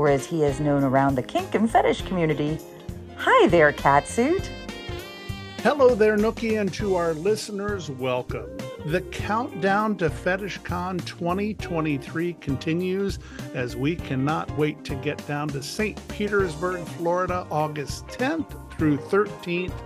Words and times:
or 0.00 0.08
as 0.08 0.24
he 0.24 0.44
is 0.44 0.60
known 0.60 0.82
around 0.82 1.14
the 1.14 1.22
kink 1.22 1.54
and 1.54 1.70
fetish 1.70 2.00
community. 2.02 2.58
Hi 3.18 3.48
there, 3.48 3.70
Catsuit. 3.70 4.48
Hello 5.58 5.94
there, 5.94 6.16
Nookie, 6.16 6.58
and 6.58 6.72
to 6.72 6.96
our 6.96 7.12
listeners, 7.12 7.90
welcome. 7.90 8.48
The 8.86 9.02
countdown 9.02 9.98
to 9.98 10.08
FetishCon 10.08 11.04
2023 11.04 12.32
continues 12.40 13.18
as 13.52 13.76
we 13.76 13.94
cannot 13.94 14.50
wait 14.56 14.82
to 14.84 14.94
get 14.94 15.26
down 15.26 15.48
to 15.48 15.62
St. 15.62 16.00
Petersburg, 16.08 16.82
Florida, 16.96 17.46
August 17.50 18.06
10th 18.06 18.56
through 18.78 18.96
13th 18.96 19.78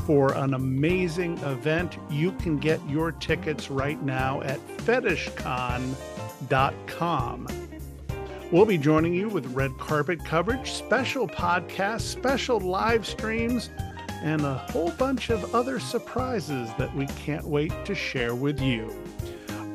for 0.00 0.34
an 0.34 0.54
amazing 0.54 1.38
event. 1.38 1.96
You 2.10 2.32
can 2.32 2.58
get 2.58 2.80
your 2.88 3.12
tickets 3.12 3.70
right 3.70 4.02
now 4.02 4.40
at 4.40 4.58
fetishcon.com. 4.78 7.69
We'll 8.52 8.66
be 8.66 8.78
joining 8.78 9.14
you 9.14 9.28
with 9.28 9.46
red 9.54 9.78
carpet 9.78 10.24
coverage, 10.24 10.72
special 10.72 11.28
podcasts, 11.28 12.00
special 12.00 12.58
live 12.58 13.06
streams, 13.06 13.70
and 14.24 14.40
a 14.40 14.54
whole 14.54 14.90
bunch 14.90 15.30
of 15.30 15.54
other 15.54 15.78
surprises 15.78 16.68
that 16.76 16.92
we 16.96 17.06
can't 17.06 17.44
wait 17.44 17.72
to 17.84 17.94
share 17.94 18.34
with 18.34 18.60
you. 18.60 18.92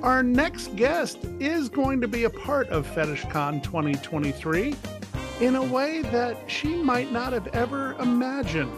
Our 0.03 0.23
next 0.23 0.75
guest 0.75 1.19
is 1.39 1.69
going 1.69 2.01
to 2.01 2.09
be 2.09 2.25
a 2.25 2.29
part 2.29 2.67
of 2.67 2.85
FetishCon 2.85 3.63
2023 3.63 4.75
in 5.39 5.55
a 5.55 5.63
way 5.63 6.01
that 6.01 6.37
she 6.47 6.75
might 6.75 7.13
not 7.13 7.31
have 7.31 7.47
ever 7.55 7.93
imagined, 7.93 8.73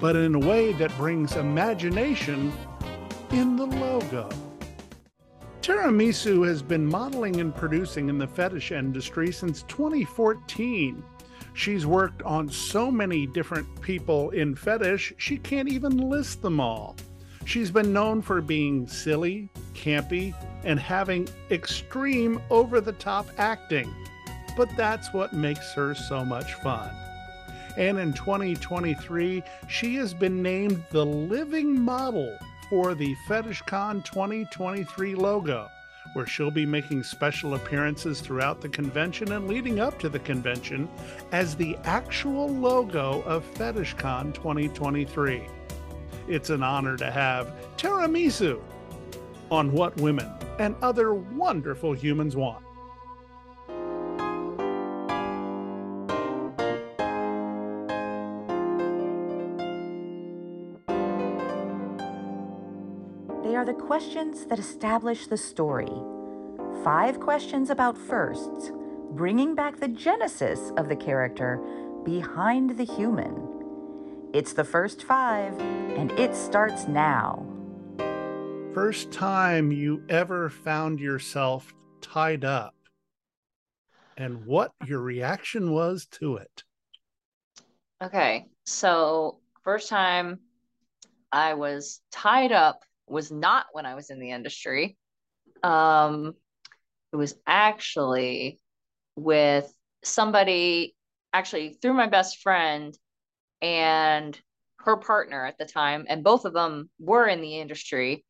but 0.00 0.16
in 0.16 0.34
a 0.34 0.40
way 0.40 0.72
that 0.72 0.90
brings 0.96 1.36
imagination 1.36 2.52
in 3.30 3.54
the 3.54 3.66
logo. 3.66 4.28
TerraMizu 5.62 6.44
has 6.44 6.60
been 6.60 6.84
modeling 6.84 7.38
and 7.38 7.54
producing 7.54 8.08
in 8.08 8.18
the 8.18 8.26
fetish 8.26 8.72
industry 8.72 9.30
since 9.30 9.62
2014. 9.68 11.04
She's 11.54 11.86
worked 11.86 12.20
on 12.22 12.48
so 12.48 12.90
many 12.90 13.28
different 13.28 13.80
people 13.80 14.30
in 14.30 14.56
fetish, 14.56 15.14
she 15.18 15.38
can't 15.38 15.68
even 15.68 16.10
list 16.10 16.42
them 16.42 16.58
all. 16.58 16.96
She's 17.44 17.70
been 17.70 17.92
known 17.92 18.22
for 18.22 18.40
being 18.40 18.88
silly, 18.88 19.50
campy, 19.72 20.34
and 20.64 20.80
having 20.80 21.28
extreme 21.52 22.42
over 22.50 22.80
the 22.80 22.94
top 22.94 23.28
acting. 23.38 23.94
But 24.56 24.76
that's 24.76 25.14
what 25.14 25.32
makes 25.32 25.72
her 25.74 25.94
so 25.94 26.24
much 26.24 26.54
fun. 26.54 26.90
And 27.76 28.00
in 28.00 28.14
2023, 28.14 29.44
she 29.68 29.94
has 29.94 30.12
been 30.12 30.42
named 30.42 30.84
the 30.90 31.06
living 31.06 31.80
model 31.80 32.36
for 32.72 32.94
the 32.94 33.14
FetishCon 33.28 34.02
2023 34.02 35.14
logo, 35.14 35.68
where 36.14 36.26
she'll 36.26 36.50
be 36.50 36.64
making 36.64 37.02
special 37.02 37.52
appearances 37.52 38.22
throughout 38.22 38.62
the 38.62 38.68
convention 38.70 39.32
and 39.32 39.46
leading 39.46 39.78
up 39.78 39.98
to 39.98 40.08
the 40.08 40.18
convention 40.20 40.88
as 41.32 41.54
the 41.54 41.76
actual 41.84 42.48
logo 42.48 43.20
of 43.24 43.44
FetishCon 43.56 44.32
2023. 44.32 45.42
It's 46.28 46.48
an 46.48 46.62
honor 46.62 46.96
to 46.96 47.10
have 47.10 47.52
TerraMizu 47.76 48.58
on 49.50 49.70
What 49.70 49.94
Women 49.98 50.32
and 50.58 50.74
Other 50.80 51.12
Wonderful 51.12 51.92
Humans 51.92 52.36
Want. 52.36 52.64
Are 63.62 63.64
the 63.64 63.72
questions 63.74 64.44
that 64.46 64.58
establish 64.58 65.28
the 65.28 65.36
story. 65.36 65.92
Five 66.82 67.20
questions 67.20 67.70
about 67.70 67.96
firsts, 67.96 68.72
bringing 69.12 69.54
back 69.54 69.78
the 69.78 69.86
genesis 69.86 70.72
of 70.76 70.88
the 70.88 70.96
character 70.96 71.60
behind 72.04 72.76
the 72.76 72.84
human. 72.84 73.48
It's 74.32 74.52
the 74.52 74.64
first 74.64 75.04
five, 75.04 75.56
and 75.60 76.10
it 76.18 76.34
starts 76.34 76.88
now. 76.88 77.46
First 78.74 79.12
time 79.12 79.70
you 79.70 80.02
ever 80.08 80.48
found 80.48 80.98
yourself 80.98 81.72
tied 82.00 82.44
up, 82.44 82.74
and 84.16 84.44
what 84.44 84.72
your 84.84 85.02
reaction 85.02 85.70
was 85.70 86.06
to 86.18 86.38
it. 86.38 86.64
Okay, 88.02 88.46
so 88.66 89.38
first 89.62 89.88
time 89.88 90.40
I 91.30 91.54
was 91.54 92.00
tied 92.10 92.50
up 92.50 92.82
was 93.06 93.30
not 93.30 93.66
when 93.72 93.86
I 93.86 93.94
was 93.94 94.10
in 94.10 94.20
the 94.20 94.30
industry. 94.30 94.96
Um, 95.62 96.34
it 97.12 97.16
was 97.16 97.34
actually 97.46 98.58
with 99.16 99.72
somebody, 100.02 100.94
actually 101.32 101.74
through 101.80 101.94
my 101.94 102.06
best 102.06 102.38
friend 102.38 102.96
and 103.60 104.38
her 104.80 104.96
partner 104.96 105.46
at 105.46 105.58
the 105.58 105.64
time, 105.64 106.06
and 106.08 106.24
both 106.24 106.44
of 106.44 106.52
them 106.52 106.90
were 106.98 107.26
in 107.26 107.40
the 107.40 107.58
industry. 107.60 108.24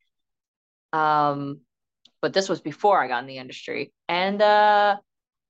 Um, 0.91 1.61
but 2.21 2.33
this 2.33 2.47
was 2.47 2.61
before 2.61 3.03
I 3.03 3.07
got 3.07 3.23
in 3.23 3.27
the 3.27 3.37
industry, 3.37 3.91
and 4.07 4.41
uh, 4.41 4.97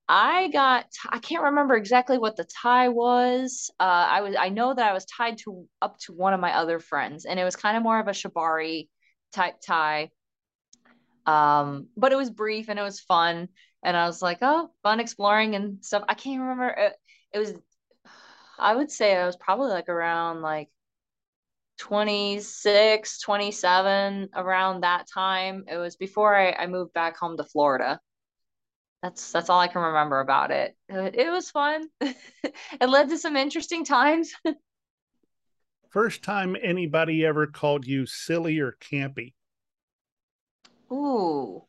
I 0.07 0.49
got 0.49 0.85
I 1.09 1.19
can't 1.19 1.43
remember 1.43 1.75
exactly 1.75 2.17
what 2.17 2.35
the 2.35 2.45
tie 2.61 2.89
was. 2.89 3.69
Uh, 3.79 4.07
I 4.09 4.21
was 4.21 4.35
I 4.39 4.49
know 4.49 4.73
that 4.73 4.89
I 4.89 4.93
was 4.93 5.05
tied 5.05 5.37
to 5.39 5.67
up 5.81 5.97
to 6.05 6.13
one 6.13 6.33
of 6.33 6.39
my 6.39 6.55
other 6.55 6.79
friends, 6.79 7.25
and 7.25 7.39
it 7.39 7.43
was 7.43 7.55
kind 7.55 7.77
of 7.77 7.83
more 7.83 7.99
of 7.99 8.07
a 8.07 8.11
shibari 8.11 8.87
type 9.33 9.61
tie. 9.61 10.11
Um, 11.25 11.87
but 11.97 12.11
it 12.11 12.17
was 12.17 12.29
brief 12.29 12.69
and 12.69 12.79
it 12.79 12.83
was 12.83 12.99
fun. 12.99 13.49
And 13.83 13.97
I 13.97 14.05
was 14.05 14.21
like, 14.21 14.39
oh, 14.41 14.71
fun 14.83 14.99
exploring 14.99 15.55
and 15.55 15.83
stuff. 15.83 16.03
I 16.07 16.13
can't 16.13 16.41
remember. 16.41 16.69
It, 16.69 16.93
it 17.33 17.39
was, 17.39 17.53
I 18.57 18.75
would 18.75 18.91
say 18.91 19.15
I 19.15 19.25
was 19.25 19.35
probably 19.35 19.69
like 19.69 19.89
around 19.89 20.41
like 20.41 20.69
26, 21.79 23.19
27, 23.19 24.29
around 24.35 24.81
that 24.81 25.07
time. 25.13 25.65
It 25.67 25.77
was 25.77 25.95
before 25.95 26.35
I, 26.35 26.51
I 26.51 26.67
moved 26.67 26.93
back 26.93 27.17
home 27.17 27.37
to 27.37 27.43
Florida. 27.43 27.99
That's 29.01 29.33
that's 29.33 29.49
all 29.49 29.59
I 29.59 29.67
can 29.67 29.81
remember 29.81 30.21
about. 30.21 30.51
It, 30.51 30.77
it 30.87 31.29
was 31.29 31.51
fun. 31.51 31.89
it 31.99 32.15
led 32.87 33.09
to 33.09 33.17
some 33.17 33.35
interesting 33.35 33.83
times. 33.83 34.31
First 35.93 36.23
time 36.23 36.57
anybody 36.59 37.23
ever 37.23 37.45
called 37.45 37.85
you 37.85 38.07
silly 38.07 38.57
or 38.57 38.75
campy? 38.81 39.33
Ooh. 40.91 41.65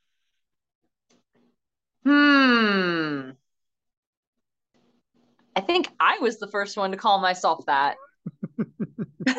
Hmm. 2.05 3.33
I 5.55 5.61
think 5.61 5.89
I 6.01 6.21
was 6.21 6.39
the 6.39 6.49
first 6.49 6.79
one 6.79 6.93
to 6.93 6.97
call 6.97 7.21
myself 7.21 7.67
that. 7.67 7.97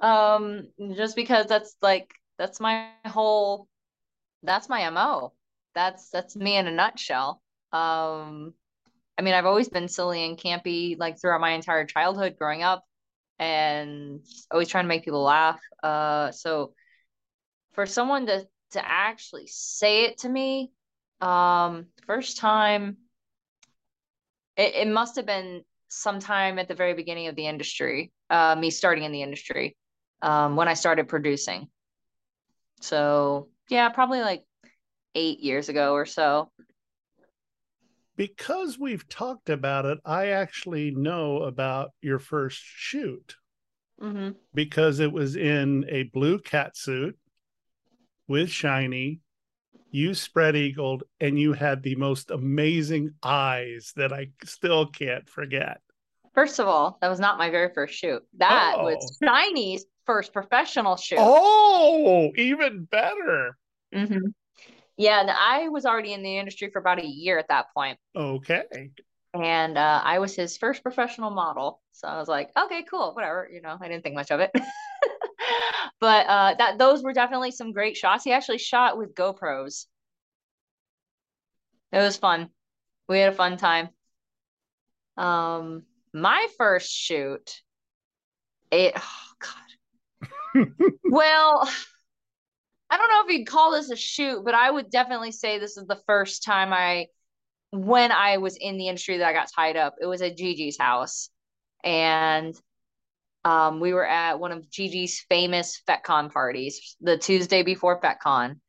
um, 0.00 0.68
just 0.96 1.14
because 1.14 1.44
that's 1.44 1.76
like 1.82 2.14
that's 2.38 2.60
my 2.60 2.92
whole 3.04 3.68
that's 4.42 4.70
my 4.70 4.84
MO. 4.84 5.34
That's 5.74 6.08
that's 6.08 6.34
me 6.34 6.56
in 6.56 6.66
a 6.66 6.72
nutshell. 6.72 7.42
Um, 7.74 8.54
I 9.18 9.22
mean, 9.22 9.34
I've 9.34 9.44
always 9.44 9.68
been 9.68 9.88
silly 9.88 10.24
and 10.24 10.38
campy 10.38 10.98
like 10.98 11.20
throughout 11.20 11.42
my 11.42 11.50
entire 11.50 11.84
childhood 11.84 12.36
growing 12.38 12.62
up 12.62 12.86
and 13.42 14.20
always 14.52 14.68
trying 14.68 14.84
to 14.84 14.88
make 14.88 15.04
people 15.04 15.22
laugh. 15.22 15.60
Uh, 15.82 16.30
so 16.30 16.74
for 17.72 17.86
someone 17.86 18.26
to 18.26 18.46
to 18.70 18.88
actually 18.88 19.46
say 19.48 20.04
it 20.04 20.18
to 20.18 20.28
me, 20.28 20.70
um, 21.20 21.86
first 22.06 22.38
time, 22.38 22.96
it, 24.56 24.74
it 24.74 24.88
must 24.88 25.16
have 25.16 25.26
been 25.26 25.62
sometime 25.88 26.58
at 26.58 26.68
the 26.68 26.74
very 26.74 26.94
beginning 26.94 27.26
of 27.26 27.34
the 27.34 27.46
industry, 27.46 28.12
uh, 28.30 28.54
me 28.54 28.70
starting 28.70 29.04
in 29.04 29.12
the 29.12 29.22
industry, 29.22 29.76
um, 30.22 30.56
when 30.56 30.68
I 30.68 30.74
started 30.74 31.08
producing. 31.08 31.68
So 32.80 33.48
yeah, 33.68 33.88
probably 33.88 34.20
like 34.20 34.44
eight 35.14 35.40
years 35.40 35.68
ago 35.68 35.92
or 35.92 36.06
so. 36.06 36.50
Because 38.22 38.78
we've 38.78 39.08
talked 39.08 39.50
about 39.50 39.84
it, 39.84 39.98
I 40.04 40.28
actually 40.28 40.92
know 40.92 41.38
about 41.42 41.90
your 42.00 42.20
first 42.20 42.60
shoot 42.62 43.34
Mm-hmm. 44.00 44.30
because 44.54 45.00
it 45.00 45.10
was 45.12 45.34
in 45.36 45.84
a 45.88 46.04
blue 46.04 46.38
cat 46.40 46.76
suit 46.76 47.16
with 48.28 48.48
shiny. 48.48 49.18
You 49.90 50.14
spread 50.14 50.54
eagled 50.54 51.02
and 51.20 51.36
you 51.38 51.52
had 51.52 51.82
the 51.82 51.96
most 51.96 52.30
amazing 52.30 53.10
eyes 53.24 53.92
that 53.96 54.12
I 54.12 54.28
still 54.44 54.86
can't 54.86 55.28
forget. 55.28 55.80
First 56.32 56.60
of 56.60 56.66
all, 56.68 56.98
that 57.00 57.08
was 57.08 57.18
not 57.20 57.38
my 57.38 57.50
very 57.50 57.72
first 57.74 57.94
shoot. 57.94 58.22
That 58.38 58.76
Oh. 58.78 58.84
was 58.84 59.18
Shiny's 59.22 59.84
first 60.06 60.32
professional 60.32 60.96
shoot. 60.96 61.18
Oh, 61.20 62.30
even 62.36 62.84
better. 62.84 63.56
Mm-hmm. 63.92 64.28
Yeah, 64.96 65.20
and 65.20 65.30
I 65.30 65.68
was 65.68 65.86
already 65.86 66.12
in 66.12 66.22
the 66.22 66.36
industry 66.38 66.70
for 66.70 66.78
about 66.78 67.00
a 67.00 67.06
year 67.06 67.38
at 67.38 67.48
that 67.48 67.66
point, 67.74 67.98
Okay. 68.14 68.90
and 69.34 69.78
uh, 69.78 70.00
I 70.04 70.18
was 70.18 70.36
his 70.36 70.56
first 70.56 70.82
professional 70.82 71.30
model. 71.30 71.80
So 71.92 72.08
I 72.08 72.18
was 72.18 72.28
like, 72.28 72.50
okay, 72.56 72.84
cool, 72.88 73.12
whatever. 73.14 73.48
You 73.50 73.62
know, 73.62 73.76
I 73.80 73.88
didn't 73.88 74.02
think 74.02 74.14
much 74.14 74.30
of 74.30 74.40
it. 74.40 74.50
but 76.00 76.26
uh, 76.26 76.54
that 76.58 76.78
those 76.78 77.02
were 77.02 77.12
definitely 77.12 77.50
some 77.50 77.72
great 77.72 77.96
shots. 77.96 78.24
He 78.24 78.32
actually 78.32 78.58
shot 78.58 78.98
with 78.98 79.14
GoPros. 79.14 79.86
It 81.92 81.98
was 81.98 82.16
fun. 82.18 82.50
We 83.08 83.20
had 83.20 83.32
a 83.32 83.36
fun 83.36 83.56
time. 83.56 83.90
Um, 85.16 85.84
my 86.12 86.48
first 86.58 86.90
shoot, 86.90 87.62
it 88.70 88.94
oh 88.96 89.32
God. 90.54 90.68
Well, 91.08 91.68
I 92.92 92.98
don't 92.98 93.08
know 93.08 93.22
if 93.24 93.38
you'd 93.38 93.46
call 93.46 93.72
this 93.72 93.90
a 93.90 93.96
shoot, 93.96 94.44
but 94.44 94.54
I 94.54 94.70
would 94.70 94.90
definitely 94.90 95.32
say 95.32 95.58
this 95.58 95.78
is 95.78 95.86
the 95.86 96.02
first 96.06 96.44
time 96.44 96.74
I, 96.74 97.06
when 97.70 98.12
I 98.12 98.36
was 98.36 98.58
in 98.60 98.76
the 98.76 98.88
industry 98.88 99.16
that 99.16 99.26
I 99.26 99.32
got 99.32 99.48
tied 99.50 99.78
up. 99.78 99.94
It 99.98 100.04
was 100.04 100.20
at 100.20 100.36
Gigi's 100.36 100.76
house. 100.76 101.30
And 101.82 102.54
um, 103.46 103.80
we 103.80 103.94
were 103.94 104.06
at 104.06 104.38
one 104.38 104.52
of 104.52 104.70
Gigi's 104.70 105.24
famous 105.30 105.80
FetCon 105.88 106.30
parties, 106.30 106.94
the 107.00 107.16
Tuesday 107.16 107.62
before 107.62 107.98
FetCon. 107.98 108.60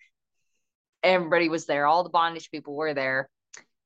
Everybody 1.04 1.50
was 1.50 1.66
there, 1.66 1.86
all 1.86 2.06
the 2.06 2.10
bondage 2.10 2.50
people 2.50 2.78
were 2.78 2.94
there. 2.94 3.30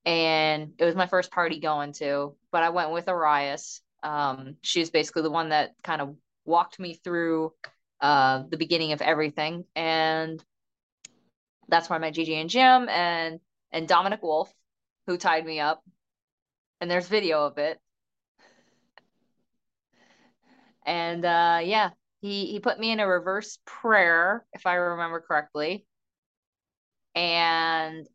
And 0.05 0.73
it 0.77 0.85
was 0.85 0.93
my 0.93 1.07
first 1.07 1.31
party 1.31 1.59
going 1.59 1.93
to, 1.93 2.35
but 2.51 2.61
I 2.61 2.69
went 2.69 2.91
with 2.91 3.09
Arias. 3.09 3.81
Um, 4.03 4.57
she 4.61 4.81
was 4.81 4.91
basically 4.91 5.23
the 5.23 5.31
one 5.31 5.49
that 5.49 5.71
kind 5.83 5.99
of 5.99 6.15
walked 6.45 6.79
me 6.79 6.93
through 6.93 7.53
uh, 8.01 8.43
the 8.49 8.57
beginning 8.57 8.91
of 8.91 9.01
everything. 9.01 9.65
And 9.75 10.43
that's 11.67 11.89
where 11.89 11.97
I 11.97 11.99
met 11.99 12.13
Gigi 12.13 12.35
and 12.35 12.49
Jim 12.49 12.89
and 12.89 13.39
and 13.71 13.87
Dominic 13.87 14.21
Wolf, 14.23 14.51
who 15.07 15.17
tied 15.17 15.45
me 15.45 15.59
up. 15.59 15.83
And 16.79 16.89
there's 16.89 17.07
video 17.07 17.45
of 17.45 17.57
it. 17.57 17.79
And 20.85 21.25
uh, 21.25 21.59
yeah, 21.63 21.89
he 22.21 22.45
he 22.47 22.59
put 22.59 22.79
me 22.79 22.91
in 22.91 22.99
a 22.99 23.07
reverse 23.07 23.59
prayer, 23.65 24.45
if 24.53 24.65
I 24.65 24.75
remember 24.75 25.19
correctly. 25.19 25.85
And 27.15 28.07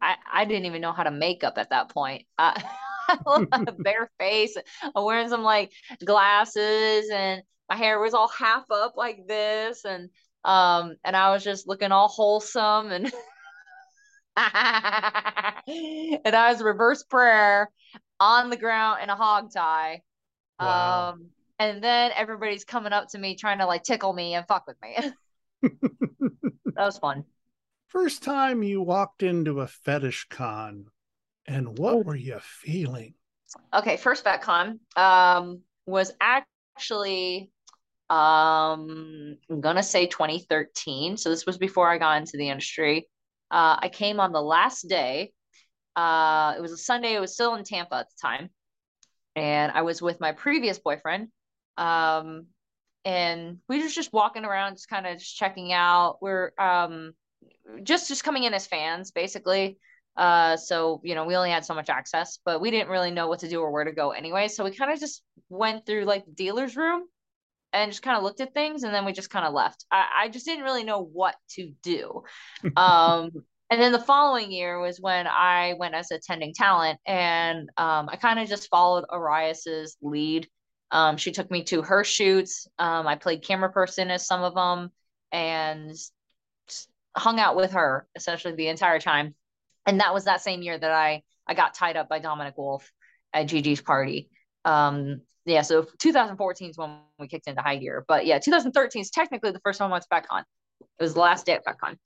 I 0.00 0.16
I 0.32 0.44
didn't 0.44 0.66
even 0.66 0.80
know 0.80 0.92
how 0.92 1.02
to 1.04 1.10
make 1.10 1.42
up 1.42 1.58
at 1.58 1.70
that 1.70 1.88
point. 1.88 2.26
Uh, 2.38 2.60
bare 3.78 4.10
face. 4.18 4.56
I'm 4.94 5.04
wearing 5.04 5.28
some 5.28 5.42
like 5.42 5.72
glasses 6.04 7.10
and 7.12 7.42
my 7.68 7.76
hair 7.76 8.00
was 8.00 8.14
all 8.14 8.28
half 8.28 8.70
up 8.70 8.94
like 8.96 9.26
this 9.26 9.84
and 9.84 10.10
um 10.44 10.96
and 11.04 11.16
I 11.16 11.30
was 11.30 11.42
just 11.42 11.66
looking 11.66 11.92
all 11.92 12.08
wholesome 12.08 12.92
and 12.92 13.06
and 14.36 16.36
I 16.36 16.50
was 16.50 16.62
reverse 16.62 17.02
prayer 17.02 17.70
on 18.20 18.50
the 18.50 18.56
ground 18.56 19.02
in 19.02 19.10
a 19.10 19.16
hog 19.16 19.52
tie. 19.52 20.02
Wow. 20.60 21.10
Um 21.10 21.26
and 21.58 21.82
then 21.82 22.12
everybody's 22.14 22.64
coming 22.64 22.92
up 22.92 23.08
to 23.10 23.18
me 23.18 23.34
trying 23.34 23.58
to 23.58 23.66
like 23.66 23.82
tickle 23.82 24.12
me 24.12 24.34
and 24.34 24.46
fuck 24.46 24.66
with 24.66 24.76
me. 24.82 25.12
that 25.62 25.70
was 26.76 26.98
fun. 26.98 27.24
First 27.88 28.22
time 28.22 28.62
you 28.62 28.82
walked 28.82 29.22
into 29.22 29.60
a 29.60 29.66
fetish 29.66 30.26
con, 30.28 30.86
and 31.46 31.78
what 31.78 32.04
were 32.04 32.16
you 32.16 32.38
feeling? 32.40 33.14
Okay, 33.74 33.96
first 33.96 34.24
FetCon 34.24 34.78
um 34.96 35.60
was 35.86 36.12
actually 36.20 37.50
um 38.10 39.36
I'm 39.50 39.60
gonna 39.60 39.82
say 39.82 40.06
2013. 40.06 41.16
So 41.16 41.30
this 41.30 41.46
was 41.46 41.58
before 41.58 41.88
I 41.88 41.98
got 41.98 42.18
into 42.18 42.36
the 42.36 42.48
industry. 42.48 43.08
Uh 43.50 43.76
I 43.80 43.88
came 43.88 44.20
on 44.20 44.32
the 44.32 44.42
last 44.42 44.88
day. 44.88 45.32
Uh 45.94 46.54
it 46.56 46.60
was 46.60 46.72
a 46.72 46.76
Sunday, 46.76 47.14
it 47.14 47.20
was 47.20 47.34
still 47.34 47.54
in 47.54 47.64
Tampa 47.64 47.96
at 47.96 48.06
the 48.08 48.28
time. 48.28 48.50
And 49.34 49.72
I 49.72 49.82
was 49.82 50.02
with 50.02 50.20
my 50.20 50.32
previous 50.32 50.78
boyfriend. 50.78 51.28
Um 51.76 52.46
and 53.04 53.58
we 53.68 53.80
were 53.80 53.88
just 53.88 54.12
walking 54.12 54.44
around, 54.44 54.74
just 54.74 54.88
kind 54.88 55.06
of 55.06 55.18
just 55.18 55.36
checking 55.36 55.72
out. 55.72 56.18
We're 56.20 56.50
um 56.58 57.12
just 57.84 58.08
just 58.08 58.24
coming 58.24 58.44
in 58.44 58.54
as 58.54 58.66
fans, 58.66 59.12
basically. 59.12 59.78
Uh, 60.16 60.56
so 60.56 61.00
you 61.04 61.14
know, 61.14 61.24
we 61.24 61.36
only 61.36 61.50
had 61.50 61.64
so 61.64 61.74
much 61.74 61.88
access, 61.88 62.38
but 62.44 62.60
we 62.60 62.70
didn't 62.70 62.88
really 62.88 63.10
know 63.10 63.28
what 63.28 63.40
to 63.40 63.48
do 63.48 63.60
or 63.60 63.70
where 63.70 63.84
to 63.84 63.92
go 63.92 64.10
anyway. 64.10 64.48
So 64.48 64.64
we 64.64 64.70
kind 64.70 64.92
of 64.92 64.98
just 64.98 65.22
went 65.48 65.86
through 65.86 66.04
like 66.04 66.24
the 66.24 66.32
dealer's 66.32 66.76
room 66.76 67.04
and 67.72 67.92
just 67.92 68.02
kind 68.02 68.16
of 68.16 68.22
looked 68.22 68.40
at 68.40 68.54
things, 68.54 68.82
and 68.82 68.94
then 68.94 69.04
we 69.04 69.12
just 69.12 69.30
kind 69.30 69.44
of 69.44 69.52
left. 69.52 69.84
I, 69.90 70.06
I 70.22 70.28
just 70.28 70.46
didn't 70.46 70.64
really 70.64 70.84
know 70.84 71.02
what 71.02 71.34
to 71.50 71.72
do. 71.82 72.22
Um, 72.76 73.30
and 73.68 73.82
then 73.82 73.90
the 73.90 73.98
following 73.98 74.52
year 74.52 74.78
was 74.78 75.00
when 75.00 75.26
I 75.26 75.74
went 75.76 75.94
as 75.94 76.12
attending 76.12 76.54
talent, 76.54 77.00
and 77.04 77.68
um, 77.76 78.08
I 78.08 78.16
kind 78.16 78.38
of 78.38 78.48
just 78.48 78.68
followed 78.68 79.04
Arias's 79.10 79.96
lead. 80.00 80.48
Um, 80.92 81.16
she 81.16 81.32
took 81.32 81.50
me 81.50 81.64
to 81.64 81.82
her 81.82 82.04
shoots. 82.04 82.68
Um, 82.78 83.08
I 83.08 83.16
played 83.16 83.42
camera 83.42 83.72
person 83.72 84.10
as 84.12 84.24
some 84.24 84.44
of 84.44 84.54
them, 84.54 84.92
and 85.32 85.92
hung 87.16 87.40
out 87.40 87.56
with 87.56 87.72
her 87.72 88.06
essentially 88.14 88.54
the 88.54 88.68
entire 88.68 89.00
time 89.00 89.34
and 89.86 90.00
that 90.00 90.12
was 90.12 90.24
that 90.24 90.40
same 90.42 90.62
year 90.62 90.78
that 90.78 90.90
I 90.90 91.22
I 91.46 91.54
got 91.54 91.74
tied 91.74 91.96
up 91.96 92.08
by 92.08 92.18
Dominic 92.18 92.58
Wolf 92.58 92.90
at 93.32 93.46
Gigi's 93.46 93.80
party. 93.80 94.28
Um, 94.64 95.20
yeah, 95.44 95.62
so 95.62 95.86
2014 95.98 96.70
is 96.70 96.76
when 96.76 96.98
we 97.20 97.28
kicked 97.28 97.46
into 97.46 97.62
high 97.62 97.76
gear, 97.76 98.04
but 98.08 98.26
yeah, 98.26 98.40
2013 98.40 99.00
is 99.00 99.10
technically 99.10 99.52
the 99.52 99.60
first 99.60 99.78
time 99.78 99.88
I 99.88 99.92
went 99.92 100.04
to 100.04 100.08
FetCon. 100.08 100.42
It 100.80 101.02
was 101.02 101.14
the 101.14 101.20
last 101.20 101.46
day 101.46 101.52
at 101.52 101.64
FetCon. 101.64 101.96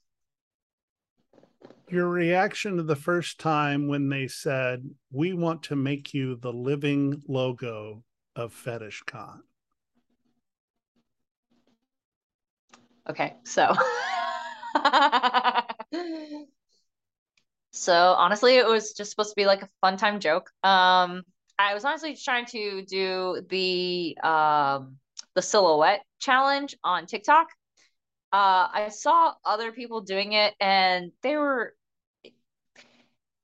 Your 1.88 2.08
reaction 2.08 2.76
to 2.76 2.82
the 2.82 2.94
first 2.94 3.40
time 3.40 3.88
when 3.88 4.08
they 4.10 4.28
said, 4.28 4.88
We 5.10 5.32
want 5.32 5.64
to 5.64 5.76
make 5.76 6.14
you 6.14 6.36
the 6.36 6.52
living 6.52 7.22
logo 7.26 8.04
of 8.36 8.52
Fetish 8.52 9.02
Con. 9.06 9.42
Okay, 13.08 13.34
so 13.42 13.74
so 17.72 17.94
honestly, 17.94 18.56
it 18.56 18.66
was 18.66 18.92
just 18.92 19.10
supposed 19.10 19.30
to 19.30 19.36
be 19.36 19.46
like 19.46 19.62
a 19.62 19.68
fun 19.80 19.96
time 19.96 20.20
joke. 20.20 20.50
Um, 20.64 21.22
I 21.58 21.74
was 21.74 21.84
honestly 21.84 22.16
trying 22.16 22.46
to 22.46 22.82
do 22.82 23.42
the 23.48 24.16
um 24.22 24.96
the 25.34 25.42
silhouette 25.42 26.04
challenge 26.18 26.76
on 26.82 27.06
TikTok. 27.06 27.48
Uh, 28.32 28.68
I 28.72 28.88
saw 28.90 29.34
other 29.44 29.72
people 29.72 30.00
doing 30.02 30.32
it, 30.32 30.54
and 30.60 31.12
they 31.22 31.36
were 31.36 31.74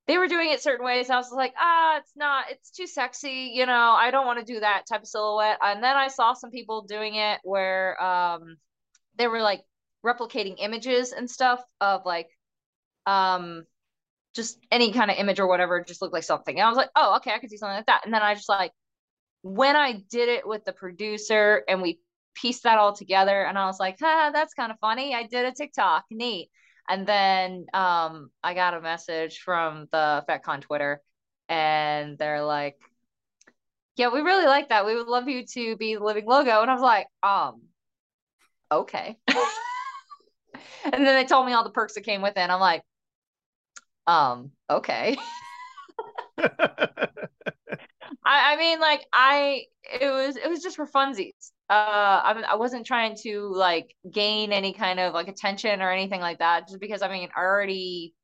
they 0.07 0.19
were 0.19 0.29
doing 0.29 0.51
it 0.51 0.63
certain 0.63 0.85
ways. 0.85 1.11
I 1.11 1.17
was 1.17 1.33
like, 1.33 1.55
ah, 1.59 1.99
it's 1.99 2.13
not, 2.15 2.45
it's 2.51 2.71
too 2.71 2.87
sexy, 2.87 3.51
you 3.55 3.67
know. 3.67 3.93
I 3.99 4.11
don't 4.13 4.27
want 4.27 4.39
to 4.39 4.45
do 4.45 4.61
that 4.61 4.85
type 4.89 5.03
of 5.03 5.09
silhouette. 5.09 5.59
And 5.63 5.83
then 5.83 5.97
I 5.97 6.09
saw 6.09 6.33
some 6.33 6.51
people 6.51 6.83
doing 6.83 7.17
it 7.17 7.41
where 7.43 8.01
um 8.03 8.57
they 9.17 9.27
were 9.27 9.41
like 9.43 9.63
replicating 10.05 10.57
images 10.59 11.13
and 11.13 11.29
stuff 11.29 11.63
of 11.81 12.03
like 12.07 12.29
um 13.07 13.65
just 14.37 14.59
any 14.71 14.93
kind 14.93 15.11
of 15.11 15.17
image 15.17 15.41
or 15.41 15.47
whatever 15.47 15.83
just 15.83 16.03
looked 16.03 16.15
like 16.15 16.23
something 16.23 16.57
and 16.57 16.65
i 16.65 16.69
was 16.69 16.77
like 16.77 16.91
oh 16.95 17.17
okay 17.17 17.33
i 17.33 17.39
could 17.39 17.51
do 17.51 17.57
something 17.57 17.77
like 17.77 17.87
that 17.87 18.03
and 18.05 18.15
then 18.15 18.23
i 18.23 18.35
just 18.35 18.49
like 18.49 18.73
when 19.47 19.77
I 19.77 20.03
did 20.11 20.29
it 20.29 20.47
with 20.47 20.65
the 20.65 20.73
producer 20.73 21.63
and 21.69 21.81
we 21.81 22.01
pieced 22.35 22.65
that 22.65 22.79
all 22.79 22.93
together, 22.93 23.43
and 23.43 23.57
I 23.57 23.67
was 23.67 23.79
like, 23.79 23.97
ah, 24.03 24.31
that's 24.33 24.55
kind 24.55 24.73
of 24.73 24.79
funny. 24.81 25.15
I 25.15 25.23
did 25.23 25.47
a 25.47 25.53
TikTok, 25.53 26.05
neat. 26.11 26.51
And 26.89 27.07
then 27.07 27.67
um, 27.73 28.31
I 28.43 28.55
got 28.55 28.75
a 28.75 28.81
message 28.81 29.39
from 29.39 29.89
the 29.93 30.25
FetCon 30.29 30.61
Twitter, 30.63 31.01
and 31.49 32.19
they're 32.19 32.45
like, 32.45 32.77
"Yeah, 33.97 34.09
we 34.09 34.21
really 34.21 34.47
like 34.47 34.69
that. 34.69 34.87
We 34.87 34.95
would 34.95 35.09
love 35.09 35.29
you 35.29 35.45
to 35.55 35.77
be 35.77 35.95
the 35.95 36.05
living 36.05 36.27
logo." 36.27 36.61
And 36.63 36.71
I 36.71 36.75
was 36.75 36.83
like, 36.83 37.07
"Um, 37.23 37.63
okay." 38.71 39.17
and 40.85 41.07
then 41.07 41.15
they 41.15 41.25
told 41.25 41.47
me 41.47 41.53
all 41.53 41.65
the 41.65 41.71
perks 41.71 41.95
that 41.95 42.03
came 42.03 42.23
with 42.23 42.37
it. 42.37 42.41
And 42.41 42.53
I'm 42.53 42.61
like, 42.61 42.83
"Um, 44.07 44.53
okay." 44.71 45.17
I, 48.27 48.55
I 48.55 48.57
mean, 48.57 48.81
like 48.81 49.07
I, 49.13 49.65
it 50.01 50.11
was 50.11 50.37
it 50.37 50.49
was 50.49 50.63
just 50.63 50.77
for 50.77 50.87
funsies. 50.87 51.53
Uh, 51.71 52.21
I 52.25 52.45
I 52.53 52.55
wasn't 52.57 52.87
trying 52.87 53.17
to 53.23 53.49
like 53.55 53.95
gain 54.13 54.53
any 54.53 54.73
kind 54.73 55.01
of 55.01 55.15
like 55.15 55.29
attention 55.29 55.81
or 55.81 55.91
anything 55.91 56.21
like 56.21 56.39
that. 56.39 56.69
Just 56.69 56.81
because 56.81 57.03
I 57.03 57.09
mean, 57.09 57.29
I 57.37 57.41
already, 57.41 58.15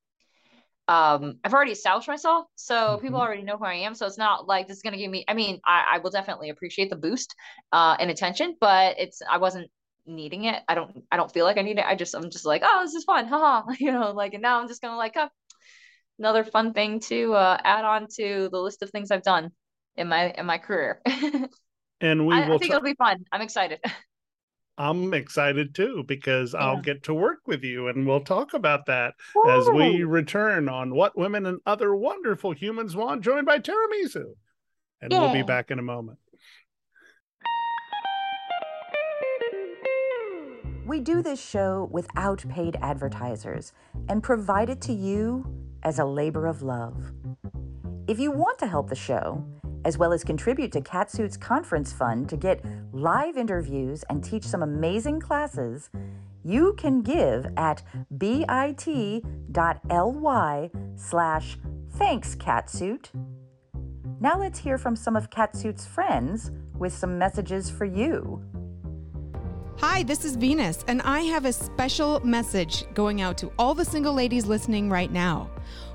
um, 0.88 1.38
I've 1.44 1.54
already 1.54 1.72
established 1.72 2.08
myself, 2.08 2.46
so 2.56 2.74
mm-hmm. 2.74 3.02
people 3.02 3.20
already 3.20 3.42
know 3.42 3.56
who 3.56 3.64
I 3.64 3.74
am. 3.74 3.94
So 3.94 4.06
it's 4.06 4.18
not 4.18 4.46
like 4.46 4.68
this 4.68 4.78
is 4.78 4.82
gonna 4.82 4.98
give 4.98 5.10
me. 5.10 5.24
I 5.28 5.34
mean, 5.34 5.60
I, 5.64 5.84
I 5.94 5.98
will 5.98 6.10
definitely 6.10 6.50
appreciate 6.50 6.90
the 6.90 6.96
boost, 6.96 7.34
uh, 7.72 7.96
in 8.00 8.10
attention, 8.10 8.56
but 8.60 8.96
it's 8.98 9.22
I 9.28 9.38
wasn't 9.38 9.70
needing 10.06 10.44
it. 10.44 10.62
I 10.68 10.74
don't 10.74 11.04
I 11.10 11.16
don't 11.16 11.32
feel 11.32 11.44
like 11.44 11.58
I 11.58 11.62
need 11.62 11.78
it. 11.78 11.84
I 11.86 11.94
just 11.94 12.14
I'm 12.14 12.30
just 12.30 12.46
like, 12.46 12.62
oh, 12.64 12.82
this 12.84 12.94
is 12.94 13.04
fun, 13.04 13.26
haha. 13.26 13.72
You 13.78 13.92
know, 13.92 14.12
like 14.12 14.34
and 14.34 14.42
now 14.42 14.60
I'm 14.60 14.68
just 14.68 14.82
gonna 14.82 14.96
like, 14.96 15.14
oh, 15.16 15.28
another 16.18 16.44
fun 16.44 16.72
thing 16.72 17.00
to 17.00 17.34
uh, 17.34 17.58
add 17.64 17.84
on 17.84 18.06
to 18.16 18.48
the 18.50 18.58
list 18.58 18.82
of 18.82 18.90
things 18.90 19.10
I've 19.10 19.22
done 19.22 19.50
in 19.96 20.08
my 20.08 20.30
in 20.30 20.46
my 20.46 20.58
career. 20.58 21.00
and 22.00 22.26
we 22.26 22.34
I, 22.34 22.48
will. 22.48 22.56
I 22.56 22.58
think 22.58 22.62
t- 22.62 22.68
it'll 22.70 22.82
be 22.82 22.94
fun. 22.94 23.24
I'm 23.32 23.42
excited. 23.42 23.80
I'm 24.78 25.12
excited 25.12 25.74
too 25.74 26.02
because 26.06 26.54
yeah. 26.54 26.60
I'll 26.60 26.80
get 26.80 27.02
to 27.04 27.14
work 27.14 27.40
with 27.46 27.62
you 27.62 27.88
and 27.88 28.06
we'll 28.06 28.24
talk 28.24 28.54
about 28.54 28.86
that 28.86 29.14
Woo! 29.34 29.50
as 29.50 29.68
we 29.68 30.02
return 30.02 30.68
on 30.68 30.94
What 30.94 31.16
Women 31.16 31.44
and 31.44 31.60
Other 31.66 31.94
Wonderful 31.94 32.52
Humans 32.52 32.96
Want, 32.96 33.22
joined 33.22 33.44
by 33.44 33.58
TerraMizu. 33.58 34.24
And 35.02 35.12
yeah. 35.12 35.20
we'll 35.20 35.32
be 35.32 35.42
back 35.42 35.70
in 35.70 35.78
a 35.78 35.82
moment. 35.82 36.18
We 40.86 41.00
do 41.00 41.22
this 41.22 41.40
show 41.40 41.88
without 41.92 42.44
paid 42.48 42.76
advertisers 42.82 43.72
and 44.08 44.22
provide 44.22 44.68
it 44.68 44.80
to 44.82 44.92
you 44.92 45.46
as 45.82 45.98
a 45.98 46.04
labor 46.04 46.46
of 46.46 46.62
love. 46.62 47.12
If 48.06 48.18
you 48.18 48.30
want 48.30 48.58
to 48.58 48.66
help 48.66 48.88
the 48.88 48.94
show, 48.96 49.44
as 49.84 49.98
well 49.98 50.12
as 50.12 50.24
contribute 50.24 50.72
to 50.72 50.80
Catsuit's 50.80 51.36
conference 51.36 51.92
fund 51.92 52.28
to 52.28 52.36
get 52.36 52.64
live 52.92 53.36
interviews 53.36 54.04
and 54.08 54.22
teach 54.22 54.44
some 54.44 54.62
amazing 54.62 55.20
classes, 55.20 55.90
you 56.44 56.74
can 56.74 57.02
give 57.02 57.46
at 57.56 57.82
bit.ly 58.18 59.24
slash 60.96 61.58
thanks 61.90 62.34
catsuit. 62.36 63.08
Now 64.20 64.38
let's 64.38 64.58
hear 64.58 64.78
from 64.78 64.94
some 64.96 65.16
of 65.16 65.30
Catsuit's 65.30 65.86
friends 65.86 66.50
with 66.76 66.92
some 66.92 67.18
messages 67.18 67.70
for 67.70 67.84
you. 67.84 68.42
Hi, 69.78 70.02
this 70.04 70.24
is 70.24 70.36
Venus, 70.36 70.84
and 70.86 71.02
I 71.02 71.22
have 71.22 71.44
a 71.44 71.52
special 71.52 72.20
message 72.20 72.84
going 72.94 73.20
out 73.20 73.36
to 73.38 73.50
all 73.58 73.74
the 73.74 73.84
single 73.84 74.14
ladies 74.14 74.46
listening 74.46 74.88
right 74.88 75.10
now. 75.10 75.50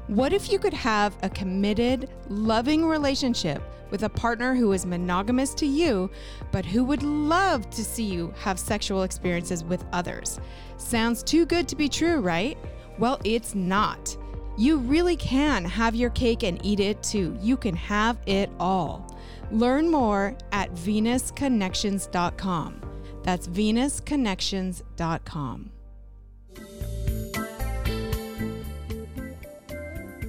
What 0.07 0.33
if 0.33 0.51
you 0.51 0.59
could 0.59 0.73
have 0.73 1.15
a 1.23 1.29
committed, 1.29 2.09
loving 2.27 2.85
relationship 2.85 3.63
with 3.89 4.03
a 4.03 4.09
partner 4.09 4.55
who 4.55 4.73
is 4.73 4.85
monogamous 4.85 5.53
to 5.55 5.65
you, 5.65 6.11
but 6.51 6.65
who 6.65 6.83
would 6.83 7.01
love 7.01 7.69
to 7.69 7.83
see 7.83 8.03
you 8.03 8.33
have 8.39 8.59
sexual 8.59 9.03
experiences 9.03 9.63
with 9.63 9.85
others? 9.93 10.41
Sounds 10.75 11.23
too 11.23 11.45
good 11.45 11.69
to 11.69 11.77
be 11.77 11.87
true, 11.87 12.19
right? 12.19 12.57
Well, 12.99 13.21
it's 13.23 13.55
not. 13.55 14.17
You 14.57 14.79
really 14.79 15.15
can 15.15 15.63
have 15.63 15.95
your 15.95 16.09
cake 16.09 16.43
and 16.43 16.59
eat 16.65 16.81
it 16.81 17.01
too. 17.03 17.37
You 17.39 17.55
can 17.55 17.75
have 17.75 18.17
it 18.25 18.49
all. 18.59 19.17
Learn 19.51 19.89
more 19.89 20.35
at 20.51 20.73
venusconnections.com. 20.73 22.86
That's 23.27 23.47
venusconnections.com. 23.49 25.71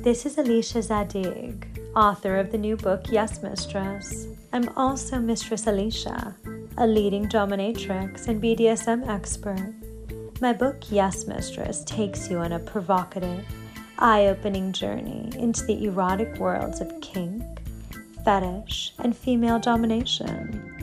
This 0.03 0.27
is 0.27 0.37
Alicia 0.37 0.83
Zadig, 0.83 1.81
author 1.95 2.37
of 2.39 2.51
the 2.51 2.59
new 2.59 2.77
book 2.77 3.05
Yes 3.09 3.41
Mistress. 3.41 4.27
I'm 4.53 4.69
also 4.71 5.21
Mistress 5.21 5.69
Alicia, 5.69 6.35
a 6.77 6.89
leading 6.89 7.29
dominatrix 7.29 8.27
and 8.27 8.43
BDSM 8.43 9.09
expert. 9.09 9.73
My 10.41 10.53
book 10.53 10.83
Yes 10.91 11.29
Mistress 11.29 11.85
takes 11.85 12.29
you 12.29 12.39
on 12.39 12.51
a 12.51 12.59
provocative, 12.59 13.47
eye 14.01 14.27
opening 14.27 14.73
journey 14.73 15.31
into 15.39 15.65
the 15.67 15.85
erotic 15.85 16.37
worlds 16.39 16.81
of 16.81 17.01
kink, 17.01 17.45
fetish, 18.25 18.93
and 18.99 19.17
female 19.17 19.61
domination. 19.61 20.78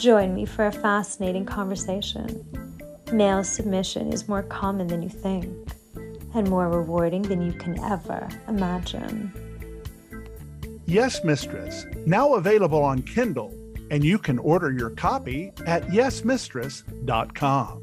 Join 0.00 0.34
me 0.34 0.46
for 0.46 0.64
a 0.64 0.72
fascinating 0.72 1.44
conversation. 1.44 2.42
Male 3.12 3.44
submission 3.44 4.10
is 4.10 4.26
more 4.26 4.42
common 4.42 4.86
than 4.86 5.02
you 5.02 5.10
think 5.10 5.54
and 6.34 6.48
more 6.48 6.70
rewarding 6.70 7.20
than 7.20 7.42
you 7.42 7.52
can 7.52 7.78
ever 7.84 8.26
imagine. 8.48 9.30
Yes, 10.86 11.22
Mistress, 11.22 11.84
now 12.06 12.32
available 12.36 12.82
on 12.82 13.02
Kindle, 13.02 13.52
and 13.90 14.02
you 14.02 14.16
can 14.16 14.38
order 14.38 14.72
your 14.72 14.88
copy 14.88 15.52
at 15.66 15.82
yesmistress.com. 15.88 17.82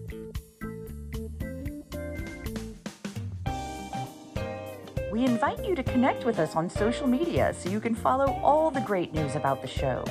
We 5.12 5.24
invite 5.24 5.64
you 5.64 5.76
to 5.76 5.84
connect 5.84 6.26
with 6.26 6.40
us 6.40 6.56
on 6.56 6.68
social 6.68 7.06
media 7.06 7.54
so 7.54 7.70
you 7.70 7.80
can 7.80 7.94
follow 7.94 8.40
all 8.42 8.72
the 8.72 8.82
great 8.82 9.14
news 9.14 9.36
about 9.36 9.62
the 9.62 9.68
show. 9.68 10.04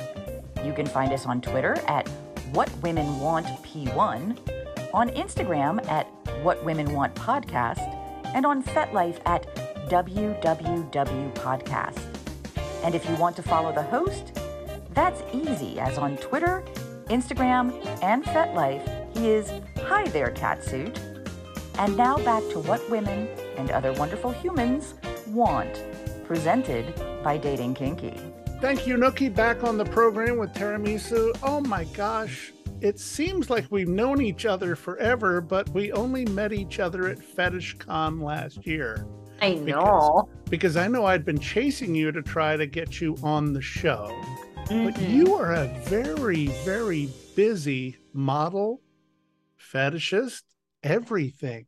You 0.63 0.73
can 0.73 0.85
find 0.85 1.11
us 1.13 1.25
on 1.25 1.41
Twitter 1.41 1.77
at 1.87 2.07
What 2.51 2.71
Women 2.81 3.19
Want 3.19 3.45
P1, 3.63 4.37
on 4.93 5.09
Instagram 5.09 5.85
at 5.87 6.07
What 6.43 6.63
Women 6.63 6.93
Want 6.93 7.15
Podcast, 7.15 7.93
and 8.33 8.45
on 8.45 8.63
FetLife 8.63 9.19
at 9.25 9.45
WWW 9.89 11.33
Podcast. 11.35 12.01
And 12.83 12.93
if 12.95 13.07
you 13.09 13.15
want 13.15 13.35
to 13.37 13.43
follow 13.43 13.73
the 13.73 13.83
host, 13.83 14.39
that's 14.91 15.21
easy, 15.33 15.79
as 15.79 15.97
on 15.97 16.17
Twitter, 16.17 16.63
Instagram, 17.07 17.73
and 18.01 18.23
FetLife, 18.23 19.15
he 19.15 19.29
is 19.29 19.51
Hi 19.83 20.07
There 20.09 20.31
Catsuit. 20.31 20.97
And 21.79 21.95
now 21.95 22.17
back 22.17 22.43
to 22.49 22.59
what 22.59 22.87
women 22.89 23.27
and 23.57 23.71
other 23.71 23.93
wonderful 23.93 24.31
humans 24.31 24.95
want, 25.27 25.83
presented 26.25 26.93
by 27.23 27.37
Dating 27.37 27.73
Kinky. 27.73 28.19
Thank 28.59 28.87
you, 28.87 28.97
Nookie. 28.97 29.33
Back 29.33 29.63
on 29.63 29.77
the 29.77 29.85
program 29.85 30.37
with 30.37 30.51
TerraMizu. 30.53 31.37
Oh 31.43 31.61
my 31.61 31.83
gosh, 31.85 32.51
it 32.81 32.99
seems 32.99 33.51
like 33.51 33.67
we've 33.69 33.87
known 33.87 34.19
each 34.19 34.47
other 34.47 34.75
forever, 34.75 35.41
but 35.41 35.69
we 35.69 35.91
only 35.91 36.25
met 36.25 36.51
each 36.51 36.79
other 36.79 37.07
at 37.07 37.23
Fetish 37.23 37.75
Con 37.75 38.19
last 38.19 38.65
year. 38.65 39.05
I 39.43 39.53
know. 39.53 40.27
Because, 40.45 40.49
because 40.49 40.77
I 40.77 40.87
know 40.87 41.05
I'd 41.05 41.23
been 41.23 41.39
chasing 41.39 41.93
you 41.93 42.11
to 42.11 42.23
try 42.23 42.57
to 42.57 42.65
get 42.65 42.99
you 42.99 43.15
on 43.21 43.53
the 43.53 43.61
show. 43.61 44.09
Mm-hmm. 44.65 44.85
But 44.85 45.01
you 45.01 45.35
are 45.35 45.53
a 45.53 45.67
very, 45.85 46.47
very 46.65 47.09
busy 47.35 47.97
model, 48.11 48.81
fetishist, 49.59 50.41
everything. 50.81 51.67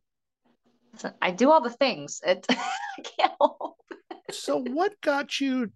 I 1.22 1.30
do 1.30 1.52
all 1.52 1.60
the 1.60 1.70
things. 1.70 2.20
It, 2.26 2.44
I 2.50 2.56
can't 3.04 3.32
help. 3.38 3.76
so, 4.32 4.58
what 4.58 5.00
got 5.00 5.40
you 5.40 5.70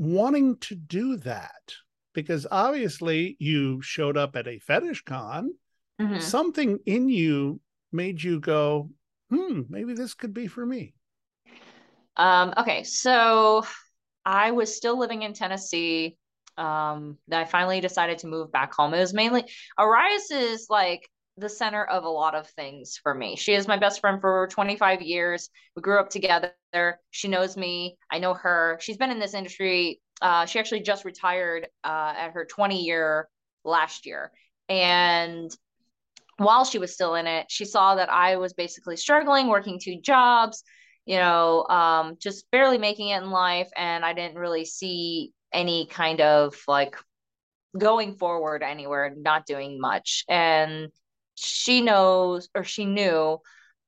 wanting 0.00 0.56
to 0.58 0.74
do 0.74 1.16
that? 1.18 1.74
because 2.12 2.46
obviously 2.50 3.36
you 3.38 3.80
showed 3.82 4.16
up 4.16 4.36
at 4.36 4.48
a 4.48 4.58
fetish 4.58 5.02
con. 5.02 5.54
Mm-hmm. 6.00 6.20
Something 6.20 6.78
in 6.86 7.08
you 7.08 7.60
made 7.92 8.22
you 8.22 8.40
go, 8.40 8.90
hmm, 9.30 9.62
maybe 9.68 9.94
this 9.94 10.14
could 10.14 10.34
be 10.34 10.46
for 10.46 10.64
me. 10.64 10.94
Um, 12.16 12.52
okay, 12.56 12.84
so 12.84 13.64
I 14.24 14.50
was 14.50 14.74
still 14.74 14.98
living 14.98 15.22
in 15.22 15.32
Tennessee. 15.32 16.16
Um, 16.56 17.16
that 17.28 17.40
I 17.40 17.44
finally 17.46 17.80
decided 17.80 18.18
to 18.18 18.26
move 18.26 18.52
back 18.52 18.74
home. 18.74 18.92
It 18.92 18.98
was 18.98 19.14
mainly 19.14 19.44
Arias 19.78 20.30
is 20.30 20.66
like 20.68 21.08
the 21.40 21.48
center 21.48 21.84
of 21.84 22.04
a 22.04 22.08
lot 22.08 22.34
of 22.34 22.48
things 22.50 22.98
for 23.02 23.14
me. 23.14 23.36
She 23.36 23.54
is 23.54 23.66
my 23.66 23.76
best 23.76 24.00
friend 24.00 24.20
for 24.20 24.48
25 24.50 25.02
years. 25.02 25.50
We 25.74 25.82
grew 25.82 25.98
up 25.98 26.10
together. 26.10 26.52
She 27.10 27.28
knows 27.28 27.56
me. 27.56 27.96
I 28.10 28.18
know 28.18 28.34
her. 28.34 28.78
She's 28.80 28.96
been 28.96 29.10
in 29.10 29.18
this 29.18 29.34
industry 29.34 30.00
uh, 30.20 30.46
she 30.46 30.58
actually 30.58 30.80
just 30.80 31.04
retired 31.04 31.68
uh, 31.84 32.14
at 32.16 32.32
her 32.32 32.44
20 32.44 32.82
year 32.82 33.28
last 33.64 34.06
year. 34.06 34.32
And 34.68 35.50
while 36.36 36.64
she 36.64 36.78
was 36.78 36.92
still 36.92 37.14
in 37.14 37.26
it, 37.26 37.46
she 37.48 37.64
saw 37.64 37.96
that 37.96 38.10
I 38.10 38.36
was 38.36 38.52
basically 38.52 38.96
struggling, 38.96 39.48
working 39.48 39.78
two 39.82 40.00
jobs, 40.00 40.62
you 41.06 41.16
know, 41.16 41.64
um, 41.64 42.16
just 42.18 42.50
barely 42.50 42.78
making 42.78 43.08
it 43.08 43.22
in 43.22 43.30
life. 43.30 43.70
And 43.76 44.04
I 44.04 44.12
didn't 44.12 44.38
really 44.38 44.64
see 44.64 45.32
any 45.52 45.86
kind 45.86 46.20
of 46.20 46.54
like 46.68 46.96
going 47.76 48.14
forward 48.14 48.62
anywhere, 48.62 49.12
not 49.16 49.46
doing 49.46 49.80
much. 49.80 50.24
And 50.28 50.90
she 51.40 51.80
knows 51.80 52.48
or 52.54 52.64
she 52.64 52.84
knew 52.84 53.38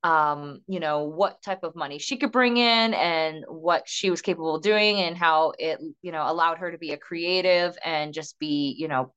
um, 0.04 0.60
you 0.66 0.80
know, 0.80 1.04
what 1.04 1.40
type 1.42 1.62
of 1.62 1.76
money 1.76 1.98
she 1.98 2.16
could 2.16 2.32
bring 2.32 2.56
in 2.56 2.92
and 2.94 3.44
what 3.46 3.84
she 3.86 4.10
was 4.10 4.20
capable 4.20 4.56
of 4.56 4.62
doing 4.62 4.98
and 4.98 5.16
how 5.16 5.52
it, 5.58 5.78
you 6.02 6.10
know, 6.10 6.24
allowed 6.28 6.58
her 6.58 6.72
to 6.72 6.78
be 6.78 6.90
a 6.90 6.96
creative 6.96 7.76
and 7.84 8.12
just 8.12 8.38
be, 8.40 8.74
you 8.76 8.88
know, 8.88 9.14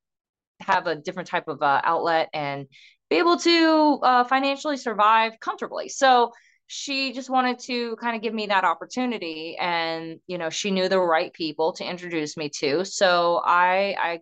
have 0.60 0.88
a 0.88 0.96
different 0.96 1.28
type 1.28 1.48
of 1.48 1.62
uh, 1.62 1.82
outlet 1.84 2.30
and 2.34 2.68
be 3.10 3.18
able 3.18 3.38
to 3.38 4.00
uh, 4.04 4.24
financially 4.26 4.78
survive 4.78 5.34
comfortably. 5.40 5.90
So 5.90 6.32
she 6.68 7.14
just 7.14 7.30
wanted 7.30 7.60
to 7.60 7.96
kind 7.98 8.16
of 8.16 8.22
give 8.22 8.34
me 8.34 8.48
that 8.48 8.64
opportunity 8.64 9.56
and 9.60 10.20
you 10.26 10.38
know 10.38 10.50
she 10.50 10.72
knew 10.72 10.90
the 10.90 11.00
right 11.00 11.32
people 11.34 11.74
to 11.74 11.88
introduce 11.88 12.36
me 12.36 12.50
to 12.50 12.84
so 12.84 13.40
i 13.46 13.96
i 14.00 14.20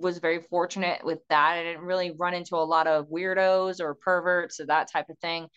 was 0.00 0.18
very 0.18 0.40
fortunate 0.40 1.04
with 1.04 1.20
that. 1.28 1.52
I 1.52 1.62
didn't 1.62 1.84
really 1.84 2.12
run 2.16 2.34
into 2.34 2.56
a 2.56 2.58
lot 2.58 2.86
of 2.86 3.08
weirdos 3.08 3.80
or 3.80 3.94
perverts 3.94 4.60
or 4.60 4.66
that 4.66 4.90
type 4.90 5.08
of 5.08 5.18
thing. 5.18 5.48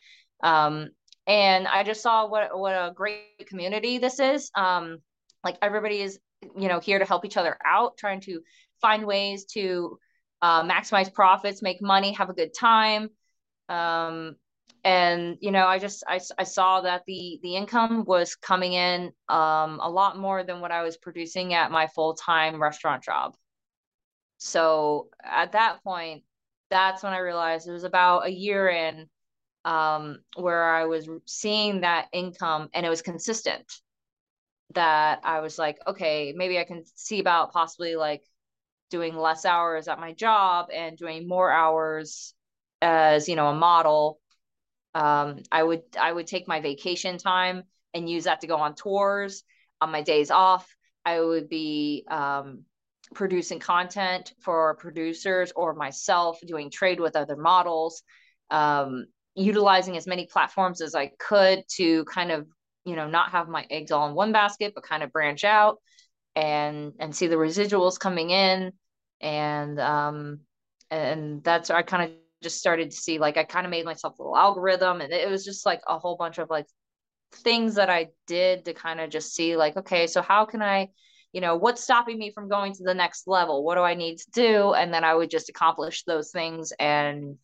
Um, 0.44 0.90
and 1.26 1.68
i 1.68 1.84
just 1.84 2.02
saw 2.02 2.26
what 2.26 2.58
what 2.58 2.74
a 2.74 2.94
great 2.96 3.48
community 3.48 3.98
this 3.98 4.20
is. 4.20 4.52
Um, 4.56 5.00
like 5.44 5.58
everybody 5.62 6.02
is 6.02 6.20
you 6.56 6.68
know 6.68 6.80
here 6.80 7.00
to 7.00 7.06
help 7.06 7.26
each 7.26 7.38
other 7.38 7.58
out 7.66 7.98
trying 7.98 8.22
to 8.22 8.42
find 8.82 9.06
ways 9.06 9.46
to 9.46 9.98
uh, 10.42 10.64
maximize 10.64 11.12
profits 11.12 11.62
make 11.62 11.82
money 11.82 12.14
have 12.14 12.30
a 12.30 12.34
good 12.34 12.54
time. 12.54 13.10
Um, 13.70 14.36
and 14.84 15.38
you 15.42 15.52
know 15.52 15.66
i 15.66 15.80
just 15.80 16.04
I, 16.08 16.20
I 16.38 16.44
saw 16.44 16.82
that 16.82 17.02
the 17.08 17.40
the 17.44 17.56
income 17.56 18.06
was 18.06 18.36
coming 18.36 18.74
in 18.74 19.12
um, 19.28 19.80
a 19.82 19.90
lot 19.90 20.18
more 20.18 20.44
than 20.44 20.62
what 20.62 20.72
i 20.72 20.84
was 20.84 20.98
producing 20.98 21.54
at 21.54 21.72
my 21.72 21.88
full-time 21.88 22.62
restaurant 22.62 23.04
job 23.04 23.36
so 24.38 25.10
at 25.24 25.52
that 25.54 25.84
point 25.84 26.24
that's 26.70 27.04
when 27.04 27.14
i 27.14 27.18
realized 27.18 27.68
it 27.68 27.72
was 27.72 27.84
about 27.84 28.26
a 28.26 28.32
year 28.32 28.70
in 28.70 29.08
um, 29.66 30.20
where 30.36 30.64
i 30.64 30.86
was 30.86 31.10
seeing 31.26 31.82
that 31.82 32.08
income 32.14 32.70
and 32.74 32.86
it 32.86 32.90
was 32.90 33.02
consistent 33.02 33.82
that 34.74 35.20
i 35.24 35.40
was 35.40 35.58
like 35.58 35.78
okay 35.88 36.34
maybe 36.36 36.60
i 36.60 36.64
can 36.64 36.84
see 36.96 37.20
about 37.20 37.52
possibly 37.52 37.96
like 37.96 38.24
doing 38.90 39.16
less 39.18 39.46
hours 39.46 39.88
at 39.88 40.00
my 40.00 40.14
job 40.14 40.68
and 40.74 40.98
doing 40.98 41.28
more 41.28 41.52
hours 41.52 42.34
as 42.82 43.28
you 43.28 43.36
know 43.36 43.48
a 43.48 43.56
model 43.56 44.20
um, 44.98 45.44
I 45.52 45.62
would 45.62 45.84
I 46.00 46.12
would 46.12 46.26
take 46.26 46.48
my 46.48 46.60
vacation 46.60 47.18
time 47.20 47.64
and 47.94 48.10
use 48.10 48.24
that 48.24 48.42
to 48.42 48.48
go 48.48 48.58
on 48.58 48.74
tours. 48.74 49.44
On 49.80 49.92
my 49.92 50.02
days 50.02 50.32
off, 50.32 50.68
I 51.06 51.22
would 51.22 51.50
be 51.50 52.04
um, 52.10 52.64
producing 53.14 53.60
content 53.60 54.34
for 54.42 54.76
producers 54.76 55.52
or 55.56 55.74
myself, 55.74 56.40
doing 56.46 56.70
trade 56.70 57.00
with 57.00 57.16
other 57.16 57.36
models, 57.36 58.04
um, 58.50 59.06
utilizing 59.36 59.98
as 59.98 60.08
many 60.08 60.26
platforms 60.26 60.82
as 60.82 60.96
I 60.96 61.12
could 61.20 61.64
to 61.76 62.06
kind 62.06 62.32
of 62.32 62.48
you 62.86 62.96
know 62.96 63.08
not 63.08 63.32
have 63.32 63.50
my 63.50 63.66
eggs 63.70 63.92
all 63.92 64.08
in 64.08 64.16
one 64.16 64.32
basket, 64.32 64.74
but 64.76 64.84
kind 64.84 65.04
of 65.04 65.12
branch 65.12 65.44
out 65.44 65.78
and 66.36 66.94
and 67.00 67.16
see 67.16 67.28
the 67.28 67.36
residuals 67.36 68.00
coming 68.00 68.30
in. 68.30 68.72
And 69.22 69.80
um 69.80 70.40
and 70.92 71.44
that's 71.44 71.70
I 71.70 71.82
kind 71.82 72.04
of 72.04 72.12
just 72.44 72.60
started 72.60 72.92
to 72.92 72.96
see 72.98 73.18
like 73.20 73.38
I 73.38 73.44
kind 73.44 73.66
of 73.66 73.72
made 73.72 73.86
myself 73.86 74.18
a 74.20 74.22
little 74.22 74.38
algorithm 74.38 75.02
and 75.02 75.12
it 75.12 75.30
was 75.30 75.44
just 75.44 75.66
like 75.66 75.82
a 75.88 75.98
whole 75.98 76.16
bunch 76.18 76.38
of 76.38 76.50
like 76.50 76.68
things 77.34 77.76
that 77.76 77.90
I 77.90 78.10
did 78.28 78.66
to 78.66 78.74
kind 78.74 79.00
of 79.02 79.10
just 79.10 79.34
see 79.36 79.58
like 79.58 79.76
okay 79.78 80.08
so 80.08 80.22
how 80.22 80.46
can 80.46 80.62
I 80.62 80.90
you 81.34 81.42
know 81.42 81.56
what's 81.56 81.84
stopping 81.84 82.18
me 82.18 82.32
from 82.32 82.50
going 82.50 82.74
to 82.74 82.84
the 82.84 82.94
next 82.94 83.28
level 83.28 83.64
what 83.64 83.76
do 83.76 83.82
I 83.82 83.94
need 83.96 84.18
to 84.18 84.32
do 84.32 84.74
and 84.74 84.94
then 84.94 85.04
I 85.04 85.14
would 85.14 85.30
just 85.30 85.50
accomplish 85.50 86.04
those 86.04 86.32
things 86.32 86.74
and 86.80 87.38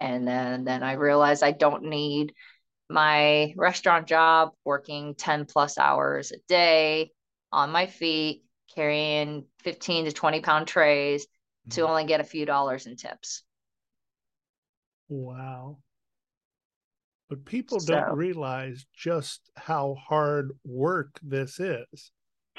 and 0.00 0.26
then 0.26 0.64
then 0.64 0.82
I 0.82 0.92
realized 0.92 1.42
I 1.42 1.52
don't 1.52 1.84
need 1.84 2.32
my 2.88 3.54
restaurant 3.56 4.06
job 4.06 4.50
working 4.64 5.14
10 5.14 5.46
plus 5.46 5.78
hours 5.78 6.32
a 6.32 6.38
day 6.48 7.12
on 7.52 7.70
my 7.70 7.86
feet 7.86 8.44
carrying 8.74 9.44
15 9.62 10.06
to 10.06 10.12
20 10.12 10.40
pound 10.40 10.66
trays 10.66 11.26
to 11.70 11.80
mm-hmm. 11.80 11.90
only 11.90 12.04
get 12.04 12.20
a 12.20 12.24
few 12.24 12.46
dollars 12.46 12.86
in 12.86 12.96
tips 12.96 13.42
Wow. 15.10 15.78
But 17.28 17.44
people 17.44 17.80
so, 17.80 17.94
don't 17.94 18.16
realize 18.16 18.86
just 18.96 19.50
how 19.56 19.96
hard 19.96 20.52
work 20.64 21.18
this 21.22 21.60
is. 21.60 22.12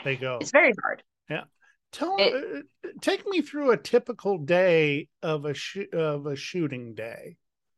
They 0.04 0.15
go, 0.15 0.38
It's 0.41 0.51
very 0.51 0.73
hard. 0.82 1.04
Yeah. 1.30 1.43
Tell 1.91 2.15
it, 2.19 2.65
uh, 2.86 2.89
take 3.01 3.27
me 3.27 3.41
through 3.41 3.71
a 3.71 3.77
typical 3.77 4.38
day 4.38 5.10
of 5.21 5.45
a 5.45 5.54
sh- 5.54 5.91
of 5.91 6.25
a 6.25 6.36
shooting 6.36 6.93
day 6.93 7.36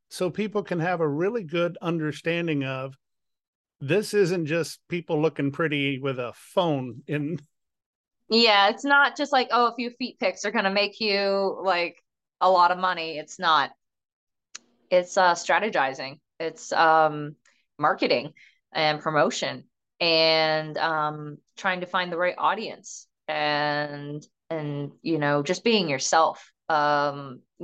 so 0.10 0.30
people 0.30 0.62
can 0.62 0.80
have 0.80 1.02
a 1.02 1.08
really 1.08 1.44
good 1.44 1.78
understanding 1.82 2.64
of 2.64 2.96
this 3.82 4.14
isn't 4.14 4.46
just 4.46 4.80
people 4.88 5.20
looking 5.20 5.52
pretty 5.52 6.00
with 6.00 6.20
a 6.20 6.32
phone 6.36 7.02
in 7.08 7.40
yeah 8.30 8.70
it's 8.70 8.86
not 8.86 9.18
just 9.18 9.34
like 9.34 9.50
oh 9.52 9.68
a 9.68 9.76
few 9.76 9.90
feet 9.98 10.20
pics 10.20 10.46
are 10.46 10.52
going 10.52 10.64
to 10.64 10.72
make 10.72 11.02
you 11.02 11.60
like 11.64 11.98
a 12.44 12.52
lot 12.52 12.72
of 12.72 12.78
money. 12.78 13.18
It's 13.18 13.40
not. 13.40 13.72
It's 14.92 15.18
uh, 15.18 15.34
strategizing. 15.34 16.20
It's 16.40 16.72
um, 16.74 17.36
marketing 17.80 18.34
and 18.74 19.00
promotion 19.00 19.64
and 20.00 20.78
um, 20.78 21.38
trying 21.58 21.82
to 21.82 21.86
find 21.86 22.12
the 22.12 22.18
right 22.18 22.36
audience 22.38 23.08
and 23.28 24.26
and 24.50 24.92
you 25.02 25.18
know 25.18 25.44
just 25.44 25.64
being 25.64 25.90
yourself. 25.90 26.52
Um, 26.70 27.42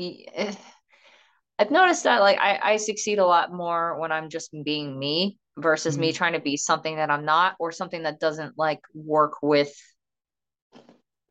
i've 1.59 1.71
noticed 1.71 2.05
that 2.05 2.21
like 2.21 2.39
I, 2.39 2.59
I 2.63 2.77
succeed 2.77 3.19
a 3.19 3.25
lot 3.25 3.53
more 3.53 3.99
when 3.99 4.11
i'm 4.11 4.29
just 4.29 4.51
being 4.63 4.97
me 4.97 5.37
versus 5.57 5.95
mm-hmm. 5.95 6.01
me 6.01 6.13
trying 6.13 6.33
to 6.33 6.39
be 6.39 6.57
something 6.57 6.95
that 6.95 7.11
i'm 7.11 7.25
not 7.25 7.55
or 7.59 7.71
something 7.71 8.03
that 8.03 8.19
doesn't 8.19 8.57
like 8.57 8.79
work 8.93 9.33
with 9.41 9.73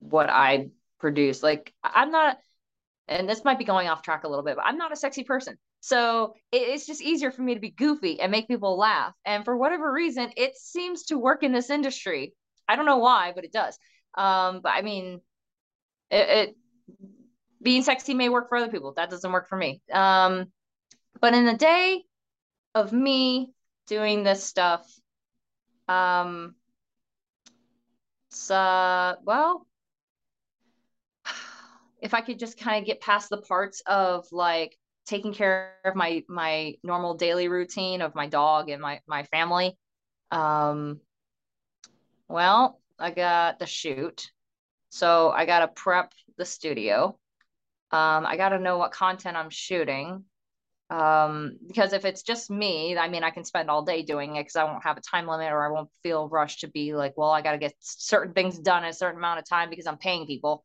what 0.01 0.29
i 0.29 0.69
produce. 1.01 1.43
Like 1.43 1.73
i'm 1.83 2.11
not 2.11 2.39
and 3.07 3.29
this 3.29 3.45
might 3.45 3.59
be 3.59 3.65
going 3.65 3.89
off 3.89 4.03
track 4.03 4.25
a 4.25 4.29
little 4.29 4.45
bit 4.45 4.57
but 4.57 4.67
i'm 4.67 4.77
not 4.77 4.93
a 4.93 4.97
sexy 4.97 5.25
person 5.25 5.57
so 5.89 6.35
it's 6.53 6.87
just 6.87 7.01
easier 7.01 7.31
for 7.31 7.41
me 7.41 7.55
to 7.55 7.61
be 7.61 7.71
goofy 7.71 8.21
and 8.21 8.31
make 8.31 8.47
people 8.47 8.77
laugh. 8.77 9.15
And 9.25 9.43
for 9.43 9.57
whatever 9.57 9.91
reason, 9.91 10.31
it 10.37 10.55
seems 10.55 11.05
to 11.05 11.19
work 11.19 11.43
in 11.43 11.51
this 11.51 11.71
industry. 11.71 12.35
I 12.69 12.77
don't 12.77 12.85
know 12.85 12.99
why, 12.99 13.33
but 13.35 13.45
it 13.45 13.53
does. 13.53 13.79
Um, 14.15 14.61
but 14.63 14.73
I 14.75 14.83
mean, 14.83 15.23
it, 16.11 16.29
it 16.29 16.57
being 17.63 17.83
sexy 17.83 18.13
may 18.13 18.29
work 18.29 18.51
for 18.51 18.59
other 18.59 18.71
people. 18.71 18.93
That 18.93 19.09
doesn't 19.09 19.33
work 19.33 19.49
for 19.49 19.57
me. 19.57 19.81
Um, 19.91 20.53
but 21.23 21.33
in 21.33 21.47
the 21.47 21.57
day 21.57 22.03
of 22.75 22.93
me 22.93 23.55
doing 23.87 24.25
this 24.25 24.45
stuff, 24.45 24.87
um, 25.89 26.55
so 28.29 29.17
well, 29.25 29.67
if 32.03 32.13
I 32.13 32.21
could 32.21 32.39
just 32.39 32.59
kind 32.59 32.83
of 32.83 32.87
get 32.87 33.01
past 33.01 33.31
the 33.31 33.39
parts 33.39 33.81
of 33.87 34.27
like 34.33 34.77
taking 35.09 35.33
care 35.33 35.73
of 35.85 35.97
my 35.97 36.23
my 36.29 36.75
normal 36.83 37.15
daily 37.15 37.49
routine 37.49 38.03
of 38.03 38.15
my 38.15 38.29
dog 38.29 38.69
and 38.69 38.81
my 38.81 39.01
my 39.07 39.25
family. 39.25 39.77
Um 40.31 41.01
well 42.29 42.81
i 42.99 43.11
got 43.11 43.59
the 43.59 43.67
shoot. 43.67 44.31
So 44.91 45.31
i 45.31 45.47
got 45.47 45.61
to 45.61 45.69
prep 45.69 46.13
the 46.37 46.45
studio. 46.45 47.19
Um 47.91 48.27
i 48.27 48.37
got 48.37 48.51
to 48.51 48.59
know 48.59 48.77
what 48.77 48.93
content 48.93 49.37
i'm 49.37 49.51
shooting. 49.51 50.25
Um 50.91 51.59
because 51.67 51.93
if 51.95 52.05
it's 52.05 52.23
just 52.23 52.51
me 52.51 52.97
i 52.97 53.09
mean 53.09 53.25
i 53.25 53.31
can 53.31 53.45
spend 53.45 53.71
all 53.71 53.83
day 53.83 54.03
doing 54.03 54.37
it 54.37 54.41
because 54.41 54.57
i 54.57 54.65
won't 54.65 54.85
have 54.85 54.99
a 54.99 55.03
time 55.03 55.27
limit 55.27 55.53
or 55.53 55.67
i 55.67 55.71
won't 55.71 55.91
feel 56.03 56.29
rushed 56.29 56.61
to 56.61 56.69
be 56.69 56.95
like 56.95 57.15
well 57.17 57.31
i 57.31 57.43
got 57.43 57.53
to 57.53 57.59
get 57.59 57.75
certain 57.81 58.33
things 58.35 58.59
done 58.59 58.85
in 58.85 58.91
a 58.91 58.95
certain 58.95 59.19
amount 59.19 59.39
of 59.39 59.49
time 59.49 59.71
because 59.71 59.87
i'm 59.87 59.99
paying 59.99 60.27
people. 60.27 60.65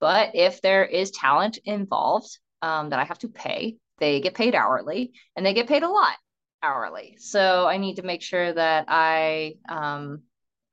But 0.00 0.30
if 0.34 0.62
there 0.62 0.84
is 0.84 1.10
talent 1.10 1.58
involved 1.64 2.38
um, 2.62 2.90
that 2.90 2.98
I 2.98 3.04
have 3.04 3.18
to 3.20 3.28
pay. 3.28 3.76
They 3.98 4.20
get 4.20 4.34
paid 4.34 4.54
hourly 4.54 5.12
and 5.36 5.44
they 5.44 5.54
get 5.54 5.68
paid 5.68 5.82
a 5.82 5.88
lot 5.88 6.16
hourly. 6.62 7.16
So 7.18 7.66
I 7.66 7.76
need 7.76 7.96
to 7.96 8.02
make 8.02 8.22
sure 8.22 8.52
that 8.52 8.86
I 8.88 9.54
um, 9.68 10.22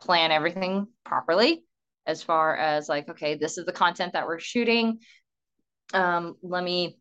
plan 0.02 0.32
everything 0.32 0.88
properly 1.06 1.63
as 2.06 2.23
far 2.23 2.56
as 2.56 2.88
like, 2.88 3.10
okay, 3.10 3.36
this 3.36 3.58
is 3.58 3.65
the 3.65 3.73
content 3.73 4.13
that 4.13 4.28
we're 4.28 4.39
shooting. 4.39 5.00
Um, 5.93 6.36
let 6.41 6.63
me 6.63 6.97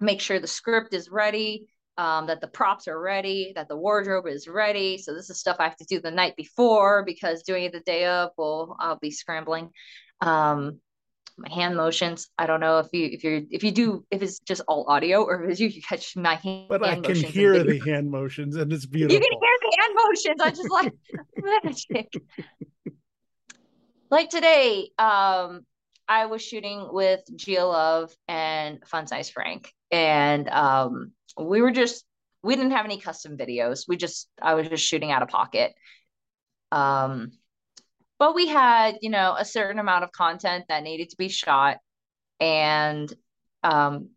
make 0.00 0.20
sure 0.20 0.38
the 0.38 0.46
script 0.46 0.94
is 0.94 1.10
ready, 1.10 1.68
um, 1.98 2.26
that 2.26 2.40
the 2.40 2.48
props 2.48 2.88
are 2.88 3.00
ready, 3.00 3.52
that 3.56 3.68
the 3.68 3.76
wardrobe 3.76 4.26
is 4.26 4.46
ready. 4.46 4.98
So 4.98 5.14
this 5.14 5.30
is 5.30 5.40
stuff 5.40 5.56
I 5.58 5.64
have 5.64 5.76
to 5.76 5.86
do 5.88 6.00
the 6.00 6.10
night 6.10 6.36
before 6.36 7.04
because 7.04 7.42
doing 7.42 7.64
it 7.64 7.72
the 7.72 7.80
day 7.80 8.06
of, 8.06 8.30
well, 8.36 8.76
I'll 8.78 8.98
be 8.98 9.10
scrambling. 9.10 9.70
Um, 10.20 10.80
my 11.38 11.52
hand 11.52 11.76
motions. 11.76 12.28
I 12.38 12.46
don't 12.46 12.60
know 12.60 12.78
if 12.78 12.88
you 12.92 13.06
if 13.06 13.24
you're 13.24 13.42
if 13.50 13.62
you 13.62 13.70
do 13.70 14.04
if 14.10 14.22
it's 14.22 14.38
just 14.40 14.62
all 14.68 14.86
audio 14.88 15.22
or 15.22 15.48
if 15.48 15.60
you 15.60 15.70
catch 15.82 16.16
my 16.16 16.36
hand. 16.36 16.66
But 16.68 16.84
hand 16.84 17.06
I 17.06 17.12
can 17.12 17.22
hear 17.22 17.62
the 17.62 17.78
hand 17.80 18.10
motions 18.10 18.56
and 18.56 18.72
it's 18.72 18.86
beautiful. 18.86 19.14
You 19.14 19.20
can 19.20 19.38
hear 19.40 19.58
the 19.60 19.76
hand 19.80 19.94
motions. 20.04 20.40
I 20.40 20.50
just 20.50 20.70
like 20.70 20.92
magic. 21.64 22.12
like 24.10 24.30
today, 24.30 24.90
um, 24.98 25.66
I 26.08 26.26
was 26.26 26.42
shooting 26.42 26.88
with 26.90 27.20
Gia 27.34 27.64
Love 27.64 28.14
and 28.28 28.78
Fun 28.86 29.06
Size 29.06 29.30
Frank, 29.30 29.72
and 29.90 30.48
um, 30.48 31.12
we 31.38 31.60
were 31.60 31.72
just 31.72 32.04
we 32.42 32.56
didn't 32.56 32.72
have 32.72 32.84
any 32.84 32.98
custom 32.98 33.36
videos. 33.36 33.84
We 33.88 33.96
just 33.96 34.28
I 34.40 34.54
was 34.54 34.68
just 34.68 34.84
shooting 34.84 35.10
out 35.10 35.22
of 35.22 35.28
pocket. 35.28 35.74
Um, 36.72 37.32
but 38.18 38.34
we 38.34 38.46
had 38.48 38.98
you 39.02 39.10
know 39.10 39.34
a 39.38 39.44
certain 39.44 39.78
amount 39.78 40.04
of 40.04 40.12
content 40.12 40.66
that 40.68 40.82
needed 40.82 41.10
to 41.10 41.16
be 41.16 41.28
shot, 41.28 41.78
and 42.40 43.12
um, 43.62 44.10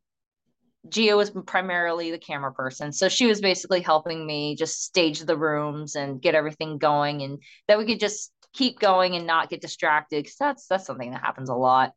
Gia 0.88 1.18
was 1.18 1.32
primarily 1.32 2.12
the 2.12 2.18
camera 2.18 2.54
person. 2.54 2.92
So 2.94 3.10
she 3.10 3.28
was 3.28 3.42
basically 3.42 3.82
helping 3.82 4.26
me 4.26 4.56
just 4.56 4.84
stage 4.84 5.20
the 5.20 5.38
rooms 5.38 5.96
and 5.96 6.22
get 6.22 6.36
everything 6.36 6.78
going 6.78 7.22
and 7.22 7.42
that 7.68 7.78
we 7.78 7.86
could 7.86 8.00
just 8.00 8.32
keep 8.54 8.80
going 8.80 9.16
and 9.16 9.28
not 9.28 9.50
get 9.50 9.62
distracted 9.62 10.24
because 10.24 10.38
that's 10.38 10.68
that's 10.68 10.86
something 10.86 11.12
that 11.12 11.22
happens 11.22 11.50
a 11.50 11.56
lot. 11.56 11.94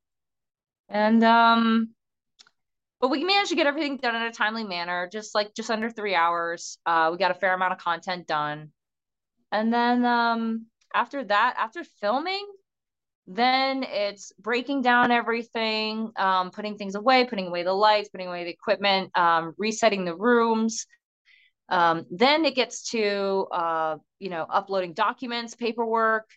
And 0.89 1.23
um 1.23 1.91
but 3.01 3.09
we 3.09 3.25
managed 3.25 3.51
to 3.51 3.57
get 3.57 3.67
everything 3.67 3.97
done 3.97 4.15
in 4.15 4.23
a 4.23 4.33
timely 4.33 4.65
manner, 4.65 5.09
just 5.11 5.35
like 5.35 5.55
just 5.55 5.71
under 5.71 5.91
three 5.91 6.15
hours. 6.15 6.79
Uh 6.85 7.11
we 7.13 7.19
got 7.19 7.31
a 7.31 7.35
fair 7.35 7.55
amount 7.55 7.73
of 7.73 7.79
content 7.79 8.27
done. 8.27 8.73
And 9.53 9.73
then 9.73 10.05
um 10.05 10.67
after 10.95 11.25
that, 11.25 11.55
after 11.59 11.85
filming, 12.01 12.47
then 13.27 13.85
it's 13.85 14.33
breaking 14.41 14.83
down 14.83 15.11
everything, 15.11 16.11
um, 16.17 16.51
putting 16.51 16.77
things 16.77 16.95
away, 16.95 17.25
putting 17.25 17.47
away 17.47 17.63
the 17.63 17.73
lights, 17.73 18.09
putting 18.09 18.27
away 18.27 18.45
the 18.45 18.51
equipment, 18.51 19.17
um, 19.17 19.55
resetting 19.59 20.05
the 20.05 20.17
rooms. 20.17 20.87
Um, 21.69 22.05
then 22.11 22.45
it 22.45 22.55
gets 22.55 22.91
to, 22.91 23.47
uh, 23.53 23.97
you 24.19 24.29
know, 24.29 24.45
uploading 24.49 24.93
documents, 24.93 25.55
paperwork, 25.55 26.29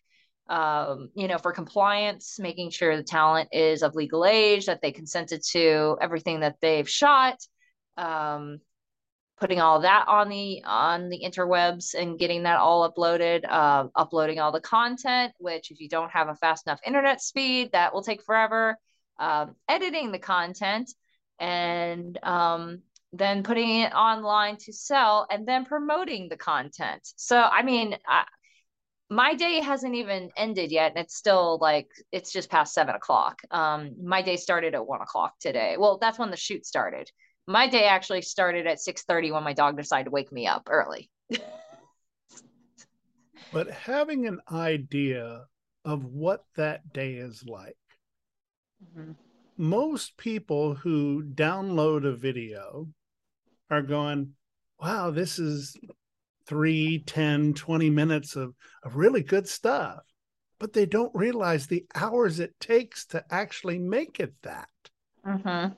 um, 0.47 1.09
you 1.15 1.27
know, 1.27 1.39
for 1.39 1.51
compliance, 1.51 2.37
making 2.39 2.69
sure 2.69 2.95
the 2.95 3.03
talent 3.03 3.49
is 3.51 3.81
of 3.81 3.95
legal 3.95 4.25
age, 4.25 4.67
that 4.67 4.81
they 4.81 4.91
consented 4.91 5.41
to 5.51 5.97
everything 5.99 6.41
that 6.41 6.57
they've 6.61 6.87
shot, 6.87 7.37
um, 7.97 8.59
putting 9.37 9.59
all 9.59 9.81
that 9.81 10.05
on 10.07 10.29
the 10.29 10.61
on 10.65 11.09
the 11.09 11.21
interwebs 11.23 11.93
and 11.93 12.19
getting 12.19 12.43
that 12.43 12.59
all 12.59 12.89
uploaded 12.89 13.43
uh, 13.49 13.87
uploading 13.95 14.39
all 14.39 14.51
the 14.51 14.61
content 14.61 15.33
which 15.37 15.71
if 15.71 15.79
you 15.79 15.89
don't 15.89 16.11
have 16.11 16.29
a 16.29 16.35
fast 16.35 16.67
enough 16.67 16.79
internet 16.85 17.21
speed 17.21 17.71
that 17.71 17.93
will 17.93 18.03
take 18.03 18.23
forever 18.23 18.77
um, 19.19 19.55
editing 19.67 20.11
the 20.11 20.19
content 20.19 20.93
and 21.39 22.17
um, 22.23 22.81
then 23.13 23.43
putting 23.43 23.81
it 23.81 23.93
online 23.93 24.57
to 24.57 24.73
sell 24.73 25.27
and 25.29 25.47
then 25.47 25.65
promoting 25.65 26.29
the 26.29 26.37
content. 26.37 27.01
So 27.15 27.41
i 27.41 27.61
mean 27.63 27.97
I, 28.07 28.25
my 29.09 29.35
day 29.35 29.59
hasn't 29.61 29.95
even 29.95 30.31
ended 30.35 30.71
yet 30.71 30.91
and 30.91 30.99
it's 30.99 31.15
still 31.15 31.59
like 31.61 31.87
it's 32.11 32.31
just 32.31 32.49
past 32.49 32.73
seven 32.73 32.95
o'clock. 32.95 33.39
Um, 33.51 33.95
my 34.03 34.21
day 34.21 34.35
started 34.35 34.73
at 34.73 34.87
one 34.87 35.01
o'clock 35.01 35.33
today. 35.39 35.75
Well 35.77 35.97
that's 35.99 36.17
when 36.17 36.31
the 36.31 36.37
shoot 36.37 36.65
started 36.65 37.09
my 37.47 37.67
day 37.67 37.85
actually 37.85 38.21
started 38.21 38.67
at 38.67 38.79
6:30 38.79 39.31
when 39.31 39.43
my 39.43 39.53
dog 39.53 39.77
decided 39.77 40.05
to 40.05 40.11
wake 40.11 40.31
me 40.31 40.47
up 40.47 40.67
early. 40.69 41.09
but 43.53 43.69
having 43.69 44.27
an 44.27 44.39
idea 44.51 45.45
of 45.83 46.03
what 46.05 46.43
that 46.55 46.91
day 46.91 47.13
is 47.13 47.43
like. 47.45 47.77
Mm-hmm. 48.83 49.11
Most 49.57 50.17
people 50.17 50.73
who 50.73 51.23
download 51.23 52.05
a 52.05 52.15
video 52.15 52.89
are 53.69 53.83
going, 53.83 54.33
wow, 54.81 55.11
this 55.11 55.39
is 55.39 55.77
3, 56.47 57.03
10, 57.05 57.53
20 57.53 57.89
minutes 57.89 58.35
of, 58.35 58.53
of 58.83 58.95
really 58.95 59.23
good 59.23 59.47
stuff. 59.47 59.99
But 60.59 60.73
they 60.73 60.85
don't 60.85 61.13
realize 61.13 61.67
the 61.67 61.85
hours 61.93 62.39
it 62.39 62.59
takes 62.59 63.05
to 63.07 63.23
actually 63.29 63.77
make 63.77 64.19
it 64.19 64.33
that. 64.43 64.69
Mm-hmm. 65.25 65.73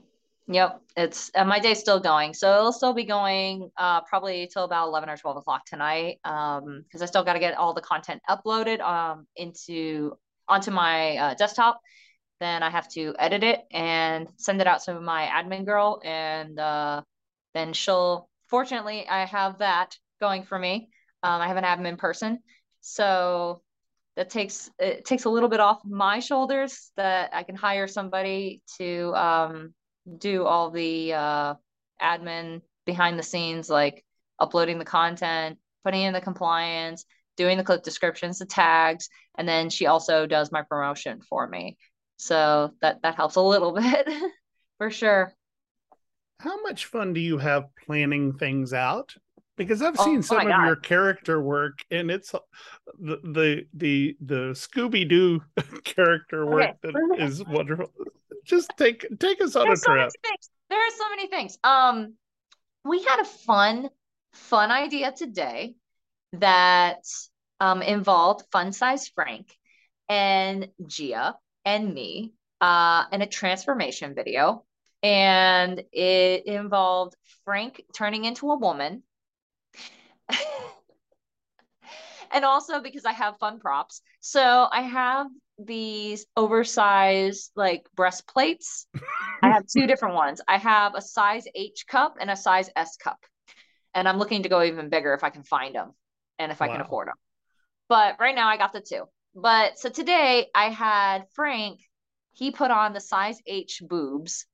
Yep, 0.49 0.81
it's 0.95 1.29
uh, 1.35 1.43
my 1.43 1.59
day's 1.59 1.79
still 1.79 1.99
going, 1.99 2.33
so 2.33 2.49
it'll 2.57 2.71
still 2.71 2.93
be 2.93 3.03
going 3.03 3.69
uh, 3.75 4.01
probably 4.01 4.49
till 4.51 4.63
about 4.63 4.87
eleven 4.87 5.09
or 5.09 5.17
twelve 5.17 5.35
o'clock 5.35 5.65
tonight. 5.65 6.19
Um, 6.23 6.83
because 6.83 7.01
I 7.01 7.05
still 7.05 7.25
got 7.25 7.33
to 7.33 7.39
get 7.39 7.55
all 7.57 7.73
the 7.73 7.81
content 7.81 8.21
uploaded 8.29 8.79
um 8.79 9.27
into 9.35 10.13
onto 10.47 10.71
my 10.71 11.17
uh, 11.17 11.33
desktop. 11.33 11.81
Then 12.39 12.63
I 12.63 12.69
have 12.69 12.87
to 12.91 13.13
edit 13.19 13.43
it 13.43 13.59
and 13.71 14.29
send 14.37 14.61
it 14.61 14.67
out 14.67 14.83
to 14.83 15.01
my 15.01 15.25
admin 15.27 15.65
girl, 15.65 16.01
and 16.03 16.57
uh, 16.57 17.01
then 17.53 17.73
she'll. 17.73 18.29
Fortunately, 18.47 19.05
I 19.05 19.25
have 19.25 19.57
that 19.57 19.97
going 20.21 20.43
for 20.43 20.57
me. 20.57 20.87
Um, 21.23 21.41
I 21.41 21.49
have 21.49 21.57
an 21.57 21.65
admin 21.65 21.97
person, 21.97 22.39
so 22.79 23.61
that 24.15 24.29
takes 24.29 24.69
it 24.79 25.03
takes 25.03 25.25
a 25.25 25.29
little 25.29 25.49
bit 25.49 25.59
off 25.59 25.81
my 25.83 26.19
shoulders 26.19 26.91
that 26.95 27.31
I 27.33 27.43
can 27.43 27.55
hire 27.55 27.87
somebody 27.87 28.61
to 28.77 29.13
um 29.13 29.73
do 30.17 30.45
all 30.45 30.69
the 30.69 31.13
uh, 31.13 31.53
admin 32.01 32.61
behind 32.85 33.19
the 33.19 33.23
scenes, 33.23 33.69
like 33.69 34.03
uploading 34.39 34.79
the 34.79 34.85
content, 34.85 35.57
putting 35.83 36.01
in 36.01 36.13
the 36.13 36.21
compliance, 36.21 37.05
doing 37.35 37.57
the 37.57 37.63
clip 37.63 37.83
descriptions, 37.83 38.39
the 38.39 38.45
tags, 38.45 39.09
and 39.37 39.47
then 39.47 39.69
she 39.69 39.85
also 39.85 40.25
does 40.25 40.51
my 40.51 40.61
promotion 40.63 41.21
for 41.21 41.47
me. 41.47 41.77
So 42.17 42.71
that 42.81 43.01
that 43.03 43.15
helps 43.15 43.35
a 43.35 43.41
little 43.41 43.71
bit 43.81 44.07
for 44.77 44.89
sure. 44.89 45.33
How 46.39 46.61
much 46.61 46.85
fun 46.85 47.13
do 47.13 47.19
you 47.19 47.37
have 47.37 47.65
planning 47.85 48.33
things 48.33 48.73
out? 48.73 49.15
Because 49.55 49.81
I've 49.81 49.99
oh 49.99 50.05
seen 50.05 50.19
oh, 50.19 50.21
some 50.21 50.41
of 50.41 50.47
God. 50.47 50.65
your 50.65 50.75
character 50.75 51.41
work, 51.41 51.79
and 51.89 52.11
it's 52.11 52.31
the 52.99 53.17
the 53.23 53.65
the, 53.73 54.17
the 54.21 54.35
Scooby 54.53 55.07
Doo 55.07 55.41
character 55.83 56.45
work 56.45 56.75
okay. 56.85 56.93
that 56.93 57.23
is 57.23 57.43
wonderful 57.43 57.91
just 58.47 58.71
take 58.77 59.05
take 59.19 59.41
us 59.41 59.55
on 59.55 59.65
There's 59.65 59.83
a 59.83 59.85
trip. 59.85 60.11
There 60.69 60.79
are 60.79 60.91
so 60.97 61.09
many 61.09 61.27
things. 61.27 61.57
Um, 61.63 62.13
we 62.83 63.03
had 63.03 63.19
a 63.19 63.25
fun, 63.25 63.89
fun 64.33 64.71
idea 64.71 65.11
today 65.11 65.75
that 66.33 67.03
um 67.59 67.81
involved 67.81 68.45
Fun 68.51 68.71
Size 68.71 69.07
Frank 69.09 69.55
and 70.09 70.67
Gia 70.85 71.35
and 71.65 71.93
me 71.93 72.33
uh 72.61 73.05
in 73.11 73.21
a 73.21 73.27
transformation 73.27 74.15
video. 74.15 74.63
And 75.03 75.83
it 75.91 76.45
involved 76.47 77.15
Frank 77.45 77.83
turning 77.93 78.25
into 78.25 78.51
a 78.51 78.57
woman. 78.57 79.03
and 82.31 82.43
also 82.43 82.81
because 82.81 83.05
I 83.05 83.13
have 83.13 83.37
fun 83.37 83.59
props. 83.59 84.01
So 84.19 84.67
I 84.71 84.81
have 84.81 85.27
these 85.59 86.25
oversized 86.35 87.51
like 87.55 87.87
breastplates. 87.95 88.87
I 89.43 89.49
have 89.49 89.65
two 89.67 89.87
different 89.87 90.15
ones. 90.15 90.41
I 90.47 90.57
have 90.57 90.95
a 90.95 91.01
size 91.01 91.45
H 91.55 91.85
cup 91.87 92.15
and 92.19 92.29
a 92.29 92.35
size 92.35 92.69
S 92.75 92.97
cup. 92.97 93.19
And 93.93 94.07
I'm 94.07 94.17
looking 94.17 94.43
to 94.43 94.49
go 94.49 94.63
even 94.63 94.89
bigger 94.89 95.13
if 95.13 95.23
I 95.23 95.29
can 95.29 95.43
find 95.43 95.73
them 95.73 95.91
and 96.37 96.51
if 96.51 96.61
I 96.61 96.67
can 96.67 96.81
afford 96.81 97.07
them. 97.07 97.15
But 97.89 98.17
right 98.19 98.35
now 98.35 98.47
I 98.47 98.57
got 98.57 98.73
the 98.73 98.81
two. 98.81 99.05
But 99.33 99.79
so 99.79 99.89
today 99.89 100.47
I 100.53 100.69
had 100.69 101.25
Frank, 101.33 101.79
he 102.33 102.51
put 102.51 102.71
on 102.71 102.93
the 102.93 102.99
size 102.99 103.39
H 103.45 103.81
boobs. 103.87 104.45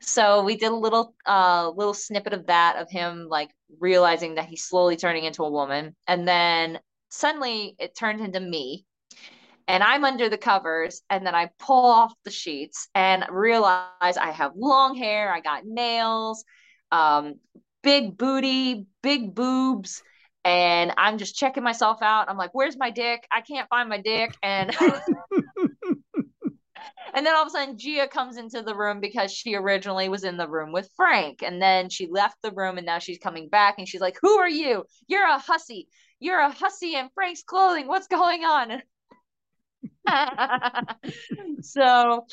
So 0.00 0.42
we 0.44 0.56
did 0.56 0.70
a 0.70 0.76
little 0.76 1.14
uh 1.26 1.70
little 1.74 1.94
snippet 1.94 2.34
of 2.34 2.46
that 2.46 2.76
of 2.76 2.90
him 2.90 3.26
like 3.30 3.50
realizing 3.80 4.34
that 4.34 4.46
he's 4.46 4.64
slowly 4.64 4.96
turning 4.96 5.24
into 5.24 5.44
a 5.44 5.50
woman. 5.50 5.96
And 6.06 6.28
then 6.28 6.78
suddenly 7.08 7.76
it 7.78 7.96
turned 7.96 8.20
into 8.20 8.40
me 8.40 8.84
and 9.66 9.82
I'm 9.82 10.04
under 10.04 10.28
the 10.28 10.38
covers 10.38 11.02
and 11.08 11.26
then 11.26 11.34
I 11.34 11.50
pull 11.58 11.86
off 11.86 12.14
the 12.24 12.30
sheets 12.30 12.88
and 12.94 13.24
realize 13.30 13.88
I 14.02 14.30
have 14.30 14.52
long 14.56 14.96
hair, 14.96 15.32
I 15.32 15.40
got 15.40 15.64
nails, 15.64 16.44
um, 16.92 17.36
big 17.82 18.16
booty, 18.16 18.86
big 19.02 19.34
boobs, 19.34 20.02
and 20.44 20.92
I'm 20.98 21.18
just 21.18 21.36
checking 21.36 21.62
myself 21.62 22.02
out. 22.02 22.28
I'm 22.28 22.36
like, 22.36 22.50
where's 22.52 22.76
my 22.76 22.90
dick? 22.90 23.26
I 23.32 23.40
can't 23.40 23.68
find 23.68 23.88
my 23.88 23.98
dick. 23.98 24.36
And 24.42 24.76
and 27.14 27.24
then 27.24 27.34
all 27.34 27.42
of 27.42 27.48
a 27.48 27.50
sudden 27.50 27.78
Gia 27.78 28.08
comes 28.08 28.36
into 28.36 28.60
the 28.62 28.74
room 28.74 29.00
because 29.00 29.32
she 29.32 29.54
originally 29.54 30.10
was 30.10 30.24
in 30.24 30.36
the 30.36 30.48
room 30.48 30.72
with 30.72 30.90
Frank. 30.96 31.42
And 31.42 31.62
then 31.62 31.88
she 31.88 32.06
left 32.06 32.36
the 32.42 32.52
room 32.52 32.76
and 32.76 32.84
now 32.86 32.98
she's 32.98 33.18
coming 33.18 33.48
back 33.48 33.76
and 33.78 33.88
she's 33.88 34.02
like, 34.02 34.18
Who 34.20 34.38
are 34.38 34.48
you? 34.48 34.84
You're 35.06 35.26
a 35.26 35.38
hussy. 35.38 35.88
You're 36.20 36.40
a 36.40 36.50
hussy 36.50 36.94
in 36.94 37.08
Frank's 37.14 37.42
clothing. 37.42 37.86
What's 37.86 38.08
going 38.08 38.44
on? 38.44 38.82
so 41.62 42.26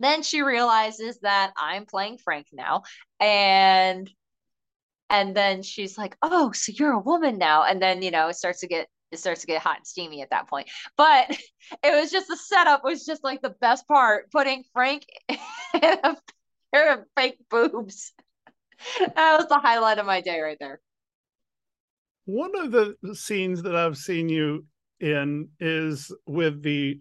then 0.00 0.22
she 0.22 0.42
realizes 0.42 1.18
that 1.20 1.52
I'm 1.56 1.86
playing 1.86 2.18
Frank 2.18 2.48
now. 2.52 2.82
And 3.20 4.10
and 5.10 5.36
then 5.36 5.62
she's 5.62 5.98
like, 5.98 6.16
"Oh, 6.22 6.52
so 6.52 6.72
you're 6.74 6.92
a 6.92 6.98
woman 6.98 7.38
now." 7.38 7.64
And 7.64 7.80
then, 7.80 8.02
you 8.02 8.10
know, 8.10 8.28
it 8.28 8.36
starts 8.36 8.60
to 8.60 8.66
get 8.66 8.88
it 9.12 9.18
starts 9.18 9.42
to 9.42 9.46
get 9.46 9.62
hot 9.62 9.76
and 9.76 9.86
steamy 9.86 10.22
at 10.22 10.30
that 10.30 10.48
point. 10.48 10.70
But 10.96 11.30
it 11.84 11.94
was 11.94 12.10
just 12.10 12.28
the 12.28 12.36
setup 12.36 12.82
was 12.82 13.04
just 13.04 13.22
like 13.22 13.42
the 13.42 13.54
best 13.60 13.86
part, 13.86 14.30
putting 14.32 14.64
Frank 14.72 15.04
in 15.28 15.38
a 15.82 16.16
pair 16.72 16.94
of 16.94 17.04
fake 17.16 17.38
boobs. 17.50 18.12
That 18.98 19.36
was 19.38 19.46
the 19.48 19.58
highlight 19.58 19.98
of 19.98 20.06
my 20.06 20.22
day 20.22 20.40
right 20.40 20.56
there. 20.58 20.80
One 22.24 22.56
of 22.56 22.72
the 22.72 22.96
scenes 23.14 23.62
that 23.62 23.76
I've 23.76 23.96
seen 23.96 24.28
you 24.28 24.64
in 25.02 25.48
is 25.60 26.12
with 26.26 26.62
the 26.62 27.00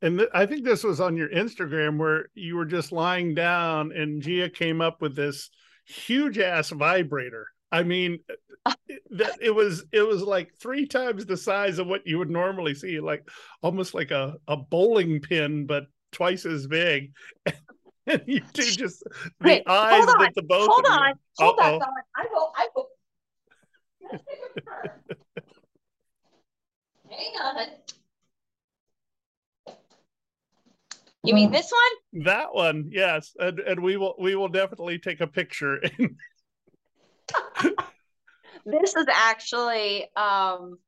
And 0.00 0.18
th- 0.18 0.30
I 0.32 0.46
think 0.46 0.64
this 0.64 0.84
was 0.84 1.00
on 1.00 1.16
your 1.16 1.28
Instagram 1.28 1.98
where 1.98 2.26
you 2.34 2.56
were 2.56 2.64
just 2.64 2.92
lying 2.92 3.34
down 3.34 3.92
and 3.92 4.22
Gia 4.22 4.48
came 4.48 4.80
up 4.80 5.02
with 5.02 5.14
this 5.14 5.50
huge 5.86 6.38
ass 6.38 6.70
vibrator. 6.70 7.46
I 7.70 7.82
mean, 7.82 8.18
that 8.64 9.38
it 9.40 9.54
was 9.54 9.84
it 9.92 10.02
was 10.02 10.22
like 10.22 10.52
three 10.60 10.86
times 10.86 11.26
the 11.26 11.36
size 11.36 11.78
of 11.78 11.86
what 11.86 12.06
you 12.06 12.18
would 12.18 12.30
normally 12.30 12.74
see, 12.74 13.00
like 13.00 13.28
almost 13.62 13.94
like 13.94 14.10
a, 14.10 14.34
a 14.48 14.56
bowling 14.56 15.20
pin, 15.20 15.66
but 15.66 15.84
twice 16.12 16.46
as 16.46 16.66
big. 16.66 17.12
And 18.04 18.20
you 18.26 18.40
do 18.52 18.64
just 18.64 19.04
the 19.40 19.46
Wait, 19.46 19.62
eyes 19.64 20.08
on, 20.08 20.18
that 20.18 20.34
the 20.34 20.42
both 20.42 20.68
hold 20.68 20.86
on, 20.90 21.14
hold 21.38 21.56
that. 21.58 21.80
I 22.16 22.26
will, 22.32 22.52
I 22.56 22.68
will. 22.74 22.88
On. 27.40 27.66
You 31.24 31.34
mean 31.34 31.50
this 31.50 31.70
one? 31.70 32.24
That 32.24 32.52
one, 32.52 32.90
yes, 32.92 33.34
and 33.38 33.60
and 33.60 33.80
we 33.80 33.96
will 33.96 34.16
we 34.18 34.34
will 34.34 34.48
definitely 34.48 34.98
take 34.98 35.20
a 35.20 35.26
picture. 35.26 35.80
This 38.64 38.94
is 38.94 39.06
actually 39.12 40.08
um 40.14 40.78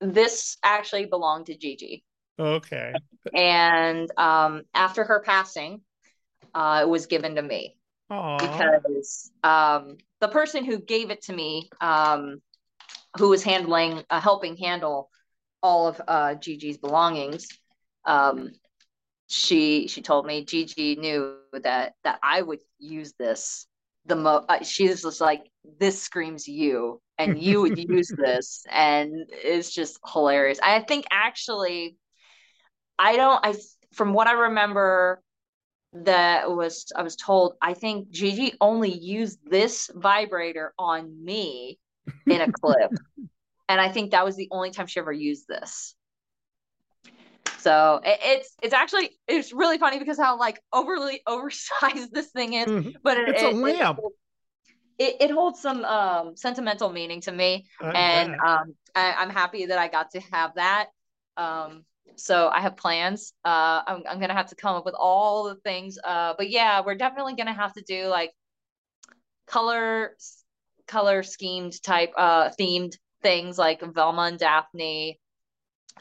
this 0.00 0.56
actually 0.64 1.06
belonged 1.06 1.46
to 1.46 1.56
Gigi. 1.56 2.02
okay, 2.38 2.94
And 3.32 4.10
um 4.16 4.62
after 4.74 5.04
her 5.04 5.22
passing, 5.24 5.82
uh 6.54 6.80
it 6.82 6.88
was 6.88 7.06
given 7.06 7.36
to 7.36 7.42
me. 7.42 7.76
Aw. 8.10 8.36
because 8.38 9.30
um, 9.44 9.96
the 10.20 10.28
person 10.28 10.64
who 10.64 10.78
gave 10.78 11.10
it 11.10 11.22
to 11.22 11.32
me, 11.32 11.68
um, 11.80 12.40
who 13.18 13.28
was 13.28 13.42
handling, 13.42 14.04
uh, 14.10 14.20
helping 14.20 14.56
handle 14.56 15.10
all 15.62 15.88
of 15.88 16.00
uh, 16.06 16.34
Gigi's 16.34 16.78
belongings, 16.78 17.48
um, 18.04 18.50
she 19.28 19.86
she 19.86 20.02
told 20.02 20.26
me 20.26 20.44
Gigi 20.44 20.96
knew 20.96 21.36
that 21.52 21.94
that 22.02 22.18
I 22.22 22.42
would 22.42 22.58
use 22.78 23.14
this 23.18 23.66
the 24.06 24.16
mo. 24.16 24.44
Uh, 24.48 24.64
she's 24.64 25.02
just 25.02 25.20
like 25.20 25.48
this 25.78 26.02
screams 26.02 26.48
you, 26.48 27.00
and 27.16 27.40
you 27.40 27.60
would 27.60 27.78
use 27.88 28.12
this, 28.16 28.64
and 28.68 29.12
it's 29.30 29.72
just 29.72 30.00
hilarious. 30.12 30.58
I 30.62 30.80
think 30.80 31.04
actually, 31.12 31.96
I 32.98 33.16
don't. 33.16 33.40
I 33.44 33.54
from 33.92 34.14
what 34.14 34.26
I 34.26 34.32
remember 34.32 35.22
that 35.92 36.50
was 36.50 36.86
I 36.96 37.02
was 37.02 37.16
told 37.16 37.54
I 37.62 37.74
think 37.74 38.10
Gigi 38.10 38.54
only 38.60 38.92
used 38.92 39.38
this 39.48 39.90
vibrator 39.94 40.72
on 40.78 41.24
me 41.24 41.78
in 42.28 42.40
a 42.40 42.48
clip. 42.48 42.90
and 43.68 43.80
I 43.80 43.88
think 43.88 44.10
that 44.12 44.24
was 44.24 44.36
the 44.36 44.48
only 44.50 44.70
time 44.70 44.86
she 44.86 45.00
ever 45.00 45.12
used 45.12 45.46
this. 45.48 45.94
So 47.58 48.00
it, 48.04 48.18
it's 48.22 48.56
it's 48.62 48.74
actually 48.74 49.10
it's 49.28 49.52
really 49.52 49.78
funny 49.78 49.98
because 49.98 50.18
how 50.18 50.38
like 50.38 50.60
overly 50.72 51.22
oversized 51.26 52.12
this 52.12 52.28
thing 52.28 52.54
is, 52.54 52.68
Mhm. 52.68 52.94
but 53.02 53.18
it, 53.18 53.28
It's 53.30 53.42
a 53.42 53.46
it- 53.46 53.52
it- 53.52 53.56
lamp. 53.56 53.98
It, 54.98 55.16
it 55.20 55.30
holds 55.30 55.60
some 55.60 55.82
um 55.84 56.36
sentimental 56.36 56.90
meaning 56.90 57.22
to 57.22 57.32
me 57.32 57.66
I 57.80 57.92
and 57.94 58.34
um 58.34 58.74
I, 58.94 59.14
I'm 59.14 59.30
happy 59.30 59.66
that 59.66 59.78
I 59.78 59.88
got 59.88 60.10
to 60.12 60.20
have 60.20 60.54
that. 60.56 60.88
Um 61.38 61.84
so 62.16 62.48
I 62.48 62.60
have 62.60 62.76
plans. 62.76 63.32
Uh 63.44 63.80
I'm 63.86 64.02
I'm 64.08 64.20
gonna 64.20 64.34
have 64.34 64.48
to 64.50 64.56
come 64.56 64.76
up 64.76 64.84
with 64.84 64.94
all 64.98 65.44
the 65.44 65.54
things. 65.56 65.98
Uh 66.02 66.34
but 66.36 66.50
yeah, 66.50 66.82
we're 66.84 66.96
definitely 66.96 67.34
gonna 67.34 67.54
have 67.54 67.72
to 67.74 67.82
do 67.82 68.08
like 68.08 68.32
color 69.46 70.16
color 70.90 71.22
schemed 71.22 71.80
type 71.82 72.12
uh 72.16 72.50
themed 72.60 72.92
things 73.22 73.58
like 73.58 73.80
Velma 73.94 74.22
and 74.22 74.38
Daphne. 74.38 75.18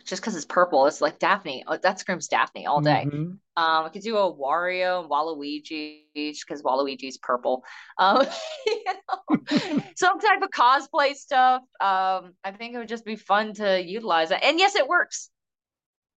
Just 0.06 0.22
because 0.22 0.36
it's 0.36 0.46
purple, 0.46 0.86
it's 0.86 1.02
like 1.02 1.20
Daphne. 1.20 1.64
Oh, 1.68 1.78
that 1.78 2.00
screams 2.00 2.28
Daphne 2.28 2.66
all 2.66 2.82
day. 2.82 3.06
Mhm. 3.06 3.38
Um, 3.58 3.86
I 3.86 3.90
could 3.90 4.02
do 4.02 4.16
a 4.16 4.34
Wario 4.34 5.02
and 5.02 5.10
Waluigi 5.10 6.04
because 6.14 6.64
Waluigi's 6.64 7.18
purple. 7.18 7.66
Um, 7.98 8.26
you 8.66 8.84
know, 8.86 9.82
some 9.96 10.20
type 10.20 10.42
of 10.42 10.50
cosplay 10.52 11.14
stuff. 11.16 11.64
Um, 11.82 12.34
I 12.44 12.52
think 12.58 12.74
it 12.74 12.78
would 12.78 12.88
just 12.88 13.04
be 13.04 13.18
fun 13.18 13.54
to 13.56 13.82
utilize 13.82 14.32
it. 14.32 14.40
And 14.42 14.58
yes, 14.60 14.76
it 14.76 14.88
works. 14.88 15.30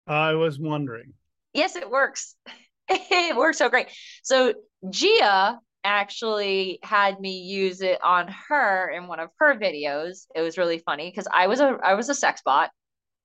I 0.06 0.34
was 0.34 0.58
wondering. 0.58 1.14
Yes, 1.52 1.74
it 1.74 1.90
works. 1.90 2.36
it 2.88 3.36
works 3.36 3.58
so 3.58 3.68
great. 3.68 3.88
So 4.22 4.54
Gia 4.88 5.58
actually 5.84 6.78
had 6.82 7.20
me 7.20 7.38
use 7.40 7.80
it 7.80 8.02
on 8.02 8.28
her 8.48 8.90
in 8.90 9.06
one 9.06 9.20
of 9.20 9.30
her 9.38 9.58
videos. 9.58 10.26
It 10.34 10.40
was 10.40 10.58
really 10.58 10.78
funny 10.78 11.10
because 11.10 11.28
I 11.32 11.46
was 11.46 11.60
a 11.60 11.78
I 11.82 11.94
was 11.94 12.08
a 12.08 12.14
sex 12.14 12.42
bot, 12.44 12.70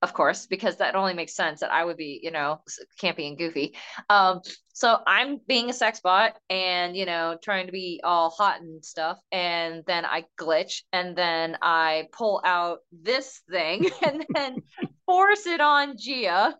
of 0.02 0.12
course, 0.12 0.46
because 0.46 0.76
that 0.76 0.94
only 0.94 1.14
makes 1.14 1.34
sense 1.34 1.60
that 1.60 1.72
I 1.72 1.84
would 1.84 1.96
be, 1.96 2.20
you 2.22 2.30
know, 2.30 2.60
campy 3.02 3.26
and 3.26 3.36
goofy. 3.36 3.74
Um, 4.08 4.40
so 4.72 4.98
I'm 5.06 5.40
being 5.48 5.70
a 5.70 5.72
sex 5.72 6.00
bot 6.00 6.36
and, 6.48 6.96
you 6.96 7.04
know, 7.04 7.36
trying 7.42 7.66
to 7.66 7.72
be 7.72 8.00
all 8.04 8.30
hot 8.30 8.60
and 8.60 8.84
stuff. 8.84 9.18
And 9.32 9.82
then 9.86 10.04
I 10.04 10.24
glitch 10.40 10.82
and 10.92 11.16
then 11.16 11.58
I 11.62 12.08
pull 12.12 12.40
out 12.44 12.78
this 12.92 13.40
thing 13.50 13.88
and 14.06 14.24
then 14.34 14.62
force 15.04 15.46
it 15.46 15.60
on 15.60 15.96
Gia. 15.98 16.54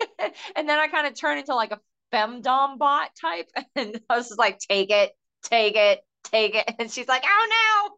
and 0.56 0.68
then 0.68 0.78
I 0.78 0.86
kind 0.86 1.08
of 1.08 1.18
turn 1.18 1.38
into 1.38 1.56
like 1.56 1.72
a 1.72 1.80
femdom 2.14 2.78
bot 2.78 3.10
type. 3.20 3.50
And 3.76 4.00
I 4.08 4.16
was 4.16 4.28
just 4.28 4.38
like, 4.38 4.58
take 4.58 4.90
it, 4.90 5.12
take 5.42 5.76
it, 5.76 6.00
take 6.24 6.54
it. 6.54 6.70
And 6.78 6.90
she's 6.90 7.08
like, 7.08 7.24
oh 7.26 7.96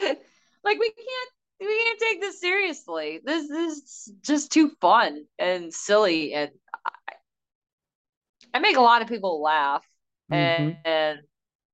no. 0.00 0.08
like 0.64 0.78
we 0.78 0.90
can't 0.90 1.30
we 1.60 1.84
can't 1.84 2.00
take 2.00 2.20
this 2.20 2.40
seriously. 2.40 3.20
This, 3.24 3.48
this 3.48 3.76
is 3.76 4.12
just 4.22 4.50
too 4.52 4.72
fun 4.80 5.24
and 5.38 5.72
silly, 5.72 6.34
and 6.34 6.50
I, 6.74 7.14
I 8.54 8.58
make 8.58 8.76
a 8.76 8.80
lot 8.80 9.02
of 9.02 9.08
people 9.08 9.40
laugh 9.40 9.86
and, 10.30 10.72
Mhm. 10.72 10.76
and 10.84 11.18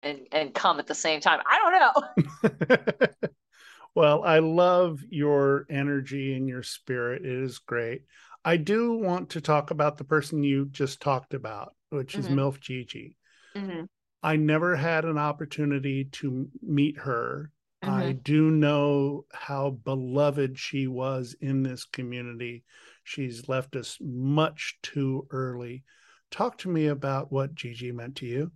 and 0.02 0.18
and 0.30 0.54
come 0.54 0.78
at 0.78 0.86
the 0.86 0.94
same 0.94 1.20
time. 1.20 1.40
I 1.46 1.58
don't 1.58 2.50
know. 2.50 3.28
well, 3.94 4.22
I 4.24 4.40
love 4.40 5.00
your 5.08 5.66
energy 5.70 6.34
and 6.34 6.48
your 6.48 6.62
spirit. 6.62 7.24
It 7.24 7.32
is 7.32 7.58
great. 7.58 8.02
I 8.44 8.56
do 8.56 8.94
want 8.94 9.30
to 9.30 9.40
talk 9.40 9.70
about 9.70 9.96
the 9.96 10.04
person 10.04 10.42
you 10.42 10.66
just 10.66 11.00
talked 11.00 11.34
about, 11.34 11.74
which 11.90 12.18
is 12.18 12.28
Mhm. 12.28 12.34
MILF 12.34 12.60
Gigi. 12.60 13.16
Mhm, 13.54 13.86
I 14.22 14.36
never 14.36 14.76
had 14.76 15.04
an 15.04 15.18
opportunity 15.18 16.04
to 16.04 16.48
meet 16.62 16.98
her. 16.98 17.50
I 17.82 18.12
mhm. 18.12 18.22
do 18.22 18.48
know 18.48 19.26
how 19.32 19.70
beloved 19.70 20.56
she 20.56 20.86
was 20.86 21.34
in 21.40 21.64
this 21.64 21.84
community. 21.84 22.62
She's 23.02 23.48
left 23.48 23.74
us 23.74 23.98
much 24.00 24.78
too 24.82 25.26
early. 25.32 25.82
Talk 26.30 26.58
to 26.58 26.68
me 26.68 26.86
about 26.86 27.32
what 27.32 27.56
Gigi 27.56 27.90
meant 27.90 28.14
to 28.18 28.26
you. 28.26 28.52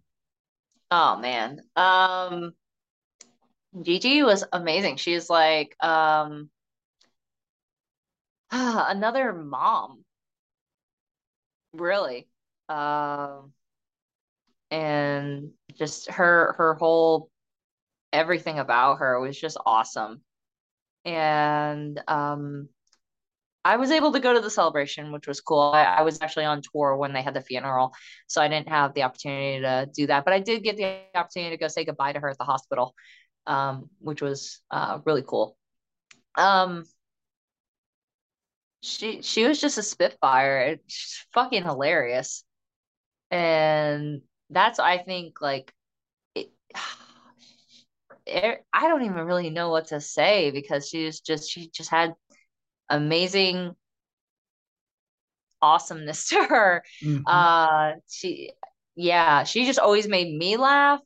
Oh 0.92 1.16
man. 1.16 1.60
Um 1.76 2.54
Gigi 3.82 4.22
was 4.22 4.44
amazing. 4.52 4.96
She's 4.96 5.30
like 5.30 5.76
um 5.82 6.50
another 8.52 9.32
mom. 9.32 10.04
Really. 11.72 12.28
Um 12.68 13.52
and 14.70 15.50
just 15.74 16.10
her 16.10 16.54
her 16.56 16.74
whole 16.74 17.30
everything 18.12 18.58
about 18.58 18.98
her 18.98 19.20
was 19.20 19.38
just 19.38 19.56
awesome. 19.64 20.22
And 21.04 22.00
um 22.08 22.68
I 23.64 23.76
was 23.76 23.90
able 23.92 24.12
to 24.12 24.20
go 24.20 24.34
to 24.34 24.40
the 24.40 24.50
celebration, 24.50 25.12
which 25.12 25.28
was 25.28 25.40
cool. 25.40 25.60
I, 25.60 25.84
I 25.84 26.02
was 26.02 26.20
actually 26.20 26.46
on 26.46 26.62
tour 26.62 26.96
when 26.96 27.12
they 27.12 27.22
had 27.22 27.34
the 27.34 27.40
funeral, 27.40 27.92
so 28.26 28.42
I 28.42 28.48
didn't 28.48 28.68
have 28.68 28.92
the 28.92 29.04
opportunity 29.04 29.60
to 29.60 29.88
do 29.94 30.08
that. 30.08 30.24
But 30.24 30.34
I 30.34 30.40
did 30.40 30.64
get 30.64 30.76
the 30.76 31.02
opportunity 31.14 31.56
to 31.56 31.60
go 31.60 31.68
say 31.68 31.84
goodbye 31.84 32.12
to 32.12 32.20
her 32.20 32.28
at 32.28 32.38
the 32.38 32.44
hospital, 32.44 32.94
um, 33.46 33.88
which 34.00 34.20
was 34.20 34.60
uh, 34.70 34.98
really 35.04 35.22
cool. 35.24 35.56
Um, 36.36 36.84
she 38.82 39.22
she 39.22 39.46
was 39.46 39.60
just 39.60 39.78
a 39.78 39.82
spitfire. 39.84 40.78
She's 40.88 41.26
fucking 41.34 41.64
hilarious, 41.64 42.44
and 43.30 44.22
that's 44.50 44.78
I 44.80 44.98
think 44.98 45.40
like 45.40 45.72
it. 46.34 46.50
it- 48.26 48.64
I 48.72 48.88
don't 48.88 49.02
even 49.04 49.26
really 49.26 49.50
know 49.50 49.70
what 49.70 49.88
to 49.88 50.00
say 50.00 50.50
because 50.50 50.88
she's 50.88 51.20
just 51.20 51.50
she 51.50 51.68
just 51.70 51.90
had 51.90 52.14
amazing 52.90 53.76
awesomeness 55.60 56.28
to 56.30 56.44
her. 56.44 56.84
Mhm. 57.02 57.22
Uh 57.26 57.92
she 58.08 58.52
yeah, 58.94 59.44
she 59.44 59.64
just 59.66 59.78
always 59.78 60.06
made 60.08 60.36
me 60.36 60.56
laugh 60.56 61.00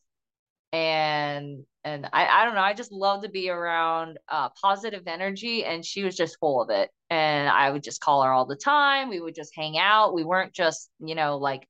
and 0.73 1.65
and 1.87 2.09
I 2.13 2.27
I 2.27 2.45
don't 2.45 2.55
know, 2.55 2.61
I 2.61 2.75
just 2.75 2.91
love 2.93 3.23
to 3.23 3.29
be 3.29 3.49
around 3.49 4.19
uh 4.29 4.49
positive 4.61 5.05
energy 5.07 5.65
and 5.65 5.85
she 5.85 6.03
was 6.03 6.17
just 6.17 6.39
full 6.41 6.61
of 6.61 6.69
it. 6.71 6.91
And 7.11 7.49
I 7.49 7.71
would 7.71 7.85
just 7.85 8.01
call 8.01 8.23
her 8.25 8.33
all 8.33 8.45
the 8.45 8.57
time. 8.57 9.09
We 9.09 9.21
would 9.21 9.37
just 9.37 9.55
hang 9.55 9.79
out. 9.79 10.13
We 10.13 10.25
weren't 10.25 10.53
just, 10.53 10.91
you 10.99 11.15
know, 11.15 11.39
like 11.39 11.69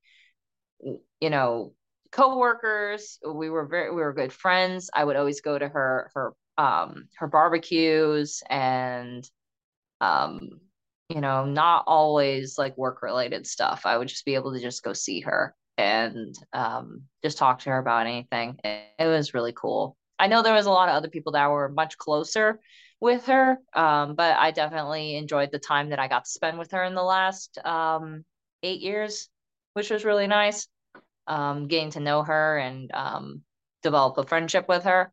you 1.20 1.30
know, 1.30 1.74
coworkers. 2.12 3.18
We 3.26 3.50
were 3.50 3.66
very 3.66 3.90
we 3.90 4.02
were 4.02 4.14
good 4.14 4.32
friends. 4.32 4.90
I 4.94 5.04
would 5.04 5.16
always 5.16 5.42
go 5.42 5.58
to 5.58 5.68
her 5.68 6.10
her 6.14 6.32
um 6.58 7.08
her 7.18 7.26
barbecues 7.26 8.42
and 8.48 9.28
um 10.00 10.60
you 11.10 11.20
know, 11.20 11.44
not 11.44 11.84
always 11.86 12.58
like 12.58 12.76
work 12.76 13.02
related 13.02 13.46
stuff. 13.46 13.82
I 13.84 13.96
would 13.98 14.08
just 14.08 14.24
be 14.24 14.34
able 14.34 14.52
to 14.54 14.60
just 14.60 14.82
go 14.82 14.92
see 14.92 15.20
her 15.20 15.54
and 15.78 16.34
um, 16.52 17.02
just 17.22 17.38
talk 17.38 17.60
to 17.60 17.70
her 17.70 17.78
about 17.78 18.06
anything. 18.06 18.58
It, 18.64 18.86
it, 18.98 19.06
was 19.06 19.34
really 19.34 19.52
cool. 19.52 19.96
I 20.18 20.28
know 20.28 20.42
there 20.42 20.54
was 20.54 20.66
a 20.66 20.70
lot 20.70 20.88
of 20.88 20.94
other 20.94 21.08
people 21.08 21.32
that 21.32 21.50
were 21.50 21.68
much 21.68 21.98
closer 21.98 22.60
with 23.00 23.26
her, 23.26 23.58
um, 23.74 24.14
but 24.14 24.36
I 24.36 24.50
definitely 24.50 25.16
enjoyed 25.16 25.50
the 25.52 25.58
time 25.58 25.90
that 25.90 25.98
I 25.98 26.08
got 26.08 26.24
to 26.24 26.30
spend 26.30 26.58
with 26.58 26.70
her 26.72 26.84
in 26.84 26.94
the 26.94 27.02
last 27.02 27.58
um, 27.64 28.24
eight 28.62 28.80
years, 28.80 29.28
which 29.74 29.90
was 29.90 30.04
really 30.04 30.26
nice. 30.26 30.68
Um, 31.26 31.66
getting 31.66 31.90
to 31.90 32.00
know 32.00 32.22
her 32.22 32.56
and 32.56 32.90
um, 32.94 33.42
develop 33.82 34.16
a 34.16 34.24
friendship 34.24 34.68
with 34.68 34.84
her. 34.84 35.12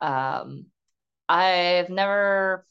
Um, 0.00 0.66
I've 1.28 1.90
never, 1.90 2.66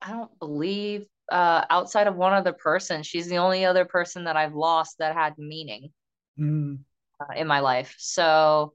I 0.00 0.12
don't 0.12 0.38
believe, 0.38 1.06
uh, 1.30 1.64
outside 1.68 2.06
of 2.06 2.16
one 2.16 2.32
other 2.32 2.52
person, 2.52 3.02
she's 3.02 3.28
the 3.28 3.38
only 3.38 3.64
other 3.64 3.84
person 3.84 4.24
that 4.24 4.36
I've 4.36 4.54
lost 4.54 4.98
that 4.98 5.14
had 5.14 5.34
meaning 5.36 5.90
mm. 6.38 6.78
uh, 7.20 7.34
in 7.34 7.46
my 7.46 7.60
life. 7.60 7.94
So, 7.98 8.72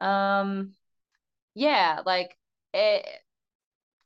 um, 0.00 0.72
yeah, 1.54 2.02
like 2.06 2.36
it, 2.74 3.06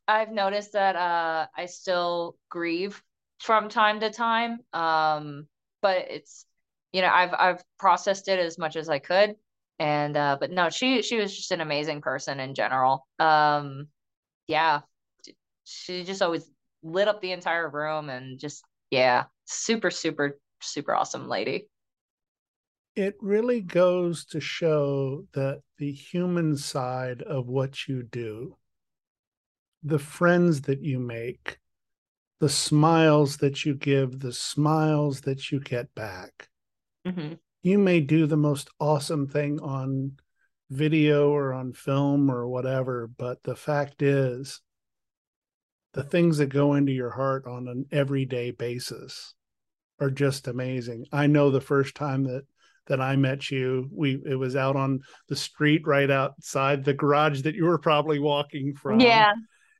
I've 0.08 0.30
noticed 0.30 0.72
that 0.72 0.96
uh, 0.96 1.46
I 1.56 1.66
still 1.66 2.36
grieve 2.48 3.02
from 3.38 3.68
time 3.68 4.00
to 4.00 4.10
time. 4.10 4.60
Um, 4.72 5.46
but 5.82 6.06
it's, 6.10 6.46
you 6.92 7.02
know, 7.02 7.08
I've 7.08 7.32
I've 7.32 7.64
processed 7.78 8.28
it 8.28 8.38
as 8.38 8.58
much 8.58 8.76
as 8.76 8.88
I 8.88 8.98
could 8.98 9.36
and 9.78 10.14
uh 10.14 10.36
but 10.38 10.50
no 10.50 10.68
she 10.68 11.00
she 11.00 11.16
was 11.18 11.34
just 11.34 11.52
an 11.52 11.62
amazing 11.62 12.02
person 12.02 12.38
in 12.38 12.54
general 12.54 13.06
um 13.18 13.88
yeah 14.48 14.80
she 15.64 16.04
just 16.04 16.22
always 16.22 16.50
lit 16.82 17.08
up 17.08 17.20
the 17.20 17.32
entire 17.32 17.68
room 17.68 18.10
and 18.10 18.38
just 18.38 18.64
yeah 18.90 19.24
super 19.46 19.90
super 19.90 20.38
super 20.62 20.94
awesome 20.94 21.28
lady 21.28 21.68
it 23.00 23.16
really 23.20 23.60
goes 23.60 24.24
to 24.24 24.40
show 24.40 25.24
that 25.32 25.60
the 25.78 25.92
human 25.92 26.56
side 26.56 27.22
of 27.22 27.46
what 27.46 27.88
you 27.88 28.02
do 28.02 28.56
the 29.82 29.98
friends 29.98 30.62
that 30.62 30.82
you 30.82 30.98
make 30.98 31.58
the 32.38 32.48
smiles 32.48 33.38
that 33.38 33.64
you 33.64 33.74
give 33.74 34.20
the 34.20 34.32
smiles 34.32 35.22
that 35.22 35.50
you 35.50 35.60
get 35.60 35.94
back 35.94 36.48
mm-hmm 37.06 37.34
you 37.62 37.78
may 37.78 38.00
do 38.00 38.26
the 38.26 38.36
most 38.36 38.70
awesome 38.78 39.26
thing 39.26 39.60
on 39.60 40.12
video 40.70 41.30
or 41.30 41.52
on 41.52 41.72
film 41.72 42.30
or 42.30 42.48
whatever, 42.48 43.06
but 43.06 43.42
the 43.42 43.56
fact 43.56 44.02
is, 44.02 44.60
the 45.92 46.04
things 46.04 46.38
that 46.38 46.46
go 46.46 46.74
into 46.74 46.92
your 46.92 47.10
heart 47.10 47.46
on 47.46 47.66
an 47.68 47.84
everyday 47.90 48.52
basis 48.52 49.34
are 49.98 50.10
just 50.10 50.46
amazing. 50.46 51.04
I 51.12 51.26
know 51.26 51.50
the 51.50 51.60
first 51.60 51.96
time 51.96 52.24
that 52.24 52.44
that 52.86 53.00
I 53.00 53.16
met 53.16 53.50
you, 53.50 53.88
we 53.92 54.20
it 54.26 54.34
was 54.34 54.56
out 54.56 54.76
on 54.76 55.00
the 55.28 55.36
street 55.36 55.86
right 55.86 56.10
outside 56.10 56.84
the 56.84 56.94
garage 56.94 57.42
that 57.42 57.54
you 57.54 57.64
were 57.64 57.78
probably 57.78 58.18
walking 58.18 58.74
from. 58.74 59.00
Yeah. 59.00 59.32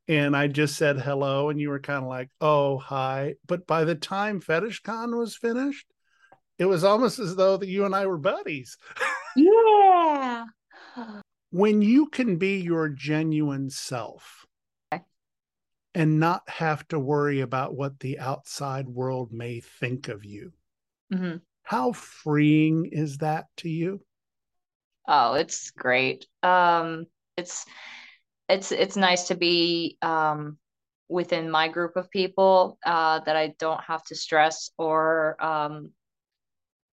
And 0.08 0.36
I 0.36 0.48
just 0.48 0.76
said 0.76 1.00
hello, 1.00 1.50
and 1.50 1.60
you 1.60 1.70
were 1.70 1.80
kind 1.80 2.02
of 2.02 2.08
like, 2.08 2.30
"Oh, 2.40 2.78
hi." 2.78 3.34
But 3.46 3.66
by 3.66 3.84
the 3.84 3.94
time 3.94 4.40
Fetish 4.40 4.80
Con 4.80 5.16
was 5.16 5.36
finished, 5.36 5.86
it 6.58 6.66
was 6.66 6.84
almost 6.84 7.18
as 7.18 7.36
though 7.36 7.56
that 7.56 7.68
you 7.68 7.84
and 7.84 7.94
I 7.94 8.06
were 8.06 8.18
buddies. 8.18 8.76
Yeah. 9.36 10.44
when 11.50 11.82
you 11.82 12.06
can 12.06 12.36
be 12.36 12.60
your 12.60 12.88
genuine 12.88 13.70
self 13.70 14.46
okay. 14.92 15.02
and 15.94 16.20
not 16.20 16.48
have 16.48 16.86
to 16.88 16.98
worry 16.98 17.40
about 17.40 17.74
what 17.74 18.00
the 18.00 18.18
outside 18.18 18.88
world 18.88 19.32
may 19.32 19.60
think 19.60 20.08
of 20.08 20.24
you, 20.24 20.52
mm-hmm. 21.12 21.36
How 21.70 21.92
freeing 21.92 22.86
is 22.86 23.18
that 23.18 23.44
to 23.56 23.68
you? 23.68 24.00
Oh, 25.06 25.34
it's 25.34 25.70
great. 25.70 26.26
Um, 26.42 27.06
it's 27.36 27.64
it's 28.48 28.72
it's 28.72 28.96
nice 28.96 29.28
to 29.28 29.36
be 29.36 29.96
um, 30.02 30.58
within 31.08 31.48
my 31.48 31.68
group 31.68 31.94
of 31.94 32.10
people 32.10 32.76
uh, 32.84 33.20
that 33.20 33.36
I 33.36 33.54
don't 33.60 33.80
have 33.84 34.02
to 34.06 34.16
stress 34.16 34.72
or 34.78 35.36
um, 35.40 35.92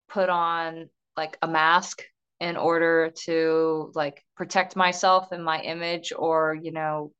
put 0.09 0.27
on 0.27 0.89
like 1.15 1.37
a 1.41 1.47
mask 1.47 2.03
in 2.41 2.57
order 2.57 3.13
to 3.23 3.93
like 3.95 4.25
protect 4.35 4.75
myself 4.75 5.31
and 5.31 5.41
my 5.41 5.61
image 5.61 6.11
or 6.13 6.53
you 6.53 6.73
know 6.73 7.13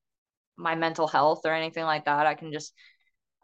my 0.58 0.76
mental 0.76 1.08
health 1.08 1.40
or 1.46 1.54
anything 1.54 1.86
like 1.86 2.04
that 2.04 2.28
i 2.28 2.34
can 2.34 2.52
just 2.52 2.74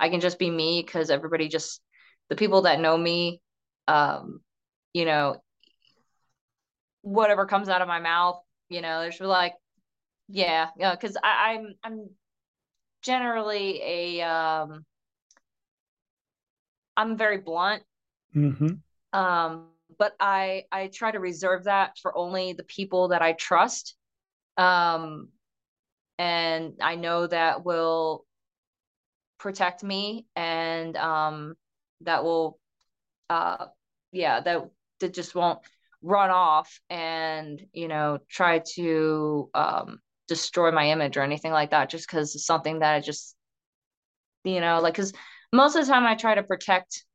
i 0.02 0.10
can 0.10 0.20
just 0.20 0.38
be 0.38 0.50
me 0.50 0.84
because 0.86 1.10
everybody 1.10 1.48
just 1.48 1.82
the 2.30 2.36
people 2.36 2.64
that 2.64 2.82
know 2.82 2.98
me 2.98 3.42
um 3.88 4.42
you 4.94 5.06
know 5.06 5.42
whatever 7.02 7.46
comes 7.46 7.70
out 7.70 7.82
of 7.82 7.88
my 7.88 8.00
mouth 8.00 8.40
you 8.70 8.82
know 8.82 9.10
they're 9.10 9.28
like 9.28 9.54
yeah 10.28 10.68
yeah 10.78 10.94
because 10.94 11.18
i'm 11.24 11.74
i'm 11.84 12.10
generally 13.02 13.82
a 13.82 14.22
um 14.22 14.86
i'm 16.98 17.18
very 17.18 17.38
blunt. 17.38 17.84
Mm-hmm. 18.36 19.20
Um, 19.20 19.68
but 19.98 20.16
I 20.20 20.64
I 20.72 20.88
try 20.88 21.12
to 21.12 21.20
reserve 21.20 21.66
that 21.66 21.98
for 22.02 22.18
only 22.18 22.54
the 22.54 22.64
people 22.64 23.10
that 23.10 23.22
I 23.22 23.34
trust, 23.34 23.96
um, 24.58 25.30
and 26.18 26.76
I 26.82 26.96
know 26.96 27.28
that 27.28 27.66
will 27.66 28.26
protect 29.38 29.84
me 29.84 30.28
and 30.36 30.96
um, 30.96 31.56
that 32.02 32.24
will, 32.24 32.60
uh, 33.32 33.68
yeah, 34.12 34.42
that 34.42 34.70
that 35.00 35.14
just 35.14 35.36
won't 35.36 35.60
run 36.04 36.32
off 36.32 36.80
and 36.90 37.62
you 37.74 37.88
know 37.88 38.20
try 38.30 38.62
to 38.76 39.50
um, 39.54 40.00
destroy 40.28 40.72
my 40.72 40.90
image 40.90 41.16
or 41.16 41.22
anything 41.22 41.52
like 41.52 41.72
that 41.72 41.90
just 41.90 42.08
because 42.08 42.36
it's 42.36 42.46
something 42.46 42.80
that 42.80 42.94
I 42.94 43.00
just 43.00 43.36
you 44.44 44.60
know 44.60 44.82
like 44.82 44.96
because 44.96 45.14
most 45.54 45.76
of 45.76 45.86
the 45.86 45.92
time 45.92 46.06
I 46.06 46.16
try 46.16 46.36
to 46.36 46.44
protect 46.44 47.06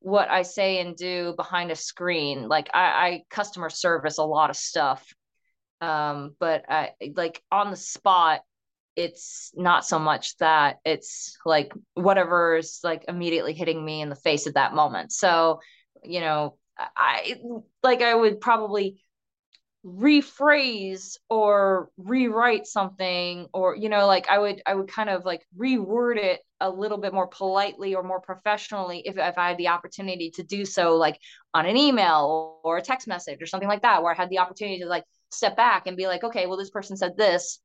what 0.00 0.28
I 0.30 0.42
say 0.42 0.80
and 0.80 0.94
do 0.94 1.34
behind 1.36 1.70
a 1.70 1.76
screen. 1.76 2.48
Like 2.48 2.68
I, 2.74 2.84
I 2.84 3.22
customer 3.30 3.70
service 3.70 4.18
a 4.18 4.24
lot 4.24 4.50
of 4.50 4.56
stuff. 4.56 5.04
Um, 5.80 6.36
but 6.38 6.64
I 6.68 6.90
like 7.14 7.42
on 7.50 7.70
the 7.70 7.76
spot, 7.76 8.42
it's 8.96 9.52
not 9.54 9.86
so 9.86 9.98
much 9.98 10.36
that 10.38 10.78
it's 10.84 11.36
like 11.44 11.72
whatever 11.94 12.56
is 12.56 12.80
like 12.82 13.04
immediately 13.08 13.52
hitting 13.52 13.84
me 13.84 14.00
in 14.00 14.08
the 14.08 14.16
face 14.16 14.46
at 14.46 14.54
that 14.54 14.74
moment. 14.74 15.12
So, 15.12 15.60
you 16.02 16.20
know, 16.20 16.56
I 16.78 17.36
like 17.82 18.02
I 18.02 18.14
would 18.14 18.40
probably 18.40 19.02
rephrase 19.86 21.16
or 21.30 21.90
rewrite 21.96 22.66
something 22.66 23.46
or 23.54 23.76
you 23.76 23.88
know 23.88 24.08
like 24.08 24.28
i 24.28 24.36
would 24.36 24.60
i 24.66 24.74
would 24.74 24.88
kind 24.88 25.08
of 25.08 25.24
like 25.24 25.46
reword 25.56 26.16
it 26.16 26.40
a 26.60 26.68
little 26.68 26.98
bit 26.98 27.14
more 27.14 27.28
politely 27.28 27.94
or 27.94 28.02
more 28.02 28.20
professionally 28.20 29.00
if, 29.04 29.16
if 29.16 29.38
i 29.38 29.48
had 29.50 29.58
the 29.58 29.68
opportunity 29.68 30.28
to 30.28 30.42
do 30.42 30.64
so 30.64 30.96
like 30.96 31.20
on 31.54 31.66
an 31.66 31.76
email 31.76 32.58
or 32.64 32.78
a 32.78 32.82
text 32.82 33.06
message 33.06 33.40
or 33.40 33.46
something 33.46 33.68
like 33.68 33.82
that 33.82 34.02
where 34.02 34.12
i 34.12 34.16
had 34.16 34.28
the 34.28 34.40
opportunity 34.40 34.80
to 34.80 34.86
like 34.86 35.04
step 35.30 35.56
back 35.56 35.86
and 35.86 35.96
be 35.96 36.08
like 36.08 36.24
okay 36.24 36.46
well 36.46 36.56
this 36.56 36.70
person 36.70 36.96
said 36.96 37.16
this 37.16 37.60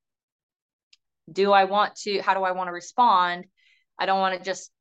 do 1.32 1.52
i 1.52 1.66
want 1.66 1.96
to 1.96 2.22
how 2.22 2.34
do 2.34 2.42
i 2.44 2.52
want 2.52 2.68
to 2.68 2.74
respond? 2.74 3.46
I 4.00 4.06
don't 4.06 4.20
want 4.20 4.38
to 4.38 4.44
just 4.44 4.72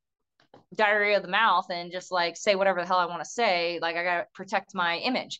diarrhea 0.75 1.17
of 1.17 1.23
the 1.23 1.29
mouth 1.29 1.65
and 1.69 1.91
just 1.91 2.11
like 2.11 2.35
say 2.37 2.55
whatever 2.55 2.81
the 2.81 2.87
hell 2.87 2.97
i 2.97 3.05
want 3.05 3.23
to 3.23 3.29
say. 3.29 3.79
Like 3.81 3.95
i 3.95 4.03
gotta 4.03 4.25
protect 4.33 4.75
my 4.75 4.97
image. 4.97 5.39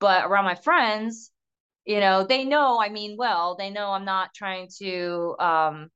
But 0.00 0.24
around 0.24 0.44
my 0.44 0.54
friends 0.54 1.30
you 1.84 2.00
know 2.00 2.24
they 2.24 2.44
know 2.44 2.80
i 2.80 2.88
mean 2.88 3.16
well. 3.18 3.56
They 3.56 3.70
know 3.70 3.90
i'm 3.90 4.04
not 4.04 4.34
trying 4.34 4.68
to 4.78 5.36
um 5.38 5.88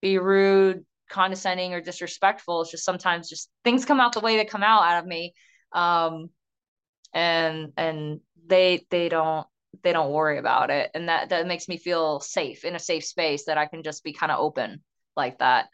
be 0.00 0.18
rude 0.18 0.84
condescending 1.10 1.74
or 1.74 1.80
disrespectful. 1.80 2.62
It's 2.62 2.70
just 2.70 2.84
sometimes 2.84 3.28
just 3.28 3.50
things 3.64 3.84
come 3.84 4.00
out 4.00 4.12
the 4.12 4.20
way 4.20 4.36
they 4.36 4.44
come 4.44 4.62
out 4.62 4.82
out 4.84 5.02
of 5.02 5.06
me. 5.06 5.34
Um 5.72 6.30
and 7.12 7.72
and 7.76 8.20
they 8.46 8.86
they 8.90 9.08
don't 9.08 9.46
they 9.82 9.92
don't 9.92 10.12
worry 10.12 10.38
about 10.38 10.70
it 10.70 10.90
and 10.94 11.08
that 11.08 11.28
that 11.28 11.46
makes 11.46 11.68
me 11.68 11.76
feel 11.76 12.20
safe 12.20 12.64
in 12.64 12.74
a 12.74 12.78
safe 12.78 13.04
space 13.04 13.44
that 13.44 13.58
i 13.58 13.66
can 13.66 13.82
just 13.82 14.04
be 14.04 14.12
kind 14.12 14.32
of 14.32 14.38
open 14.38 14.82
like 15.16 15.38
that 15.38 15.68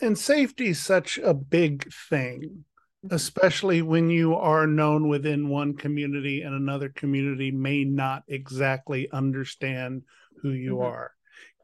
and 0.00 0.18
safety 0.18 0.68
is 0.68 0.82
such 0.82 1.18
a 1.18 1.34
big 1.34 1.90
thing 1.92 2.64
especially 3.10 3.82
when 3.82 4.10
you 4.10 4.34
are 4.34 4.66
known 4.66 5.08
within 5.08 5.48
one 5.48 5.74
community 5.74 6.42
and 6.42 6.54
another 6.54 6.88
community 6.88 7.50
may 7.50 7.84
not 7.84 8.22
exactly 8.28 9.08
understand 9.12 10.02
who 10.42 10.50
you 10.50 10.74
mm-hmm. 10.76 10.86
are. 10.86 11.12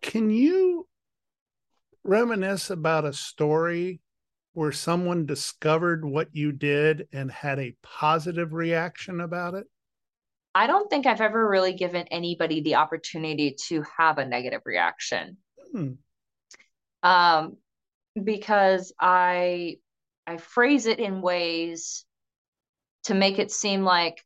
Can 0.01 0.31
you 0.31 0.89
reminisce 2.05 2.71
about 2.71 3.05
a 3.05 3.13
story 3.13 4.01
where 4.55 4.73
someone 4.73 5.25
discovered 5.25 6.05
what 6.05 6.29
you 6.33 6.53
did 6.53 7.09
and 7.13 7.31
had 7.31 7.59
a 7.59 7.77
positive 7.83 8.53
reaction 8.53 9.21
about 9.21 9.55
it? 9.55 9.67
I 10.55 10.67
don't 10.67 10.91
think 10.91 11.07
I've 11.07 11.21
ever 11.21 11.49
really 11.49 11.73
given 11.73 12.07
anybody 12.09 12.61
the 12.61 12.77
opportunity 12.77 13.57
to 13.69 13.85
have 13.97 14.19
a 14.19 14.27
negative 14.27 14.63
reaction. 14.65 15.39
Hmm. 15.73 15.93
Um, 17.03 17.57
because 18.23 18.93
I 19.01 19.77
I 20.27 20.37
phrase 20.37 20.87
it 20.87 21.01
in 21.01 21.23
ways 21.23 22.05
to 23.05 23.15
make 23.15 23.39
it 23.39 23.51
seem 23.51 23.83
like 23.83 24.23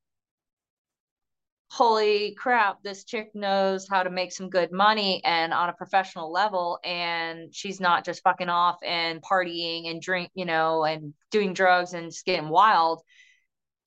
holy 1.70 2.34
crap, 2.34 2.82
this 2.82 3.04
chick 3.04 3.30
knows 3.34 3.86
how 3.88 4.02
to 4.02 4.10
make 4.10 4.32
some 4.32 4.48
good 4.48 4.72
money 4.72 5.22
and 5.24 5.52
on 5.52 5.68
a 5.68 5.74
professional 5.74 6.32
level. 6.32 6.78
And 6.84 7.54
she's 7.54 7.80
not 7.80 8.04
just 8.04 8.22
fucking 8.22 8.48
off 8.48 8.76
and 8.84 9.20
partying 9.22 9.90
and 9.90 10.00
drink, 10.00 10.30
you 10.34 10.44
know, 10.44 10.84
and 10.84 11.12
doing 11.30 11.52
drugs 11.52 11.92
and 11.92 12.10
just 12.10 12.24
getting 12.24 12.48
wild. 12.48 13.02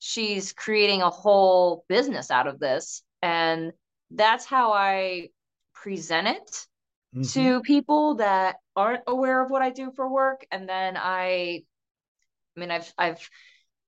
She's 0.00 0.52
creating 0.52 1.02
a 1.02 1.10
whole 1.10 1.84
business 1.88 2.30
out 2.30 2.48
of 2.48 2.58
this. 2.58 3.02
And 3.22 3.72
that's 4.10 4.44
how 4.44 4.72
I 4.72 5.28
present 5.74 6.26
it 6.26 6.66
mm-hmm. 7.14 7.22
to 7.22 7.60
people 7.62 8.16
that 8.16 8.56
aren't 8.74 9.04
aware 9.06 9.40
of 9.44 9.50
what 9.50 9.62
I 9.62 9.70
do 9.70 9.92
for 9.94 10.12
work. 10.12 10.44
And 10.50 10.68
then 10.68 10.96
I, 10.96 11.62
I 12.56 12.60
mean, 12.60 12.72
I've, 12.72 12.92
I've, 12.98 13.30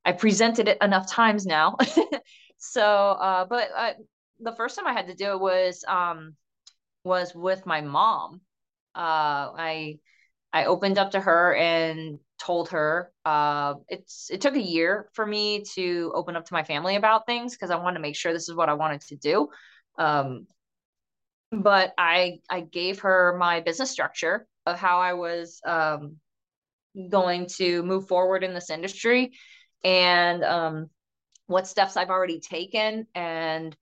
I 0.05 0.13
presented 0.13 0.69
it 0.69 0.79
enough 0.81 1.11
times 1.11 1.47
now 1.47 1.77
So, 2.63 2.81
uh, 2.81 3.45
but 3.45 3.71
uh, 3.77 3.93
the 4.39 4.53
first 4.53 4.77
time 4.77 4.87
I 4.87 4.93
had 4.93 5.09
to 5.09 5.17
do 5.17 5.33
it 5.33 5.41
was 5.41 5.85
um, 5.87 6.37
was 7.03 7.35
with 7.35 7.67
my 7.67 7.81
mom. 7.81 8.41
Uh, 8.95 9.51
I 9.59 9.99
I 10.53 10.67
opened 10.67 10.97
up 10.97 11.11
to 11.11 11.21
her 11.21 11.57
and 11.57 12.21
told 12.43 12.71
her 12.71 13.13
uh, 13.25 13.75
it's 13.89 14.29
it 14.31 14.41
took 14.41 14.57
a 14.57 14.61
year 14.61 15.09
for 15.13 15.25
me 15.25 15.63
to 15.75 16.11
open 16.15 16.35
up 16.35 16.45
to 16.45 16.55
my 16.55 16.65
family 16.65 16.97
about 16.97 17.25
things 17.25 17.55
because 17.55 17.71
I 17.71 17.77
wanted 17.77 17.99
to 17.99 18.03
make 18.03 18.17
sure 18.17 18.33
this 18.33 18.49
is 18.49 18.55
what 18.55 18.69
I 18.69 18.75
wanted 18.75 19.01
to 19.03 19.17
do. 19.17 19.49
Um, 19.97 20.47
but 21.53 21.93
I 21.97 22.41
I 22.51 22.61
gave 22.61 23.01
her 23.01 23.37
my 23.39 23.61
business 23.61 23.91
structure 23.91 24.47
of 24.67 24.79
how 24.79 25.01
I 25.01 25.13
was 25.13 25.61
um, 25.65 26.17
going 27.09 27.47
to 27.59 27.83
move 27.85 28.09
forward 28.09 28.43
in 28.43 28.55
this 28.55 28.71
industry, 28.71 29.33
and 29.85 30.43
um, 30.43 30.91
what 31.47 31.69
steps 31.69 31.97
I've 31.97 32.11
already 32.11 32.41
taken 32.41 33.07
and 33.15 33.77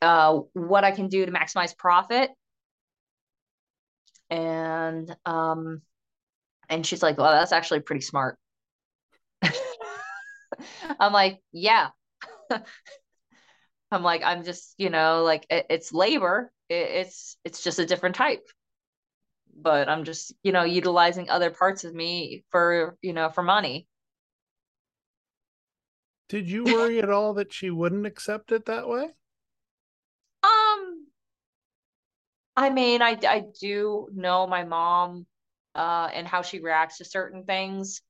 uh, 0.00 0.40
what 0.52 0.84
I 0.84 0.92
can 0.92 1.08
do 1.08 1.26
to 1.26 1.32
maximize 1.32 1.76
profit. 1.76 2.30
And 4.30 5.14
um, 5.26 5.82
and 6.68 6.86
she's 6.86 7.02
like, 7.02 7.18
"Well, 7.18 7.32
that's 7.32 7.52
actually 7.52 7.80
pretty 7.80 8.02
smart." 8.02 8.38
I'm 11.00 11.12
like, 11.12 11.40
"Yeah." 11.52 11.88
I'm 13.90 14.02
like, 14.02 14.22
I'm 14.24 14.44
just, 14.44 14.74
you 14.78 14.90
know, 14.90 15.22
like 15.22 15.46
it, 15.50 15.66
it's 15.70 15.92
labor. 15.92 16.52
It, 16.68 16.74
it's 16.74 17.36
it's 17.44 17.62
just 17.62 17.78
a 17.78 17.86
different 17.86 18.16
type. 18.16 18.46
But 19.56 19.88
I'm 19.88 20.04
just, 20.04 20.34
you 20.42 20.52
know, 20.52 20.64
utilizing 20.64 21.30
other 21.30 21.50
parts 21.50 21.84
of 21.84 21.94
me 21.94 22.44
for, 22.50 22.98
you 23.02 23.12
know, 23.12 23.30
for 23.30 23.42
money. 23.42 23.86
Did 26.28 26.50
you 26.50 26.64
worry 26.64 26.98
at 26.98 27.08
all 27.08 27.34
that 27.34 27.52
she 27.52 27.70
wouldn't 27.70 28.06
accept 28.06 28.52
it 28.52 28.66
that 28.66 28.88
way? 28.88 29.10
Um, 30.42 31.06
I 32.56 32.70
mean, 32.70 33.02
I 33.02 33.18
I 33.26 33.44
do 33.60 34.08
know 34.12 34.46
my 34.46 34.64
mom, 34.64 35.26
uh, 35.74 36.08
and 36.12 36.26
how 36.26 36.42
she 36.42 36.60
reacts 36.60 36.98
to 36.98 37.04
certain 37.04 37.44
things, 37.44 38.02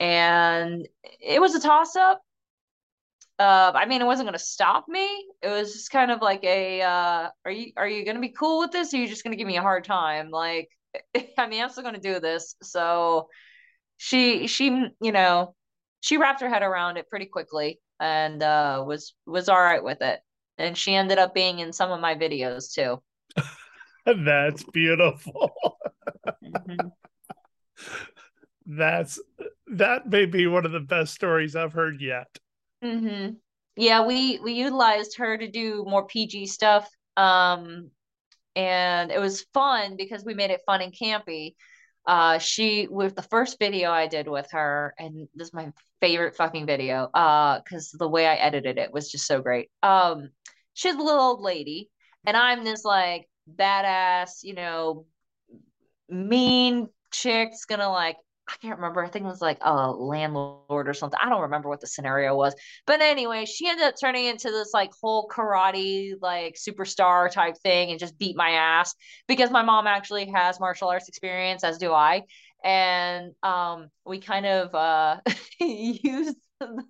and 0.00 0.86
it 1.20 1.40
was 1.40 1.54
a 1.54 1.60
toss 1.60 1.96
up. 1.96 2.20
Uh, 3.38 3.72
I 3.74 3.84
mean, 3.84 4.00
it 4.00 4.06
wasn't 4.06 4.26
going 4.26 4.38
to 4.38 4.44
stop 4.44 4.86
me. 4.88 5.06
It 5.42 5.48
was 5.48 5.72
just 5.72 5.90
kind 5.90 6.10
of 6.10 6.22
like 6.22 6.42
a, 6.42 6.80
uh, 6.80 7.28
are 7.44 7.50
you 7.50 7.72
are 7.76 7.88
you 7.88 8.04
going 8.04 8.14
to 8.14 8.20
be 8.20 8.30
cool 8.30 8.60
with 8.60 8.72
this? 8.72 8.94
Or 8.94 8.96
are 8.96 9.00
you 9.00 9.08
just 9.08 9.24
going 9.24 9.32
to 9.32 9.36
give 9.36 9.46
me 9.46 9.58
a 9.58 9.62
hard 9.62 9.84
time? 9.84 10.30
Like, 10.30 10.70
I 11.38 11.46
mean, 11.46 11.62
I'm 11.62 11.68
still 11.68 11.82
going 11.82 11.94
to 11.94 12.00
do 12.00 12.18
this. 12.18 12.54
So, 12.62 13.28
she 13.98 14.46
she 14.46 14.66
you 15.00 15.12
know 15.12 15.54
she 16.00 16.18
wrapped 16.18 16.40
her 16.40 16.48
head 16.48 16.62
around 16.62 16.98
it 16.98 17.08
pretty 17.08 17.26
quickly 17.26 17.80
and 18.00 18.42
uh, 18.42 18.84
was 18.86 19.14
was 19.26 19.48
all 19.48 19.60
right 19.60 19.82
with 19.82 20.02
it. 20.02 20.20
And 20.58 20.76
she 20.76 20.94
ended 20.94 21.18
up 21.18 21.34
being 21.34 21.58
in 21.58 21.72
some 21.72 21.90
of 21.90 22.00
my 22.00 22.14
videos 22.14 22.72
too. 22.72 23.02
That's 24.24 24.62
beautiful. 24.64 25.52
mm-hmm. 26.44 26.88
That's 28.66 29.20
that 29.68 30.08
may 30.08 30.26
be 30.26 30.46
one 30.46 30.66
of 30.66 30.72
the 30.72 30.80
best 30.80 31.14
stories 31.14 31.54
I've 31.54 31.72
heard 31.72 32.00
yet. 32.00 32.26
Mm-hmm. 32.82 33.34
Yeah, 33.76 34.04
we 34.04 34.40
we 34.40 34.52
utilized 34.54 35.18
her 35.18 35.36
to 35.36 35.48
do 35.48 35.84
more 35.86 36.06
PG 36.06 36.46
stuff, 36.46 36.88
um, 37.16 37.90
and 38.56 39.12
it 39.12 39.20
was 39.20 39.46
fun 39.54 39.96
because 39.96 40.24
we 40.24 40.34
made 40.34 40.50
it 40.50 40.62
fun 40.66 40.80
and 40.80 40.92
campy 40.92 41.54
uh 42.06 42.38
she 42.38 42.86
with 42.90 43.14
the 43.14 43.22
first 43.22 43.58
video 43.58 43.90
i 43.90 44.06
did 44.06 44.28
with 44.28 44.48
her 44.52 44.94
and 44.98 45.28
this 45.34 45.48
is 45.48 45.54
my 45.54 45.70
favorite 46.00 46.36
fucking 46.36 46.66
video 46.66 47.08
uh 47.14 47.58
because 47.58 47.90
the 47.90 48.08
way 48.08 48.26
i 48.26 48.34
edited 48.34 48.78
it 48.78 48.92
was 48.92 49.10
just 49.10 49.26
so 49.26 49.40
great 49.40 49.70
um 49.82 50.30
she's 50.74 50.94
a 50.94 51.02
little 51.02 51.20
old 51.20 51.40
lady 51.40 51.90
and 52.24 52.36
i'm 52.36 52.64
this 52.64 52.84
like 52.84 53.28
badass 53.52 54.42
you 54.42 54.54
know 54.54 55.04
mean 56.08 56.88
chick's 57.12 57.64
gonna 57.64 57.90
like 57.90 58.16
I 58.48 58.54
can't 58.62 58.76
remember. 58.76 59.04
I 59.04 59.08
think 59.08 59.24
it 59.24 59.28
was 59.28 59.42
like 59.42 59.58
a 59.60 59.90
landlord 59.90 60.88
or 60.88 60.94
something. 60.94 61.18
I 61.20 61.28
don't 61.28 61.42
remember 61.42 61.68
what 61.68 61.80
the 61.80 61.88
scenario 61.88 62.36
was. 62.36 62.54
But 62.86 63.00
anyway, 63.00 63.44
she 63.44 63.68
ended 63.68 63.84
up 63.84 63.94
turning 64.00 64.26
into 64.26 64.50
this 64.50 64.72
like 64.72 64.92
whole 65.02 65.28
karate 65.28 66.12
like 66.20 66.54
superstar 66.54 67.30
type 67.30 67.56
thing 67.58 67.90
and 67.90 67.98
just 67.98 68.18
beat 68.18 68.36
my 68.36 68.50
ass 68.50 68.94
because 69.26 69.50
my 69.50 69.62
mom 69.62 69.88
actually 69.88 70.30
has 70.30 70.60
martial 70.60 70.88
arts 70.88 71.08
experience, 71.08 71.64
as 71.64 71.78
do 71.78 71.92
I. 71.92 72.22
And 72.62 73.32
um, 73.42 73.88
we 74.04 74.20
kind 74.20 74.46
of 74.46 74.74
uh, 74.74 75.20
used 75.60 76.36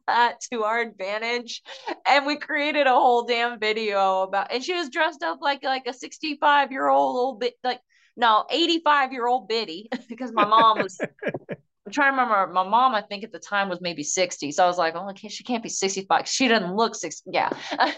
that 0.07 0.41
to 0.53 0.63
our 0.63 0.81
advantage 0.81 1.63
and 2.07 2.25
we 2.25 2.37
created 2.37 2.87
a 2.87 2.91
whole 2.91 3.25
damn 3.25 3.59
video 3.59 4.23
about 4.23 4.53
and 4.53 4.63
she 4.63 4.73
was 4.73 4.91
dressed 4.91 5.25
up 5.25 5.39
like 5.41 5.65
like 5.65 5.89
a 5.89 5.93
65 5.93 6.71
year 6.71 6.89
old 6.89 7.17
old 7.17 7.41
bit 7.41 7.55
like 7.65 7.81
no, 8.17 8.45
85 8.51 9.13
year 9.13 9.27
old 9.27 9.49
Biddy, 9.49 9.89
because 10.09 10.33
my 10.33 10.45
mom 10.45 10.79
was, 10.83 10.99
I'm 11.01 11.93
trying 11.93 12.13
to 12.13 12.23
remember, 12.23 12.53
my 12.53 12.67
mom, 12.67 12.95
I 12.95 13.03
think 13.03 13.25
at 13.25 13.33
the 13.33 13.39
time 13.39 13.69
was 13.69 13.81
maybe 13.81 14.03
60. 14.03 14.53
So 14.53 14.65
I 14.65 14.67
was 14.67 14.79
like, 14.79 14.95
oh, 14.97 15.11
okay, 15.11 15.29
she 15.29 15.45
can't 15.45 15.63
be 15.63 15.69
65. 15.69 16.27
She 16.27 16.49
doesn't 16.49 16.75
look 16.75 16.95
60. 16.95 17.31
Yeah. 17.33 17.51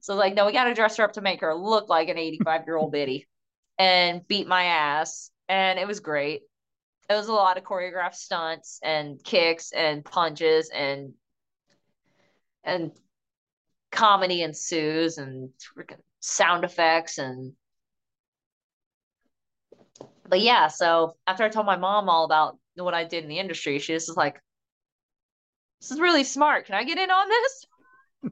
so 0.00 0.14
like, 0.14 0.34
no, 0.34 0.46
we 0.46 0.52
got 0.52 0.64
to 0.64 0.74
dress 0.74 0.96
her 0.96 1.04
up 1.04 1.12
to 1.12 1.20
make 1.20 1.40
her 1.40 1.54
look 1.54 1.88
like 1.88 2.08
an 2.08 2.18
85 2.18 2.62
year 2.66 2.76
old 2.76 2.92
Biddy 2.92 3.26
and 3.78 4.26
beat 4.26 4.48
my 4.48 4.64
ass. 4.64 5.30
And 5.48 5.78
it 5.78 5.86
was 5.86 6.00
great. 6.00 6.42
It 7.08 7.14
was 7.14 7.28
a 7.28 7.32
lot 7.32 7.58
of 7.58 7.64
choreographed 7.64 8.14
stunts 8.14 8.80
and 8.82 9.22
kicks 9.22 9.72
and 9.72 10.04
punches 10.04 10.70
and, 10.74 11.12
and 12.64 12.92
comedy 13.90 14.42
ensues 14.42 15.18
and 15.18 15.50
sound 16.20 16.64
effects 16.64 17.18
and 17.18 17.52
but 20.32 20.40
yeah, 20.40 20.66
so 20.68 21.14
after 21.26 21.44
I 21.44 21.50
told 21.50 21.66
my 21.66 21.76
mom 21.76 22.08
all 22.08 22.24
about 22.24 22.56
what 22.76 22.94
I 22.94 23.04
did 23.04 23.22
in 23.22 23.28
the 23.28 23.38
industry, 23.38 23.78
she 23.78 23.92
was 23.92 24.06
just 24.06 24.16
like, 24.16 24.40
"This 25.82 25.90
is 25.90 26.00
really 26.00 26.24
smart. 26.24 26.64
Can 26.64 26.74
I 26.74 26.84
get 26.84 26.96
in 26.96 27.10
on 27.10 27.28
this?" 27.28 27.66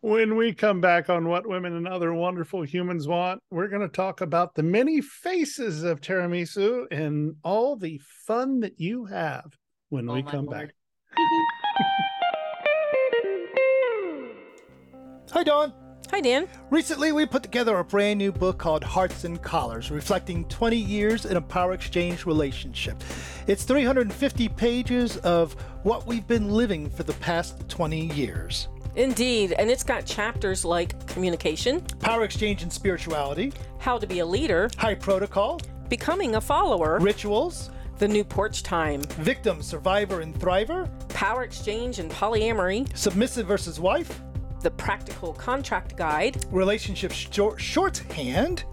when 0.00 0.34
we 0.34 0.52
come 0.52 0.80
back 0.80 1.08
on 1.08 1.28
what 1.28 1.46
women 1.46 1.76
and 1.76 1.86
other 1.86 2.12
wonderful 2.12 2.62
humans 2.62 3.06
want, 3.06 3.40
we're 3.52 3.68
going 3.68 3.80
to 3.80 3.88
talk 3.88 4.22
about 4.22 4.56
the 4.56 4.64
many 4.64 5.00
faces 5.00 5.84
of 5.84 6.00
TerraMizu 6.00 6.86
and 6.90 7.36
all 7.44 7.76
the 7.76 8.00
fun 8.26 8.58
that 8.58 8.80
you 8.80 9.04
have 9.04 9.56
when 9.90 10.10
oh 10.10 10.14
we 10.14 10.24
come 10.24 10.46
Lord. 10.46 10.66
back. 10.66 10.74
Hi, 15.30 15.44
Dawn. 15.44 15.83
Hi, 16.10 16.20
Dan. 16.20 16.46
Recently, 16.70 17.12
we 17.12 17.26
put 17.26 17.42
together 17.42 17.78
a 17.78 17.84
brand 17.84 18.18
new 18.18 18.30
book 18.30 18.58
called 18.58 18.84
Hearts 18.84 19.24
and 19.24 19.40
Collars, 19.42 19.90
reflecting 19.90 20.44
20 20.44 20.76
years 20.76 21.24
in 21.24 21.36
a 21.36 21.40
power 21.40 21.72
exchange 21.72 22.26
relationship. 22.26 23.02
It's 23.46 23.64
350 23.64 24.48
pages 24.50 25.16
of 25.18 25.54
what 25.82 26.06
we've 26.06 26.26
been 26.26 26.50
living 26.50 26.90
for 26.90 27.02
the 27.02 27.14
past 27.14 27.68
20 27.68 28.12
years. 28.14 28.68
Indeed, 28.94 29.52
and 29.52 29.70
it's 29.70 29.82
got 29.82 30.04
chapters 30.04 30.64
like 30.64 31.04
communication, 31.08 31.80
power 32.00 32.22
exchange 32.22 32.62
and 32.62 32.72
spirituality, 32.72 33.52
how 33.78 33.98
to 33.98 34.06
be 34.06 34.20
a 34.20 34.26
leader, 34.26 34.70
high 34.76 34.94
protocol, 34.94 35.60
becoming 35.88 36.36
a 36.36 36.40
follower, 36.40 37.00
rituals, 37.00 37.70
the 37.98 38.06
new 38.06 38.22
porch 38.24 38.62
time, 38.62 39.02
victim, 39.18 39.62
survivor, 39.62 40.20
and 40.20 40.34
thriver, 40.34 40.88
power 41.08 41.42
exchange 41.42 41.98
and 41.98 42.10
polyamory, 42.10 42.86
submissive 42.96 43.46
versus 43.46 43.80
wife, 43.80 44.20
the 44.64 44.70
Practical 44.72 45.32
Contract 45.34 45.94
Guide, 45.96 46.44
Relationship 46.50 47.12
short- 47.12 47.60
Shorthand, 47.60 48.64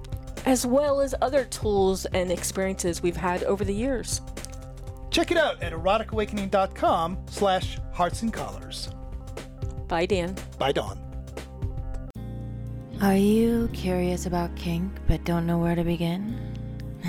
as 0.45 0.65
well 0.65 1.01
as 1.01 1.13
other 1.21 1.43
tools 1.45 2.05
and 2.07 2.31
experiences 2.31 3.03
we've 3.03 3.17
had 3.17 3.43
over 3.43 3.63
the 3.63 3.73
years. 3.73 4.21
Check 5.11 5.29
it 5.31 5.37
out 5.37 5.61
at 5.61 5.73
eroticawakening.com 5.73 7.17
slash 7.29 7.77
hearts 7.91 8.21
and 8.21 8.31
collars. 8.31 8.89
Bye, 9.89 10.05
Dan. 10.05 10.35
Bye, 10.57 10.71
Dawn. 10.71 10.97
Are 13.01 13.15
you 13.17 13.69
curious 13.73 14.25
about 14.25 14.55
kink 14.55 14.91
but 15.07 15.23
don't 15.25 15.45
know 15.45 15.57
where 15.59 15.75
to 15.75 15.83
begin? 15.83 16.39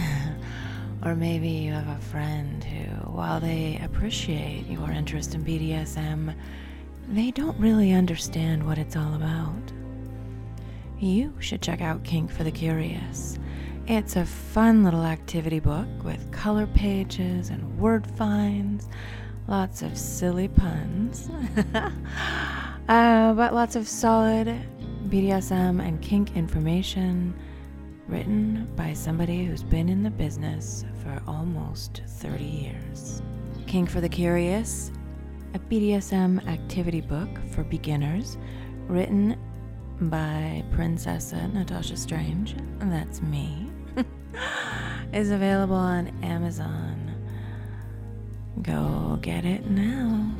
Or 1.04 1.16
maybe 1.16 1.48
you 1.48 1.72
have 1.72 1.88
a 1.88 2.00
friend 2.00 2.62
who, 2.62 2.84
while 3.10 3.40
they 3.40 3.80
appreciate 3.82 4.68
your 4.68 4.88
interest 4.92 5.34
in 5.34 5.44
BDSM, 5.44 6.32
they 7.08 7.30
don't 7.30 7.58
really 7.58 7.92
understand 7.92 8.66
what 8.66 8.78
it's 8.78 8.96
all 8.96 9.14
about. 9.14 9.72
You 10.98 11.34
should 11.40 11.62
check 11.62 11.80
out 11.80 12.04
Kink 12.04 12.30
for 12.30 12.44
the 12.44 12.50
Curious. 12.50 13.38
It's 13.88 14.16
a 14.16 14.24
fun 14.24 14.84
little 14.84 15.02
activity 15.02 15.58
book 15.58 15.88
with 16.04 16.30
color 16.30 16.68
pages 16.68 17.50
and 17.50 17.78
word 17.78 18.06
finds, 18.06 18.88
lots 19.48 19.82
of 19.82 19.98
silly 19.98 20.46
puns, 20.46 21.28
uh, 22.88 23.32
but 23.34 23.52
lots 23.52 23.74
of 23.74 23.88
solid 23.88 24.56
BDSM 25.08 25.84
and 25.84 26.00
kink 26.00 26.36
information 26.36 27.34
written 28.06 28.70
by 28.76 28.92
somebody 28.92 29.44
who's 29.44 29.64
been 29.64 29.88
in 29.88 30.02
the 30.02 30.10
business 30.10 30.84
for 31.02 31.20
almost 31.26 32.02
30 32.06 32.44
years. 32.44 33.22
Kink 33.66 33.90
for 33.90 34.00
the 34.00 34.08
Curious, 34.08 34.92
a 35.54 35.58
BDSM 35.58 36.46
activity 36.48 37.00
book 37.00 37.28
for 37.50 37.62
beginners, 37.64 38.38
written 38.88 39.36
by 40.02 40.64
Princessa 40.72 41.52
Natasha 41.52 41.96
Strange, 41.96 42.56
that's 42.80 43.20
me, 43.22 43.70
is 45.12 45.30
available 45.30 45.76
on 45.76 46.08
Amazon. 46.22 47.14
Go 48.62 49.18
get 49.20 49.44
it 49.44 49.68
now. 49.70 50.30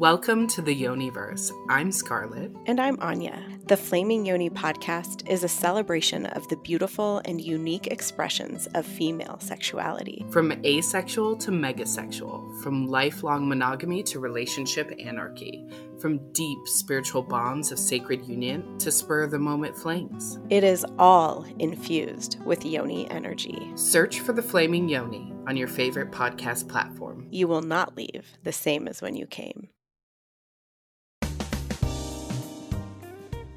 Welcome 0.00 0.46
to 0.46 0.62
the 0.62 0.74
Yoniverse. 0.74 1.52
I'm 1.68 1.92
Scarlett. 1.92 2.50
And 2.64 2.80
I'm 2.80 2.98
Anya. 3.02 3.38
The 3.66 3.76
Flaming 3.76 4.24
Yoni 4.24 4.48
podcast 4.48 5.28
is 5.28 5.44
a 5.44 5.48
celebration 5.48 6.24
of 6.24 6.48
the 6.48 6.56
beautiful 6.56 7.20
and 7.26 7.38
unique 7.38 7.88
expressions 7.88 8.66
of 8.68 8.86
female 8.86 9.38
sexuality. 9.40 10.24
From 10.30 10.52
asexual 10.64 11.36
to 11.36 11.50
megasexual, 11.50 12.62
from 12.62 12.88
lifelong 12.88 13.46
monogamy 13.46 14.02
to 14.04 14.20
relationship 14.20 14.90
anarchy, 14.98 15.68
from 16.00 16.32
deep 16.32 16.60
spiritual 16.64 17.22
bonds 17.22 17.70
of 17.70 17.78
sacred 17.78 18.24
union 18.24 18.78
to 18.78 18.90
spur 18.90 19.26
the 19.26 19.38
moment 19.38 19.76
flames. 19.76 20.38
It 20.48 20.64
is 20.64 20.86
all 20.98 21.44
infused 21.58 22.42
with 22.46 22.64
Yoni 22.64 23.06
energy. 23.10 23.70
Search 23.74 24.20
for 24.20 24.32
the 24.32 24.42
Flaming 24.42 24.88
Yoni 24.88 25.34
on 25.46 25.58
your 25.58 25.68
favorite 25.68 26.10
podcast 26.10 26.70
platform. 26.70 27.26
You 27.30 27.46
will 27.48 27.60
not 27.60 27.98
leave 27.98 28.38
the 28.44 28.52
same 28.52 28.88
as 28.88 29.02
when 29.02 29.14
you 29.14 29.26
came. 29.26 29.68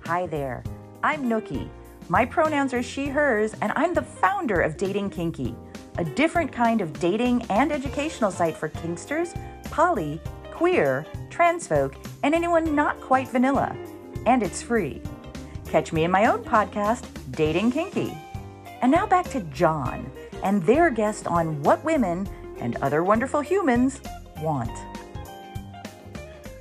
Hi 0.06 0.28
there. 0.28 0.66
I'm 1.01 1.30
Nookie. 1.30 1.70
My 2.10 2.26
pronouns 2.26 2.74
are 2.74 2.84
she, 2.84 3.08
hers, 3.08 3.56
and 3.62 3.72
I'm 3.78 3.93
the 3.93 4.01
founder 4.01 4.60
of 4.60 4.76
Dating 4.76 5.10
Kinky, 5.10 5.56
a 5.97 6.04
different 6.04 6.51
kind 6.51 6.82
of 6.82 6.99
dating 6.99 7.43
and 7.43 7.72
educational 7.72 8.30
site 8.30 8.58
for 8.58 8.68
kinksters, 8.68 9.34
poly, 9.72 10.20
queer, 10.51 11.06
trans 11.30 11.68
folk, 11.68 11.95
and 12.24 12.36
anyone 12.36 12.76
not 12.76 12.99
quite 12.99 13.30
vanilla. 13.30 13.74
And 14.26 14.43
it's 14.43 14.62
free. 14.62 15.01
Catch 15.70 15.93
me 15.93 16.04
in 16.04 16.12
my 16.12 16.26
own 16.26 16.43
podcast, 16.43 17.08
Dating 17.32 17.72
Kinky. 17.72 18.14
And 18.82 18.91
now 18.91 19.08
back 19.08 19.30
to 19.30 19.39
John 19.54 20.12
and 20.43 20.62
their 20.64 20.89
guest 20.89 21.28
on 21.28 21.64
what 21.64 21.82
women 21.86 22.28
and 22.60 22.76
other 22.82 23.06
wonderful 23.06 23.39
humans 23.39 24.01
want. 24.41 24.70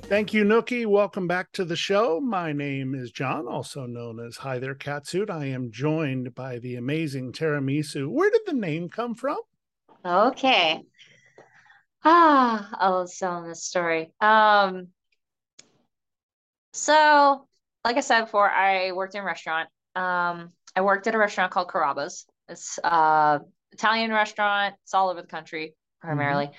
Thank 0.07 0.33
you, 0.33 0.43
Nookie. 0.43 0.85
Welcome 0.85 1.27
back 1.27 1.51
to 1.53 1.65
the 1.65 1.75
show. 1.75 2.19
My 2.19 2.51
name 2.51 2.93
is 2.93 3.11
John, 3.11 3.47
also 3.47 3.85
known 3.85 4.19
as 4.19 4.37
Hi 4.37 4.59
There 4.59 4.75
Catsuit. 4.75 5.29
I 5.29 5.45
am 5.45 5.71
joined 5.71 6.35
by 6.35 6.59
the 6.59 6.75
amazing 6.75 7.31
TerraMizu. 7.31 8.07
Where 8.07 8.29
did 8.29 8.41
the 8.45 8.53
name 8.53 8.89
come 8.89 9.15
from? 9.15 9.37
Okay. 10.05 10.83
Ah, 12.03 12.69
I'll 12.73 13.07
tell 13.07 13.43
this 13.43 13.63
story. 13.63 14.11
Um, 14.19 14.89
so 16.73 17.47
like 17.85 17.97
I 17.97 18.01
said 18.01 18.25
before, 18.25 18.49
I 18.49 18.91
worked 18.91 19.15
in 19.15 19.21
a 19.21 19.25
restaurant. 19.25 19.69
Um, 19.95 20.49
I 20.75 20.81
worked 20.81 21.07
at 21.07 21.15
a 21.15 21.17
restaurant 21.17 21.51
called 21.51 21.69
Carrabba's. 21.69 22.25
It's 22.49 22.77
uh 22.83 23.39
Italian 23.71 24.11
restaurant. 24.11 24.75
It's 24.83 24.93
all 24.93 25.09
over 25.09 25.21
the 25.21 25.27
country 25.27 25.75
primarily. 26.01 26.51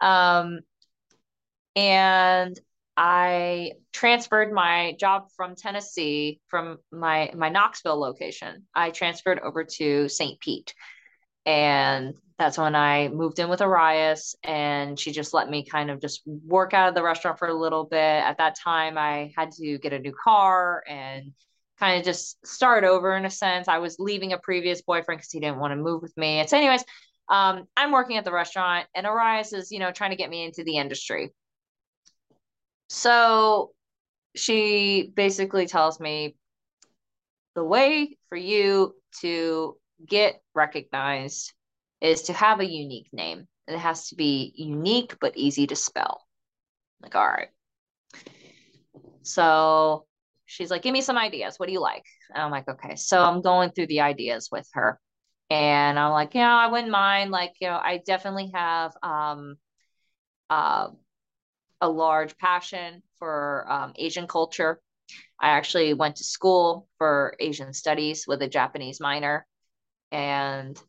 Um, 0.00 0.60
and 1.74 2.58
I 2.96 3.72
transferred 3.92 4.52
my 4.52 4.94
job 4.98 5.28
from 5.36 5.56
Tennessee 5.56 6.40
from 6.48 6.78
my 6.90 7.30
my 7.34 7.48
Knoxville 7.48 7.98
location. 7.98 8.66
I 8.74 8.90
transferred 8.90 9.40
over 9.40 9.64
to 9.64 10.08
St. 10.08 10.38
Pete. 10.40 10.74
And 11.44 12.14
that's 12.38 12.58
when 12.58 12.74
I 12.74 13.08
moved 13.08 13.38
in 13.38 13.48
with 13.48 13.62
Arias 13.62 14.36
and 14.44 14.98
she 14.98 15.12
just 15.12 15.34
let 15.34 15.48
me 15.48 15.64
kind 15.64 15.90
of 15.90 16.00
just 16.00 16.22
work 16.26 16.74
out 16.74 16.88
of 16.88 16.94
the 16.94 17.02
restaurant 17.02 17.38
for 17.38 17.48
a 17.48 17.54
little 17.54 17.84
bit. 17.84 17.98
At 17.98 18.38
that 18.38 18.56
time 18.58 18.98
I 18.98 19.32
had 19.36 19.52
to 19.52 19.78
get 19.78 19.92
a 19.92 19.98
new 19.98 20.12
car 20.12 20.82
and 20.88 21.32
kind 21.78 21.98
of 21.98 22.04
just 22.04 22.44
start 22.46 22.84
over 22.84 23.16
in 23.16 23.24
a 23.24 23.30
sense. 23.30 23.68
I 23.68 23.78
was 23.78 23.96
leaving 23.98 24.32
a 24.32 24.38
previous 24.38 24.82
boyfriend 24.82 25.18
because 25.18 25.32
he 25.32 25.40
didn't 25.40 25.58
want 25.58 25.72
to 25.72 25.76
move 25.76 26.02
with 26.02 26.16
me. 26.16 26.44
So 26.46 26.56
anyways, 26.56 26.84
um, 27.28 27.64
I'm 27.76 27.92
working 27.92 28.18
at 28.18 28.24
the 28.24 28.32
restaurant 28.32 28.86
and 28.94 29.06
Arias 29.06 29.52
is, 29.52 29.72
you 29.72 29.78
know, 29.78 29.90
trying 29.90 30.10
to 30.10 30.16
get 30.16 30.30
me 30.30 30.44
into 30.44 30.64
the 30.64 30.76
industry. 30.76 31.30
So 32.92 33.72
she 34.36 35.10
basically 35.16 35.66
tells 35.66 35.98
me 35.98 36.36
the 37.54 37.64
way 37.64 38.18
for 38.28 38.36
you 38.36 38.94
to 39.22 39.78
get 40.06 40.42
recognized 40.54 41.54
is 42.02 42.24
to 42.24 42.34
have 42.34 42.60
a 42.60 42.70
unique 42.70 43.08
name. 43.10 43.48
It 43.66 43.78
has 43.78 44.08
to 44.08 44.14
be 44.14 44.52
unique 44.56 45.16
but 45.22 45.38
easy 45.38 45.66
to 45.68 45.74
spell. 45.74 46.26
like, 47.00 47.14
all 47.14 47.26
right. 47.26 47.48
So 49.22 50.04
she's 50.44 50.70
like, 50.70 50.82
give 50.82 50.92
me 50.92 51.00
some 51.00 51.16
ideas. 51.16 51.58
What 51.58 51.68
do 51.68 51.72
you 51.72 51.80
like? 51.80 52.04
And 52.34 52.42
I'm 52.42 52.50
like, 52.50 52.68
okay. 52.68 52.96
So 52.96 53.22
I'm 53.22 53.40
going 53.40 53.70
through 53.70 53.86
the 53.86 54.02
ideas 54.02 54.50
with 54.52 54.68
her. 54.74 55.00
And 55.48 55.98
I'm 55.98 56.12
like, 56.12 56.34
yeah, 56.34 56.54
I 56.54 56.66
wouldn't 56.66 56.90
mind. 56.90 57.30
Like, 57.30 57.54
you 57.58 57.68
know, 57.68 57.80
I 57.82 58.02
definitely 58.04 58.50
have 58.54 58.92
um 59.02 59.56
uh 60.50 60.88
a 61.82 61.88
large 61.88 62.38
passion 62.38 63.02
for 63.18 63.66
um, 63.68 63.92
Asian 63.96 64.26
culture. 64.26 64.80
I 65.38 65.50
actually 65.50 65.92
went 65.94 66.16
to 66.16 66.24
school 66.24 66.88
for 66.96 67.34
Asian 67.40 67.74
studies 67.74 68.24
with 68.26 68.40
a 68.40 68.48
Japanese 68.48 69.00
minor, 69.00 69.46
and 70.12 70.80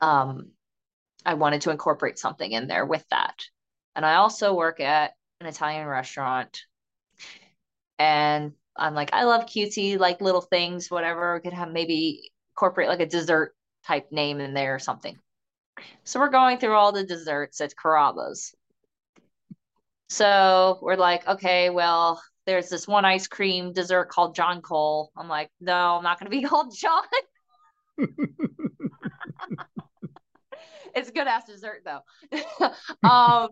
um, 0.00 0.52
I 1.26 1.34
wanted 1.34 1.62
to 1.62 1.70
incorporate 1.70 2.18
something 2.18 2.50
in 2.50 2.68
there 2.68 2.86
with 2.86 3.04
that. 3.10 3.34
And 3.96 4.06
I 4.06 4.14
also 4.14 4.54
work 4.54 4.78
at 4.78 5.12
an 5.40 5.48
Italian 5.48 5.86
restaurant, 5.86 6.62
and 7.98 8.52
I'm 8.76 8.94
like, 8.94 9.12
I 9.12 9.24
love 9.24 9.46
cutesy, 9.46 9.98
like 9.98 10.20
little 10.20 10.40
things, 10.40 10.88
whatever. 10.88 11.34
We 11.34 11.40
could 11.40 11.52
have 11.52 11.72
maybe 11.72 12.30
incorporate 12.52 12.88
like 12.88 13.00
a 13.00 13.06
dessert 13.06 13.54
type 13.84 14.12
name 14.12 14.38
in 14.38 14.54
there 14.54 14.76
or 14.76 14.78
something. 14.78 15.18
So 16.04 16.20
we're 16.20 16.28
going 16.28 16.58
through 16.58 16.74
all 16.74 16.92
the 16.92 17.04
desserts 17.04 17.60
at 17.60 17.74
Carrabba's. 17.74 18.54
So 20.10 20.78
we're 20.82 20.96
like, 20.96 21.26
okay, 21.26 21.70
well, 21.70 22.20
there's 22.44 22.68
this 22.68 22.88
one 22.88 23.04
ice 23.04 23.28
cream 23.28 23.72
dessert 23.72 24.08
called 24.08 24.34
John 24.34 24.60
Cole. 24.60 25.12
I'm 25.16 25.28
like, 25.28 25.50
no, 25.60 25.72
I'm 25.72 26.02
not 26.02 26.18
going 26.18 26.28
to 26.30 26.36
be 26.36 26.42
called 26.48 26.74
John. 26.76 27.04
it's 30.94 31.08
a 31.08 31.12
good 31.12 31.28
ass 31.28 31.44
dessert 31.46 31.84
though. 31.84 32.00
um, 33.08 33.50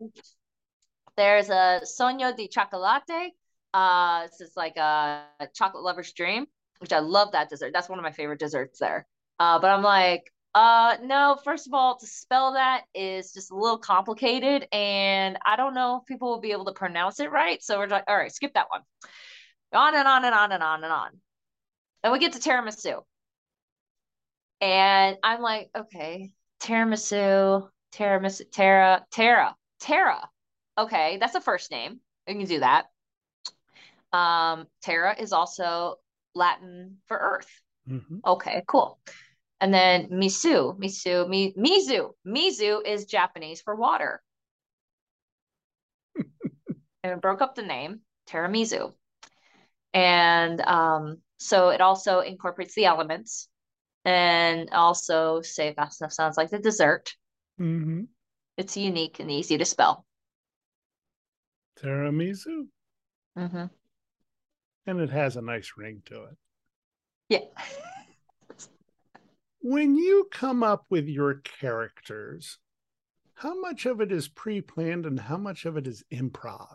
there's 1.17 1.49
a 1.49 1.83
Sogno 1.85 2.37
di 2.37 2.49
Cioccolata. 2.49 3.29
Uh, 3.73 4.27
this 4.27 4.41
is 4.41 4.57
like 4.57 4.77
a, 4.77 5.27
a 5.39 5.47
chocolate 5.55 5.85
lover's 5.85 6.13
dream, 6.13 6.47
which 6.81 6.93
I 6.93 6.99
love 6.99 7.31
that 7.33 7.51
dessert. 7.51 7.71
That's 7.73 7.89
one 7.89 8.01
of 8.01 8.03
my 8.03 8.11
favorite 8.11 8.41
desserts 8.41 8.81
there. 8.81 9.07
Uh, 9.39 9.61
but 9.61 9.71
I'm 9.71 9.85
like, 9.85 10.33
uh, 10.55 10.97
no, 11.03 11.39
first 11.45 11.67
of 11.67 11.75
all, 11.75 11.99
to 11.99 12.07
spell 12.07 12.55
that 12.55 12.83
is 12.95 13.33
just 13.33 13.51
a 13.51 13.55
little 13.55 13.79
complicated, 13.79 14.67
and 14.73 15.39
I 15.45 15.57
don't 15.57 15.75
know 15.75 16.01
if 16.01 16.07
people 16.07 16.31
will 16.31 16.41
be 16.41 16.53
able 16.53 16.65
to 16.67 16.73
pronounce 16.73 17.21
it 17.21 17.31
right. 17.31 17.63
So 17.63 17.79
we're 17.79 17.87
like, 17.87 18.05
all 18.09 18.17
right, 18.17 18.33
skip 18.33 18.55
that 18.55 18.69
one. 18.71 18.81
On 19.73 19.95
and 19.95 20.09
on 20.09 20.25
and 20.25 20.35
on 20.35 20.53
and 20.53 20.63
on 20.63 20.85
and 20.85 20.93
on. 20.93 21.11
And 22.03 22.13
we 22.13 22.19
get 22.19 22.33
to 22.33 22.39
tiramisu. 22.39 23.03
And 24.61 25.19
I'm 25.23 25.41
like, 25.43 25.71
okay, 25.77 26.33
tiramisu, 26.61 27.69
tiramisu, 27.93 28.51
Tara, 28.51 29.05
Tara, 29.13 29.55
Tara. 29.81 30.29
Okay, 30.77 31.19
that's 31.19 31.35
a 31.35 31.41
first 31.41 31.71
name. 31.71 32.01
We 32.27 32.35
can 32.35 32.47
do 32.47 32.61
that. 32.61 32.87
Um, 34.13 34.67
Terra 34.83 35.15
is 35.19 35.33
also 35.33 35.97
Latin 36.35 36.99
for 37.07 37.19
earth. 37.19 37.61
Mm-hmm. 37.89 38.19
Okay, 38.25 38.63
cool. 38.67 38.99
And 39.61 39.75
then 39.75 40.09
Misu, 40.09 40.79
Misu, 40.79 41.29
Mi, 41.29 41.53
Mizu, 41.55 42.13
Mizu 42.27 42.87
is 42.87 43.07
Japanese 43.07 43.61
for 43.61 43.75
water. 43.75 44.23
and 47.03 47.21
broke 47.21 47.43
up 47.43 47.55
the 47.55 47.63
name, 47.63 48.01
TerraMizu. 48.29 48.93
And 49.95 50.61
um, 50.61 51.19
So 51.39 51.71
it 51.71 51.81
also 51.81 52.21
incorporates 52.21 52.75
the 52.75 52.85
elements 52.85 53.49
and 54.05 54.69
also 54.73 55.43
say 55.43 55.75
fast 55.75 55.97
stuff 55.97 56.13
sounds 56.13 56.37
like 56.37 56.51
the 56.51 56.59
dessert. 56.59 57.15
Mm-hmm. 57.61 58.03
It's 58.57 58.77
unique 58.77 59.21
and 59.21 59.31
easy 59.31 59.59
to 59.59 59.65
spell. 59.65 60.05
TerraMizu. 61.81 62.67
Mm-hmm. 63.37 63.65
And 64.87 65.01
it 65.01 65.11
has 65.11 65.37
a 65.37 65.43
nice 65.43 65.73
ring 65.77 66.03
to 66.07 66.25
it. 66.25 66.37
Yeah. 67.29 67.41
when 69.61 69.97
you 69.97 70.29
come 70.31 70.63
up 70.63 70.85
with 70.91 71.09
your 71.09 71.35
characters, 71.35 72.59
how 73.35 73.61
much 73.61 73.87
of 73.87 74.01
it 74.01 74.13
is 74.13 74.29
pre 74.29 74.61
planned 74.61 75.07
and 75.07 75.19
how 75.19 75.37
much 75.37 75.65
of 75.65 75.77
it 75.77 75.87
is 75.87 76.05
improv? 76.13 76.75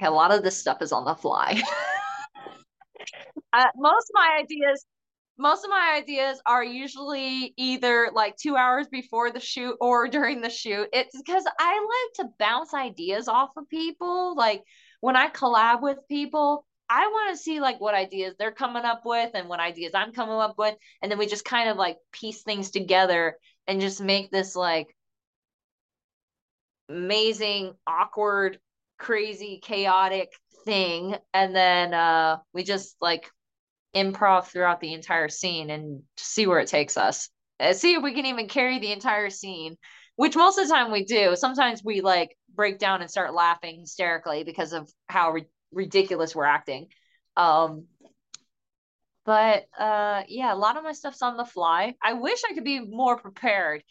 a 0.00 0.10
lot 0.10 0.32
of 0.32 0.44
this 0.44 0.56
stuff 0.56 0.80
is 0.80 0.92
on 0.92 1.04
the 1.04 1.14
fly. 1.14 1.60
uh, 3.52 3.66
most 3.76 4.10
of 4.10 4.14
my 4.14 4.38
ideas 4.40 4.86
most 5.38 5.64
of 5.64 5.70
my 5.70 5.94
ideas 5.96 6.40
are 6.46 6.64
usually 6.64 7.54
either 7.56 8.10
like 8.12 8.36
two 8.36 8.56
hours 8.56 8.88
before 8.88 9.30
the 9.30 9.38
shoot 9.38 9.76
or 9.80 10.08
during 10.08 10.40
the 10.40 10.50
shoot. 10.50 10.88
It's 10.92 11.16
because 11.16 11.44
I 11.60 11.74
like 11.74 12.26
to 12.26 12.34
bounce 12.40 12.74
ideas 12.74 13.28
off 13.28 13.50
of 13.56 13.68
people. 13.68 14.34
Like 14.36 14.64
when 15.00 15.14
I 15.14 15.28
collab 15.28 15.80
with 15.80 15.98
people, 16.08 16.66
I 16.90 17.06
want 17.08 17.36
to 17.36 17.42
see 17.42 17.60
like 17.60 17.80
what 17.80 17.94
ideas 17.94 18.34
they're 18.38 18.52
coming 18.52 18.84
up 18.84 19.02
with 19.04 19.30
and 19.34 19.48
what 19.48 19.60
ideas 19.60 19.92
I'm 19.94 20.12
coming 20.12 20.36
up 20.36 20.56
with. 20.58 20.74
And 21.02 21.10
then 21.10 21.18
we 21.18 21.26
just 21.26 21.44
kind 21.44 21.68
of 21.68 21.76
like 21.76 21.98
piece 22.12 22.42
things 22.42 22.70
together 22.70 23.36
and 23.66 23.80
just 23.80 24.00
make 24.00 24.30
this 24.30 24.56
like 24.56 24.94
amazing, 26.88 27.74
awkward, 27.86 28.58
crazy, 28.98 29.60
chaotic 29.62 30.32
thing. 30.64 31.16
And 31.34 31.54
then 31.54 31.94
uh 31.94 32.38
we 32.52 32.62
just 32.64 32.96
like 33.00 33.30
improv 33.94 34.46
throughout 34.46 34.80
the 34.80 34.94
entire 34.94 35.28
scene 35.28 35.70
and 35.70 36.02
see 36.16 36.46
where 36.46 36.60
it 36.60 36.68
takes 36.68 36.96
us. 36.96 37.28
Uh, 37.60 37.72
see 37.72 37.94
if 37.94 38.02
we 38.02 38.14
can 38.14 38.26
even 38.26 38.48
carry 38.48 38.78
the 38.78 38.92
entire 38.92 39.30
scene, 39.30 39.76
which 40.16 40.36
most 40.36 40.58
of 40.58 40.68
the 40.68 40.74
time 40.74 40.92
we 40.92 41.04
do. 41.04 41.34
Sometimes 41.36 41.82
we 41.84 42.00
like 42.00 42.36
break 42.54 42.78
down 42.78 43.00
and 43.02 43.10
start 43.10 43.34
laughing 43.34 43.80
hysterically 43.80 44.44
because 44.44 44.72
of 44.72 44.90
how 45.08 45.32
ri- 45.32 45.48
ridiculous 45.72 46.34
we're 46.34 46.44
acting. 46.44 46.88
Um, 47.36 47.86
but 49.24 49.66
uh, 49.78 50.22
yeah, 50.28 50.52
a 50.52 50.56
lot 50.56 50.76
of 50.76 50.84
my 50.84 50.92
stuff's 50.92 51.22
on 51.22 51.36
the 51.36 51.44
fly. 51.44 51.94
I 52.02 52.14
wish 52.14 52.40
I 52.48 52.54
could 52.54 52.64
be 52.64 52.80
more 52.80 53.18
prepared, 53.18 53.82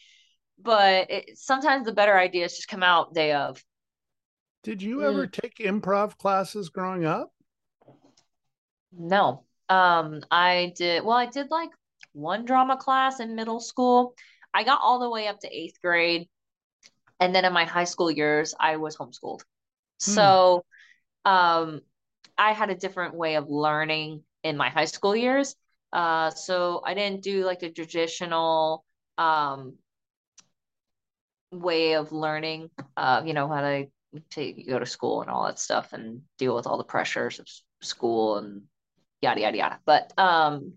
but 0.60 1.12
it, 1.12 1.38
sometimes 1.38 1.86
the 1.86 1.94
better 1.94 2.18
ideas 2.18 2.56
just 2.56 2.68
come 2.68 2.84
out 2.84 3.14
day 3.14 3.34
of. 3.34 3.64
Did 4.62 4.84
you 4.84 5.04
ever 5.04 5.26
Mm. 5.26 5.32
take 5.32 5.56
improv 5.58 6.18
classes 6.18 6.70
growing 6.70 7.06
up? 7.06 7.34
No. 8.92 9.44
Um, 9.70 10.22
I 10.32 10.74
did, 10.76 11.04
well, 11.04 11.18
I 11.18 11.26
did 11.26 11.52
like 11.52 11.70
one 12.14 12.46
drama 12.46 12.78
class 12.78 13.20
in 13.20 13.36
middle 13.36 13.60
school. 13.60 14.16
I 14.54 14.64
got 14.64 14.80
all 14.82 15.00
the 15.00 15.10
way 15.10 15.28
up 15.28 15.40
to 15.42 15.56
eighth 15.56 15.80
grade. 15.82 16.28
And 17.20 17.34
then 17.36 17.46
in 17.46 17.54
my 17.54 17.66
high 17.66 17.86
school 17.86 18.12
years, 18.12 18.56
I 18.60 18.78
was 18.78 18.98
homeschooled. 18.98 19.42
So, 19.98 20.64
um, 21.28 21.82
I 22.38 22.54
had 22.54 22.70
a 22.70 22.76
different 22.76 23.16
way 23.16 23.36
of 23.36 23.50
learning 23.50 24.24
in 24.44 24.58
my 24.58 24.70
high 24.70 24.86
school 24.86 25.16
years. 25.16 25.56
Uh, 25.92 26.30
so 26.32 26.82
I 26.86 26.94
didn't 26.94 27.24
do 27.24 27.46
like 27.46 27.60
the 27.60 27.70
traditional, 27.70 28.84
um, 29.18 29.74
way 31.52 31.94
of 31.96 32.12
learning, 32.12 32.70
uh, 32.96 33.24
you 33.26 33.34
know, 33.34 33.48
how 33.48 33.62
to 33.62 34.54
go 34.68 34.80
to 34.80 34.86
school 34.86 35.22
and 35.22 35.30
all 35.30 35.46
that 35.46 35.60
stuff 35.60 35.94
and 35.94 36.22
deal 36.38 36.56
with 36.56 36.68
all 36.68 36.78
the 36.78 36.84
pressures 36.84 37.40
of 37.40 37.48
school 37.82 38.38
and 38.38 38.64
yada 39.22 39.42
yada 39.42 39.58
yada. 39.58 39.80
But 39.86 40.14
um 40.18 40.74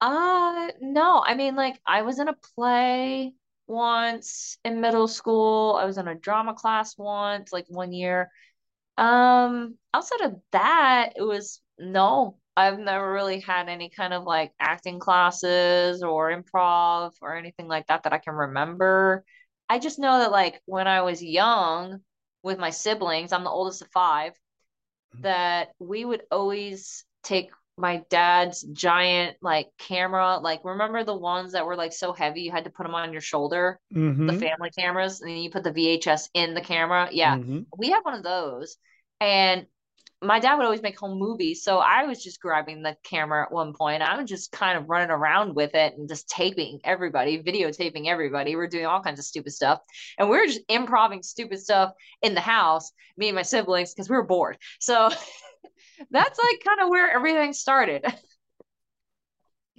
uh 0.00 0.68
no, 0.80 1.22
I 1.24 1.34
mean 1.34 1.56
like 1.56 1.80
I 1.86 2.02
was 2.02 2.18
in 2.18 2.28
a 2.28 2.36
play 2.54 3.34
once 3.66 4.58
in 4.64 4.80
middle 4.80 5.08
school. 5.08 5.76
I 5.80 5.84
was 5.84 5.98
in 5.98 6.08
a 6.08 6.14
drama 6.14 6.54
class 6.54 6.96
once, 6.96 7.52
like 7.52 7.66
one 7.68 7.92
year. 7.92 8.30
Um 8.98 9.78
outside 9.94 10.22
of 10.22 10.40
that, 10.52 11.12
it 11.16 11.22
was 11.22 11.60
no. 11.78 12.38
I've 12.56 12.78
never 12.78 13.12
really 13.12 13.40
had 13.40 13.68
any 13.68 13.88
kind 13.90 14.12
of 14.12 14.24
like 14.24 14.52
acting 14.60 14.98
classes 14.98 16.02
or 16.02 16.32
improv 16.32 17.12
or 17.22 17.36
anything 17.36 17.68
like 17.68 17.86
that 17.86 18.02
that 18.02 18.12
I 18.12 18.18
can 18.18 18.34
remember. 18.34 19.24
I 19.68 19.78
just 19.78 20.00
know 20.00 20.18
that 20.18 20.32
like 20.32 20.60
when 20.66 20.88
I 20.88 21.02
was 21.02 21.22
young 21.22 22.00
with 22.42 22.58
my 22.58 22.70
siblings, 22.70 23.32
I'm 23.32 23.44
the 23.44 23.50
oldest 23.50 23.82
of 23.82 23.88
five 23.92 24.32
that 25.20 25.70
we 25.78 26.04
would 26.04 26.22
always 26.30 27.04
take 27.22 27.50
my 27.78 28.02
dad's 28.10 28.62
giant 28.72 29.36
like 29.42 29.68
camera 29.78 30.38
like 30.38 30.60
remember 30.64 31.04
the 31.04 31.14
ones 31.16 31.52
that 31.52 31.64
were 31.66 31.76
like 31.76 31.92
so 31.92 32.12
heavy 32.12 32.42
you 32.42 32.50
had 32.50 32.64
to 32.64 32.70
put 32.70 32.84
them 32.84 32.94
on 32.94 33.12
your 33.12 33.20
shoulder? 33.22 33.80
The 33.90 34.32
Mhm. 34.32 34.40
family 34.40 34.70
cameras 34.70 35.20
and 35.20 35.30
then 35.30 35.38
you 35.38 35.50
put 35.50 35.64
the 35.64 35.72
VHS 35.72 36.28
in 36.34 36.54
the 36.54 36.60
camera? 36.60 37.08
Yeah. 37.12 37.36
Mhm. 37.36 37.66
we 37.76 37.90
had 37.90 38.00
one 38.02 38.14
of 38.14 38.22
those 38.22 38.76
and 39.20 39.66
my 40.20 40.40
dad 40.40 40.56
would 40.56 40.64
always 40.64 40.82
make 40.82 40.98
home 40.98 41.16
movies 41.16 41.62
so 41.62 41.78
I 41.78 42.04
was 42.04 42.22
just 42.22 42.40
grabbing 42.40 42.82
the 42.82 42.96
camera 43.04 43.44
at 43.44 43.52
one 43.52 43.72
point. 43.72 44.02
I 44.02 44.20
was 44.20 44.28
just 44.28 44.50
kind 44.50 44.76
of 44.76 44.88
running 44.88 45.10
around 45.10 45.54
with 45.54 45.74
it 45.74 45.96
and 45.96 46.08
just 46.08 46.28
taping 46.28 46.80
everybody 46.84 47.40
videotaping 47.40 48.06
everybody. 48.08 48.56
We're 48.56 48.66
doing 48.68 48.86
all 48.86 49.00
kinds 49.02 49.20
of 49.20 49.24
stupid 49.24 49.52
stuff 49.52 49.80
and 50.18 50.28
we 50.28 50.36
were 50.36 50.46
just 50.46 50.60
improving 50.68 51.22
stupid 51.22 51.60
stuff 51.60 51.92
in 52.22 52.34
the 52.34 52.40
house 52.40 52.90
me 53.16 53.28
and 53.28 53.36
my 53.36 53.42
siblings 53.42 53.92
because 53.94 54.08
we 54.08 54.16
were 54.16 54.24
bored. 54.24 54.58
So 54.80 55.10
that's 56.10 56.38
like 56.38 56.62
kind 56.64 56.80
of 56.80 56.88
where 56.88 57.10
everything 57.10 57.52
started. 57.52 58.04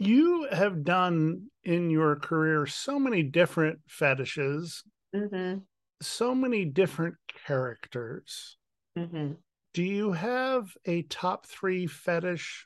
You 0.01 0.47
have 0.49 0.85
done 0.85 1.47
in 1.65 1.89
your 1.89 2.15
career 2.15 2.65
so 2.65 2.97
many 2.97 3.21
different 3.21 3.79
fetishes, 3.85 4.81
mm-hmm. 5.13 5.59
so 6.01 6.33
many 6.33 6.63
different 6.63 7.15
characters. 7.45 8.55
Mm-hmm. 8.97 9.33
Do 9.73 9.83
you 9.83 10.13
have 10.13 10.69
a 10.85 11.01
top 11.01 11.47
three 11.47 11.85
fetish 11.85 12.65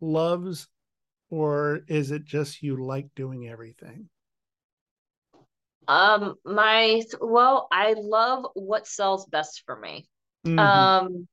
loves, 0.00 0.68
or 1.28 1.80
is 1.86 2.12
it 2.12 2.24
just 2.24 2.62
you 2.62 2.82
like 2.82 3.14
doing 3.14 3.46
everything? 3.46 4.08
Um, 5.86 6.36
my 6.46 7.02
well, 7.20 7.68
I 7.70 7.94
love 7.98 8.46
what 8.54 8.86
sells 8.86 9.26
best 9.26 9.64
for 9.66 9.78
me. 9.78 10.08
Mhm. 10.46 10.58
Um, 10.58 11.28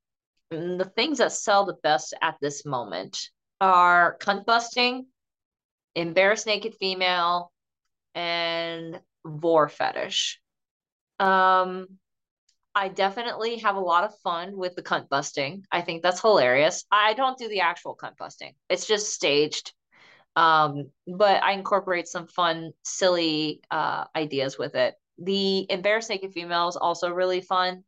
the 0.52 0.92
things 0.96 1.18
that 1.20 1.32
sell 1.32 1.66
the 1.66 1.78
best 1.82 2.14
at 2.22 2.38
this 2.42 2.66
moment 2.66 3.18
are 3.60 4.18
cunt 4.20 4.46
busting, 4.46 5.08
embarrassed 5.96 6.46
naked 6.46 6.76
female, 6.76 7.52
and 8.16 9.00
vore 9.26 9.70
fetish. 9.70 10.40
Um, 11.20 11.88
I 12.76 12.90
definitely 12.90 13.58
have 13.60 13.76
a 13.76 13.82
lot 13.82 14.04
of 14.04 14.18
fun 14.20 14.58
with 14.58 14.76
the 14.76 14.84
cunt 14.84 15.10
busting. 15.10 15.66
I 15.72 15.82
think 15.82 16.04
that's 16.04 16.22
hilarious. 16.22 16.86
I 16.92 17.14
don't 17.14 17.38
do 17.38 17.48
the 17.50 17.62
actual 17.62 17.98
cunt 17.98 18.18
busting. 18.18 18.54
It's 18.70 18.88
just 18.88 19.14
staged. 19.14 19.74
Um, 20.36 20.92
but 21.08 21.44
I 21.44 21.54
incorporate 21.54 22.08
some 22.08 22.28
fun, 22.28 22.72
silly 22.84 23.62
uh 23.72 24.06
ideas 24.16 24.58
with 24.58 24.76
it. 24.76 24.96
The 25.18 25.70
embarrassed 25.72 26.10
naked 26.10 26.34
female 26.34 26.70
is 26.70 26.78
also 26.78 27.12
really 27.12 27.42
fun. 27.42 27.84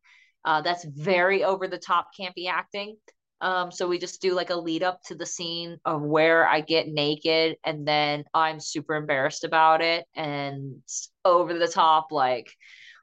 Uh, 0.45 0.61
that's 0.61 0.85
very 0.85 1.43
over 1.43 1.67
the 1.67 1.77
top 1.77 2.09
campy 2.19 2.47
acting. 2.49 2.97
Um, 3.41 3.71
so 3.71 3.87
we 3.87 3.99
just 3.99 4.21
do 4.21 4.33
like 4.33 4.51
a 4.51 4.55
lead 4.55 4.83
up 4.83 5.01
to 5.07 5.15
the 5.15 5.25
scene 5.25 5.77
of 5.83 6.01
where 6.01 6.47
I 6.47 6.61
get 6.61 6.87
naked 6.87 7.57
and 7.65 7.85
then 7.85 8.23
I'm 8.33 8.61
super 8.61 8.95
embarrassed 8.95 9.43
about 9.43 9.81
it 9.81 10.05
and 10.15 10.81
over 11.25 11.53
the 11.53 11.67
top, 11.67 12.11
like, 12.11 12.49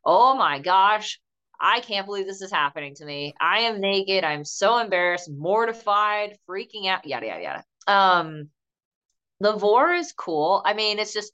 oh 0.05 0.35
my 0.35 0.59
gosh, 0.59 1.21
I 1.61 1.81
can't 1.81 2.07
believe 2.07 2.27
this 2.27 2.41
is 2.41 2.51
happening 2.51 2.95
to 2.97 3.05
me. 3.05 3.35
I 3.39 3.61
am 3.61 3.83
naked. 3.83 4.25
I'm 4.25 4.47
so 4.47 4.79
embarrassed, 4.79 5.31
mortified, 5.31 6.39
freaking 6.49 6.89
out, 6.89 7.07
yada 7.07 7.27
yada 7.27 7.43
yada. 7.43 7.65
Um, 7.87 8.49
the 9.41 9.53
vore 9.53 9.93
is 9.93 10.13
cool. 10.13 10.63
I 10.65 10.73
mean, 10.73 10.99
it's 10.99 11.13
just 11.13 11.33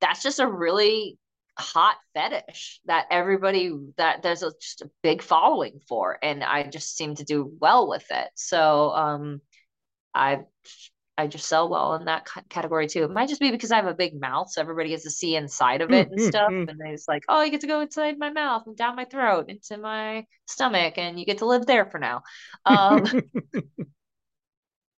that's 0.00 0.22
just 0.22 0.38
a 0.38 0.46
really 0.46 1.18
hot 1.58 1.96
fetish 2.14 2.80
that 2.86 3.06
everybody 3.10 3.72
that 3.96 4.22
there's 4.22 4.42
a, 4.42 4.52
just 4.60 4.82
a 4.82 4.90
big 5.02 5.22
following 5.22 5.80
for 5.88 6.18
and 6.22 6.44
I 6.44 6.64
just 6.64 6.96
seem 6.96 7.14
to 7.16 7.24
do 7.24 7.52
well 7.60 7.88
with 7.88 8.04
it. 8.10 8.28
So 8.34 8.90
um 8.90 9.40
I 10.14 10.40
I 11.18 11.26
just 11.26 11.46
sell 11.46 11.68
well 11.68 11.94
in 11.94 12.04
that 12.06 12.28
category 12.50 12.86
too. 12.88 13.04
It 13.04 13.10
might 13.10 13.28
just 13.28 13.40
be 13.40 13.50
because 13.50 13.72
I 13.72 13.76
have 13.76 13.86
a 13.86 13.94
big 13.94 14.20
mouth, 14.20 14.50
so 14.50 14.60
everybody 14.60 14.90
gets 14.90 15.04
to 15.04 15.10
see 15.10 15.34
inside 15.34 15.80
of 15.80 15.92
it 15.92 16.08
and 16.10 16.20
stuff. 16.20 16.52
And 16.68 16.78
it's 16.84 17.08
like, 17.08 17.22
oh, 17.28 17.42
you 17.42 17.50
get 17.50 17.62
to 17.62 17.66
go 17.66 17.80
inside 17.80 18.18
my 18.18 18.30
mouth 18.30 18.64
and 18.66 18.76
down 18.76 18.96
my 18.96 19.06
throat 19.06 19.46
into 19.48 19.78
my 19.78 20.26
stomach, 20.46 20.98
and 20.98 21.18
you 21.18 21.24
get 21.24 21.38
to 21.38 21.46
live 21.46 21.64
there 21.64 21.86
for 21.86 21.98
now. 21.98 22.22
Um, 22.66 23.04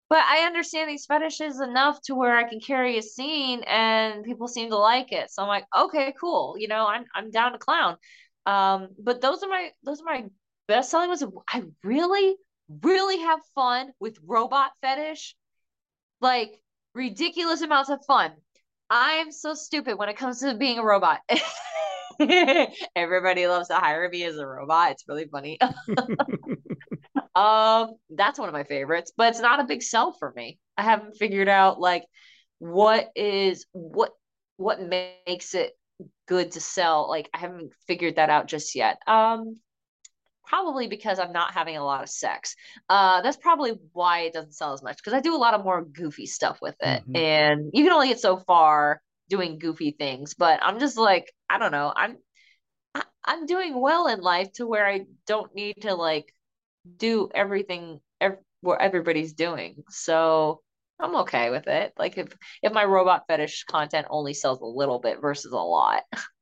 but 0.09 0.19
I 0.19 0.45
understand 0.45 0.89
these 0.89 1.05
fetishes 1.05 1.59
enough 1.59 2.01
to 2.03 2.15
where 2.15 2.35
I 2.35 2.47
can 2.49 2.59
carry 2.59 2.97
a 2.97 3.01
scene 3.01 3.63
and 3.67 4.23
people 4.23 4.47
seem 4.47 4.69
to 4.69 4.77
like 4.77 5.11
it. 5.11 5.31
So 5.31 5.41
I'm 5.41 5.47
like, 5.49 5.65
okay, 5.77 6.13
cool. 6.19 6.55
You 6.57 6.67
know, 6.67 6.87
I'm 6.87 7.05
I'm 7.13 7.31
down 7.31 7.53
to 7.53 7.57
clown. 7.57 7.97
Um, 8.45 8.89
but 8.97 9.21
those 9.21 9.43
are 9.43 9.49
my 9.49 9.71
those 9.83 10.01
are 10.01 10.05
my 10.05 10.25
best 10.67 10.91
selling 10.91 11.09
ones. 11.09 11.23
I 11.49 11.63
really 11.83 12.35
really 12.83 13.19
have 13.19 13.39
fun 13.55 13.91
with 13.99 14.17
robot 14.25 14.71
fetish, 14.81 15.35
like 16.21 16.61
ridiculous 16.93 17.61
amounts 17.61 17.89
of 17.89 18.03
fun. 18.05 18.31
I'm 18.89 19.31
so 19.31 19.53
stupid 19.53 19.97
when 19.97 20.09
it 20.09 20.17
comes 20.17 20.39
to 20.39 20.55
being 20.55 20.79
a 20.79 20.83
robot. 20.83 21.19
Everybody 22.95 23.47
loves 23.47 23.67
to 23.67 23.75
hire 23.75 24.09
me 24.09 24.23
as 24.23 24.37
a 24.37 24.47
robot. 24.47 24.91
It's 24.91 25.03
really 25.07 25.27
funny. 25.27 25.59
um, 27.37 27.91
that's 28.09 28.39
one 28.39 28.49
of 28.49 28.53
my 28.53 28.63
favorites, 28.63 29.11
but 29.15 29.29
it's 29.29 29.39
not 29.39 29.59
a 29.59 29.65
big 29.65 29.83
sell 29.83 30.11
for 30.11 30.33
me. 30.35 30.57
I 30.75 30.81
haven't 30.81 31.17
figured 31.17 31.47
out 31.47 31.79
like 31.79 32.03
what 32.57 33.09
is 33.15 33.67
what 33.73 34.11
what 34.57 34.81
makes 34.81 35.53
it 35.53 35.73
good 36.27 36.53
to 36.53 36.59
sell. 36.59 37.07
Like 37.07 37.29
I 37.35 37.37
haven't 37.37 37.73
figured 37.85 38.15
that 38.15 38.31
out 38.31 38.47
just 38.47 38.73
yet. 38.73 38.97
Um, 39.05 39.57
probably 40.47 40.87
because 40.87 41.19
I'm 41.19 41.31
not 41.31 41.53
having 41.53 41.77
a 41.77 41.83
lot 41.83 42.01
of 42.01 42.09
sex. 42.09 42.55
Uh, 42.89 43.21
that's 43.21 43.37
probably 43.37 43.73
why 43.93 44.21
it 44.21 44.33
doesn't 44.33 44.55
sell 44.55 44.73
as 44.73 44.81
much 44.81 44.97
because 44.97 45.13
I 45.13 45.19
do 45.19 45.35
a 45.35 45.37
lot 45.37 45.53
of 45.53 45.63
more 45.63 45.85
goofy 45.85 46.25
stuff 46.25 46.57
with 46.59 46.75
it, 46.79 47.03
mm-hmm. 47.03 47.15
and 47.15 47.69
you 47.71 47.83
can 47.83 47.93
only 47.93 48.07
get 48.07 48.19
so 48.19 48.37
far 48.37 48.99
doing 49.29 49.59
goofy 49.59 49.91
things. 49.91 50.33
But 50.33 50.59
I'm 50.63 50.79
just 50.79 50.97
like, 50.97 51.31
I 51.47 51.59
don't 51.59 51.71
know, 51.71 51.93
I'm 51.95 52.17
I, 52.95 53.03
I'm 53.23 53.45
doing 53.45 53.79
well 53.79 54.07
in 54.07 54.21
life 54.21 54.51
to 54.53 54.65
where 54.65 54.87
I 54.87 55.01
don't 55.27 55.53
need 55.53 55.81
to 55.81 55.93
like 55.93 56.33
do 56.97 57.29
everything 57.33 57.99
ev- 58.21 58.39
what 58.61 58.81
everybody's 58.81 59.33
doing. 59.33 59.83
So 59.89 60.61
I'm 60.99 61.15
okay 61.17 61.49
with 61.49 61.67
it. 61.67 61.93
Like 61.97 62.17
if 62.17 62.35
if 62.63 62.73
my 62.73 62.85
robot 62.85 63.23
fetish 63.27 63.65
content 63.65 64.07
only 64.09 64.33
sells 64.33 64.61
a 64.61 64.65
little 64.65 64.99
bit 64.99 65.21
versus 65.21 65.51
a 65.51 65.57
lot. 65.57 66.03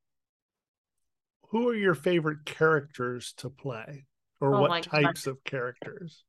who 1.55 1.69
are 1.69 1.75
your 1.75 1.95
favorite 1.95 2.43
characters 2.45 3.33
to 3.37 3.49
play 3.49 4.05
or 4.41 4.53
oh 4.53 4.61
what 4.61 4.83
types 4.83 5.23
God. 5.23 5.31
of 5.31 5.43
characters 5.45 6.23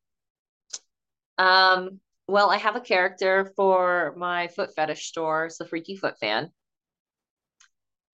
um 1.39 2.01
well 2.29 2.49
i 2.49 2.57
have 2.57 2.77
a 2.77 2.81
character 2.81 3.53
for 3.57 4.15
my 4.17 4.47
foot 4.49 4.71
fetish 4.77 5.07
store 5.07 5.47
it's 5.47 5.59
the 5.59 5.67
freaky 5.67 5.97
foot 5.97 6.17
fan 6.19 6.49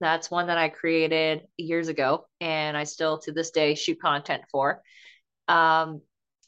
that's 0.00 0.30
one 0.30 0.46
that 0.46 0.58
i 0.58 0.68
created 0.68 1.42
years 1.58 1.88
ago 1.88 2.24
and 2.40 2.76
i 2.76 2.84
still 2.84 3.18
to 3.18 3.30
this 3.30 3.50
day 3.50 3.74
shoot 3.74 4.00
content 4.00 4.42
for 4.50 4.80
um 5.52 6.00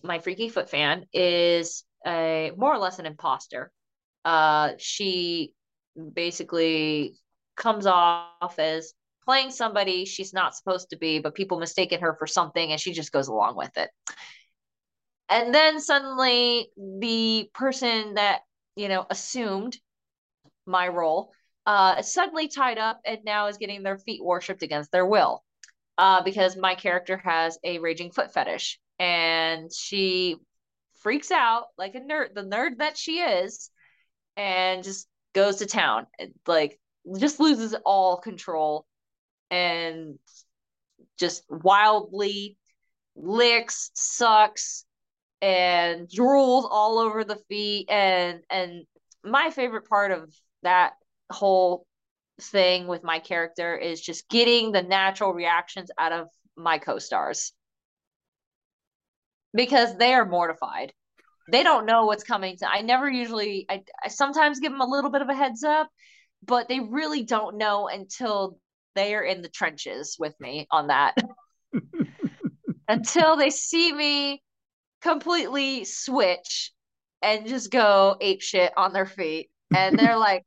my 0.02 0.18
freaky 0.18 0.48
foot 0.48 0.70
fan 0.70 1.04
is 1.12 1.84
a 2.06 2.52
more 2.56 2.74
or 2.74 2.78
less 2.78 2.98
an 2.98 3.06
imposter 3.06 3.70
uh 4.24 4.70
she 4.78 5.52
basically 6.14 7.14
comes 7.56 7.86
off 7.86 8.58
as 8.58 8.94
playing 9.24 9.50
somebody 9.50 10.04
she's 10.04 10.32
not 10.34 10.54
supposed 10.54 10.90
to 10.90 10.96
be, 10.98 11.18
but 11.18 11.34
people 11.34 11.58
mistaken 11.58 12.00
her 12.00 12.14
for 12.14 12.26
something 12.26 12.72
and 12.72 12.80
she 12.80 12.92
just 12.92 13.12
goes 13.12 13.28
along 13.28 13.56
with 13.56 13.76
it. 13.78 13.90
And 15.28 15.54
then 15.54 15.80
suddenly 15.80 16.68
the 16.76 17.48
person 17.54 18.14
that, 18.14 18.42
you 18.76 18.88
know, 18.88 19.06
assumed 19.10 19.76
my 20.66 20.88
role 20.88 21.32
uh 21.66 22.02
suddenly 22.02 22.48
tied 22.48 22.78
up 22.78 23.00
and 23.06 23.20
now 23.24 23.46
is 23.46 23.56
getting 23.56 23.82
their 23.82 23.98
feet 23.98 24.22
worshipped 24.22 24.62
against 24.62 24.92
their 24.92 25.06
will. 25.06 25.42
Uh, 25.96 26.22
because 26.24 26.56
my 26.56 26.74
character 26.74 27.16
has 27.18 27.56
a 27.62 27.78
raging 27.78 28.10
foot 28.10 28.34
fetish 28.34 28.80
and 28.98 29.72
she 29.72 30.36
freaks 31.00 31.30
out 31.30 31.64
like 31.76 31.94
a 31.94 32.00
nerd, 32.00 32.34
the 32.34 32.42
nerd 32.42 32.78
that 32.78 32.96
she 32.96 33.18
is, 33.18 33.70
and 34.36 34.82
just 34.82 35.06
goes 35.34 35.56
to 35.56 35.66
town. 35.66 36.06
Like 36.46 36.78
just 37.18 37.40
loses 37.40 37.74
all 37.84 38.18
control 38.18 38.86
and 39.50 40.18
just 41.18 41.44
wildly 41.48 42.56
licks, 43.14 43.90
sucks, 43.94 44.84
and 45.42 46.08
drools 46.08 46.66
all 46.70 46.98
over 46.98 47.24
the 47.24 47.36
feet. 47.48 47.90
And 47.90 48.40
and 48.50 48.84
my 49.22 49.50
favorite 49.50 49.88
part 49.88 50.10
of 50.10 50.34
that 50.62 50.94
whole 51.30 51.86
thing 52.40 52.86
with 52.86 53.04
my 53.04 53.18
character 53.18 53.76
is 53.76 54.00
just 54.00 54.28
getting 54.28 54.72
the 54.72 54.82
natural 54.82 55.32
reactions 55.32 55.90
out 55.98 56.12
of 56.12 56.28
my 56.56 56.78
co-stars 56.78 57.52
because 59.54 59.96
they 59.96 60.12
are 60.14 60.26
mortified. 60.26 60.92
They 61.50 61.62
don't 61.62 61.86
know 61.86 62.06
what's 62.06 62.24
coming 62.24 62.56
to 62.58 62.70
i 62.70 62.80
never 62.80 63.06
usually 63.10 63.66
I, 63.68 63.82
I 64.02 64.08
sometimes 64.08 64.60
give 64.60 64.72
them 64.72 64.80
a 64.80 64.86
little 64.86 65.10
bit 65.10 65.20
of 65.20 65.28
a 65.28 65.34
heads 65.34 65.62
up 65.62 65.90
but 66.46 66.68
they 66.68 66.80
really 66.80 67.22
don't 67.22 67.56
know 67.56 67.88
until 67.88 68.58
they 68.94 69.14
are 69.14 69.22
in 69.22 69.42
the 69.42 69.48
trenches 69.48 70.16
with 70.18 70.38
me 70.40 70.66
on 70.70 70.88
that. 70.88 71.16
Until 72.88 73.36
they 73.36 73.50
see 73.50 73.92
me 73.92 74.42
completely 75.00 75.84
switch 75.84 76.70
and 77.22 77.46
just 77.46 77.70
go 77.70 78.16
ape 78.20 78.42
shit 78.42 78.72
on 78.76 78.92
their 78.92 79.06
feet. 79.06 79.48
And 79.74 79.98
they're 79.98 80.18
like 80.18 80.44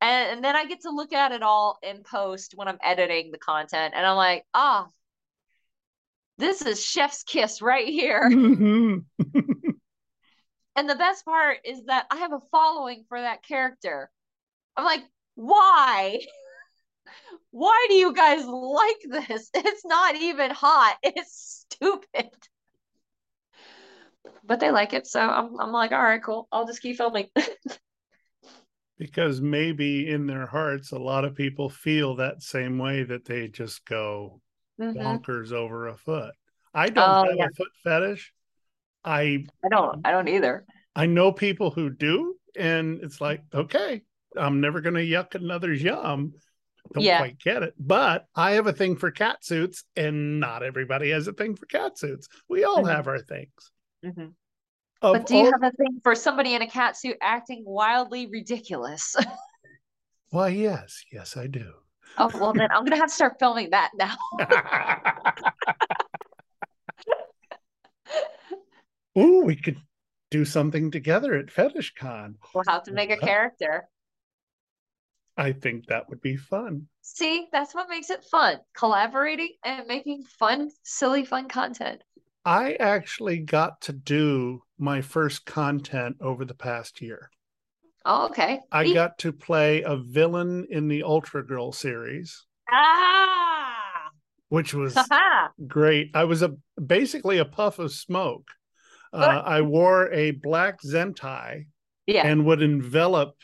and, 0.00 0.32
and 0.32 0.44
then 0.44 0.56
I 0.56 0.66
get 0.66 0.82
to 0.82 0.90
look 0.90 1.12
at 1.12 1.32
it 1.32 1.42
all 1.42 1.78
in 1.82 2.02
post 2.02 2.52
when 2.54 2.68
I'm 2.68 2.78
editing 2.82 3.30
the 3.30 3.38
content, 3.38 3.94
and 3.96 4.06
I'm 4.06 4.16
like, 4.16 4.44
ah, 4.54 4.86
oh, 4.86 4.92
this 6.38 6.62
is 6.62 6.84
chef's 6.84 7.24
kiss 7.24 7.60
right 7.60 7.88
here. 7.88 8.28
Mm-hmm. 8.30 9.68
And 10.78 10.88
the 10.88 10.94
best 10.94 11.24
part 11.24 11.58
is 11.64 11.86
that 11.86 12.06
I 12.08 12.18
have 12.18 12.32
a 12.32 12.38
following 12.52 13.04
for 13.08 13.20
that 13.20 13.42
character. 13.42 14.08
I'm 14.76 14.84
like, 14.84 15.02
why? 15.34 16.20
why 17.50 17.86
do 17.88 17.96
you 17.96 18.14
guys 18.14 18.44
like 18.46 19.26
this? 19.26 19.50
It's 19.54 19.84
not 19.84 20.14
even 20.14 20.52
hot. 20.52 20.96
It's 21.02 21.66
stupid. 21.68 22.30
But 24.44 24.60
they 24.60 24.70
like 24.70 24.92
it, 24.92 25.08
so 25.08 25.20
I'm 25.20 25.58
I'm 25.58 25.72
like, 25.72 25.90
all 25.90 26.00
right, 26.00 26.22
cool. 26.22 26.46
I'll 26.52 26.66
just 26.66 26.80
keep 26.80 26.96
filming. 26.96 27.26
Because 28.98 29.40
maybe 29.40 30.10
in 30.10 30.26
their 30.26 30.46
hearts 30.46 30.92
a 30.92 30.98
lot 30.98 31.24
of 31.24 31.34
people 31.34 31.68
feel 31.68 32.16
that 32.16 32.42
same 32.42 32.78
way 32.78 33.04
that 33.04 33.24
they 33.24 33.48
just 33.48 33.84
go 33.86 34.40
mm-hmm. 34.80 34.98
bonkers 34.98 35.52
over 35.52 35.88
a 35.88 35.96
foot. 35.96 36.34
I 36.74 36.88
don't 36.88 37.08
oh, 37.08 37.24
have 37.24 37.36
yeah. 37.36 37.46
a 37.46 37.54
foot 37.54 37.70
fetish, 37.82 38.32
I 39.04 39.44
I 39.64 39.68
don't 39.70 40.06
I 40.06 40.10
don't 40.10 40.28
either. 40.28 40.64
I 40.94 41.06
know 41.06 41.32
people 41.32 41.70
who 41.70 41.90
do, 41.90 42.34
and 42.56 43.00
it's 43.02 43.20
like, 43.20 43.42
okay, 43.54 44.02
I'm 44.36 44.60
never 44.60 44.80
gonna 44.80 45.00
yuck 45.00 45.34
another's 45.34 45.82
yum. 45.82 46.34
Don't 46.92 47.04
yeah. 47.04 47.18
quite 47.18 47.38
get 47.38 47.62
it. 47.62 47.74
But 47.78 48.26
I 48.34 48.52
have 48.52 48.66
a 48.66 48.72
thing 48.72 48.96
for 48.96 49.10
cat 49.10 49.44
suits, 49.44 49.84
and 49.96 50.40
not 50.40 50.62
everybody 50.62 51.10
has 51.10 51.28
a 51.28 51.32
thing 51.32 51.54
for 51.54 51.66
cat 51.66 51.98
suits. 51.98 52.28
We 52.48 52.64
all 52.64 52.78
mm-hmm. 52.78 52.88
have 52.88 53.08
our 53.08 53.18
things. 53.18 53.72
Mm-hmm. 54.04 54.28
But 55.00 55.26
do 55.26 55.36
you 55.36 55.44
all... 55.44 55.52
have 55.52 55.62
a 55.62 55.70
thing 55.72 56.00
for 56.02 56.14
somebody 56.14 56.54
in 56.54 56.62
a 56.62 56.68
cat 56.68 56.96
suit 56.96 57.16
acting 57.20 57.64
wildly 57.66 58.26
ridiculous? 58.26 59.14
Why, 60.30 60.48
yes, 60.48 61.04
yes, 61.12 61.36
I 61.36 61.46
do. 61.46 61.72
Oh 62.16 62.30
well, 62.34 62.52
then 62.52 62.68
I'm 62.70 62.84
gonna 62.84 62.96
have 62.96 63.08
to 63.08 63.14
start 63.14 63.38
filming 63.38 63.70
that 63.70 63.90
now. 63.96 64.16
Ooh, 69.18 69.42
we 69.44 69.56
could 69.56 69.80
do 70.30 70.44
something 70.44 70.90
together 70.90 71.34
at 71.34 71.50
Fetish 71.50 71.94
Con. 71.94 72.36
We'll 72.54 72.64
have 72.68 72.84
to 72.84 72.92
make 72.92 73.10
a 73.10 73.16
character. 73.16 73.88
I 75.36 75.52
think 75.52 75.86
that 75.86 76.08
would 76.08 76.20
be 76.20 76.36
fun. 76.36 76.88
See, 77.02 77.48
that's 77.52 77.74
what 77.74 77.88
makes 77.88 78.10
it 78.10 78.24
fun. 78.24 78.58
Collaborating 78.76 79.54
and 79.64 79.86
making 79.86 80.24
fun, 80.24 80.70
silly, 80.82 81.24
fun 81.24 81.48
content. 81.48 82.02
I 82.44 82.74
actually 82.74 83.38
got 83.38 83.80
to 83.82 83.92
do 83.92 84.62
my 84.78 85.00
first 85.00 85.44
content 85.44 86.16
over 86.20 86.44
the 86.44 86.54
past 86.54 87.00
year. 87.00 87.30
Oh, 88.04 88.26
okay. 88.26 88.60
I 88.72 88.92
got 88.92 89.18
to 89.18 89.32
play 89.32 89.82
a 89.82 89.96
villain 89.96 90.66
in 90.70 90.88
the 90.88 91.02
Ultra 91.02 91.44
Girl 91.44 91.72
series. 91.72 92.46
Ah! 92.70 94.10
Which 94.48 94.72
was 94.72 94.96
great. 95.66 96.10
I 96.14 96.24
was 96.24 96.42
a 96.42 96.56
basically 96.80 97.38
a 97.38 97.44
puff 97.44 97.78
of 97.78 97.92
smoke 97.92 98.50
uh, 99.12 99.42
I 99.44 99.62
wore 99.62 100.12
a 100.12 100.32
black 100.32 100.82
zentai 100.82 101.66
yeah. 102.06 102.26
and 102.26 102.44
would 102.46 102.62
envelop 102.62 103.34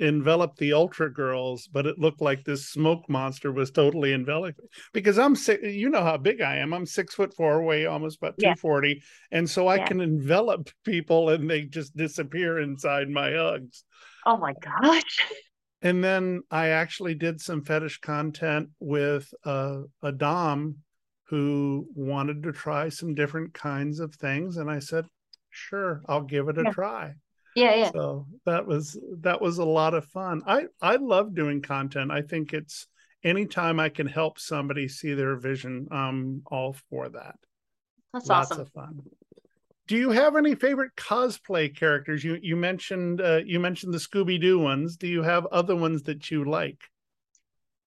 envelop 0.00 0.56
the 0.56 0.72
ultra 0.72 1.12
girls 1.12 1.68
but 1.68 1.86
it 1.86 1.98
looked 1.98 2.20
like 2.20 2.42
this 2.42 2.68
smoke 2.68 3.08
monster 3.08 3.52
was 3.52 3.70
totally 3.70 4.12
enveloping 4.12 4.66
because 4.92 5.18
i'm 5.20 5.36
six 5.36 5.62
you 5.62 5.88
know 5.88 6.02
how 6.02 6.16
big 6.16 6.40
i 6.40 6.56
am. 6.56 6.74
I'm 6.74 6.86
six 6.86 7.14
foot 7.14 7.32
four 7.34 7.62
weigh 7.62 7.86
almost 7.86 8.16
about 8.16 8.36
240 8.38 9.02
and 9.30 9.48
so 9.48 9.68
i 9.68 9.76
yeah. 9.76 9.86
can 9.86 10.00
envelop 10.00 10.68
people 10.84 11.30
and 11.30 11.48
they 11.48 11.62
just 11.62 11.96
disappear 11.96 12.58
inside 12.58 13.08
my 13.08 13.32
hugs. 13.32 13.84
Oh 14.26 14.36
my 14.36 14.54
gosh. 14.54 15.20
And 15.80 16.02
then 16.02 16.42
i 16.50 16.68
actually 16.68 17.14
did 17.14 17.40
some 17.40 17.62
fetish 17.62 18.00
content 18.00 18.70
with 18.80 19.32
uh, 19.44 19.82
a 20.02 20.10
dom 20.10 20.78
who 21.28 21.86
wanted 21.94 22.42
to 22.42 22.52
try 22.52 22.88
some 22.88 23.14
different 23.14 23.54
kinds 23.54 24.00
of 24.00 24.12
things. 24.16 24.56
And 24.56 24.68
i 24.68 24.80
said 24.80 25.04
sure 25.50 26.02
i'll 26.08 26.22
give 26.22 26.48
it 26.48 26.58
a 26.58 26.64
yeah. 26.64 26.70
try 26.70 27.12
yeah 27.54 27.74
yeah 27.74 27.90
so 27.92 28.26
that 28.46 28.66
was 28.66 28.98
that 29.20 29.40
was 29.40 29.58
a 29.58 29.64
lot 29.64 29.94
of 29.94 30.04
fun 30.06 30.42
i 30.46 30.64
i 30.82 30.96
love 30.96 31.34
doing 31.34 31.62
content 31.62 32.10
i 32.10 32.20
think 32.22 32.52
it's 32.52 32.86
anytime 33.24 33.80
I 33.80 33.88
can 33.88 34.06
help 34.06 34.38
somebody 34.38 34.86
see 34.86 35.14
their 35.14 35.36
vision, 35.36 35.88
I'm 35.90 36.42
all 36.46 36.76
for 36.90 37.08
that. 37.08 37.36
That's 38.12 38.28
Lots 38.28 38.50
awesome. 38.52 38.60
of 38.60 38.68
fun. 38.70 39.02
Do 39.86 39.96
you 39.96 40.10
have 40.10 40.36
any 40.36 40.54
favorite 40.54 40.94
cosplay 40.96 41.74
characters? 41.74 42.22
You 42.22 42.38
you 42.40 42.56
mentioned 42.56 43.20
uh, 43.20 43.40
you 43.44 43.60
mentioned 43.60 43.92
the 43.92 43.98
Scooby 43.98 44.40
Doo 44.40 44.58
ones. 44.58 44.96
Do 44.96 45.06
you 45.06 45.22
have 45.22 45.46
other 45.46 45.76
ones 45.76 46.02
that 46.04 46.30
you 46.30 46.44
like? 46.44 46.80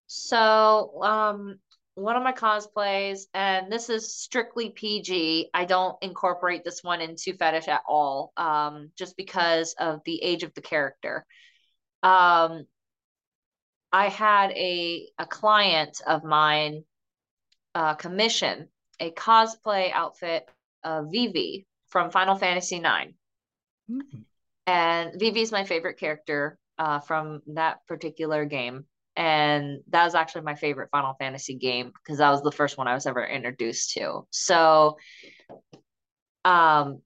So, 0.06 1.02
um, 1.02 1.60
one 1.98 2.16
of 2.16 2.24
my 2.24 2.32
cosplays, 2.32 3.24
and 3.34 3.72
this 3.72 3.90
is 3.90 4.16
strictly 4.16 4.70
PG. 4.70 5.50
I 5.54 5.66
don't 5.66 5.98
incorporate 6.02 6.64
this 6.64 6.84
one 6.84 7.02
into 7.02 7.34
fetish 7.34 7.68
at 7.68 7.82
all, 7.88 8.34
um, 8.38 8.92
just 8.96 9.18
because 9.18 9.74
of 9.80 10.02
the 10.06 10.22
age 10.22 10.44
of 10.44 10.54
the 10.54 10.62
character. 10.62 11.26
Um, 12.04 12.66
I 13.92 14.10
had 14.10 14.52
a 14.52 15.10
a 15.18 15.26
client 15.26 16.02
of 16.06 16.24
mine 16.24 16.84
uh, 17.74 17.96
commission 17.96 18.70
a 19.00 19.12
cosplay 19.12 19.92
outfit 19.92 20.48
of 20.84 21.12
Vivi 21.12 21.66
from 21.88 22.12
Final 22.12 22.36
Fantasy 22.36 22.78
IX. 22.78 23.14
Hmm. 23.90 24.00
And 24.66 25.20
Vivi 25.20 25.42
is 25.42 25.52
my 25.52 25.64
favorite 25.64 25.98
character 25.98 26.58
uh, 26.78 27.00
from 27.00 27.42
that 27.48 27.86
particular 27.88 28.46
game. 28.46 28.86
And 29.18 29.80
that 29.90 30.06
was 30.06 30.14
actually 30.14 30.44
my 30.44 30.54
favorite 30.56 30.90
Final 30.92 31.16
Fantasy 31.16 31.56
game 31.56 31.92
because 31.92 32.20
that 32.20 32.30
was 32.30 32.44
the 32.44 32.52
first 32.52 32.78
one 32.78 32.88
I 32.88 32.94
was 32.94 33.08
ever 33.08 33.26
introduced 33.26 33.94
to. 33.94 34.28
So, 34.30 34.98
um, 36.46 37.02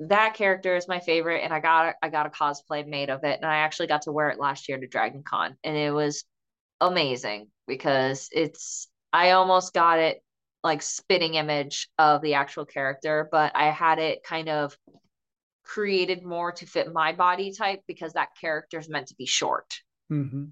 that 0.00 0.34
character 0.34 0.74
is 0.74 0.88
my 0.88 0.98
favorite, 0.98 1.44
and 1.44 1.54
I 1.54 1.60
got 1.60 1.94
I 2.02 2.08
got 2.08 2.26
a 2.26 2.30
cosplay 2.30 2.86
made 2.86 3.08
of 3.08 3.22
it, 3.22 3.36
and 3.40 3.46
I 3.46 3.58
actually 3.58 3.86
got 3.86 4.02
to 4.02 4.12
wear 4.12 4.30
it 4.30 4.40
last 4.40 4.68
year 4.68 4.78
to 4.78 4.86
Dragon 4.88 5.22
Con, 5.22 5.56
and 5.62 5.76
it 5.76 5.92
was 5.92 6.24
amazing 6.80 7.48
because 7.68 8.28
it's 8.32 8.88
I 9.12 9.30
almost 9.30 9.72
got 9.72 10.00
it 10.00 10.22
like 10.64 10.82
spitting 10.82 11.34
image 11.34 11.88
of 11.98 12.20
the 12.22 12.34
actual 12.34 12.64
character, 12.64 13.28
but 13.30 13.52
I 13.54 13.70
had 13.70 14.00
it 14.00 14.24
kind 14.24 14.48
of 14.48 14.76
created 15.62 16.24
more 16.24 16.52
to 16.52 16.66
fit 16.66 16.92
my 16.92 17.12
body 17.12 17.52
type 17.52 17.80
because 17.86 18.14
that 18.14 18.30
character 18.40 18.78
is 18.78 18.88
meant 18.88 19.08
to 19.08 19.14
be 19.14 19.26
short. 19.26 19.80
Mm-hmm. 20.10 20.44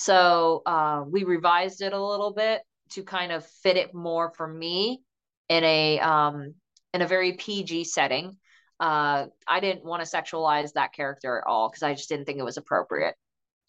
So 0.00 0.62
uh, 0.64 1.02
we 1.10 1.24
revised 1.24 1.82
it 1.82 1.92
a 1.92 2.00
little 2.00 2.32
bit 2.32 2.62
to 2.90 3.02
kind 3.02 3.32
of 3.32 3.44
fit 3.44 3.76
it 3.76 3.92
more 3.92 4.30
for 4.30 4.46
me 4.46 5.02
in 5.48 5.64
a 5.64 5.98
um, 5.98 6.54
in 6.94 7.02
a 7.02 7.06
very 7.08 7.32
PG 7.32 7.82
setting. 7.82 8.36
Uh, 8.78 9.26
I 9.48 9.58
didn't 9.58 9.84
want 9.84 10.04
to 10.04 10.16
sexualize 10.16 10.74
that 10.74 10.92
character 10.92 11.38
at 11.38 11.50
all 11.50 11.68
because 11.68 11.82
I 11.82 11.94
just 11.94 12.08
didn't 12.08 12.26
think 12.26 12.38
it 12.38 12.44
was 12.44 12.58
appropriate. 12.58 13.16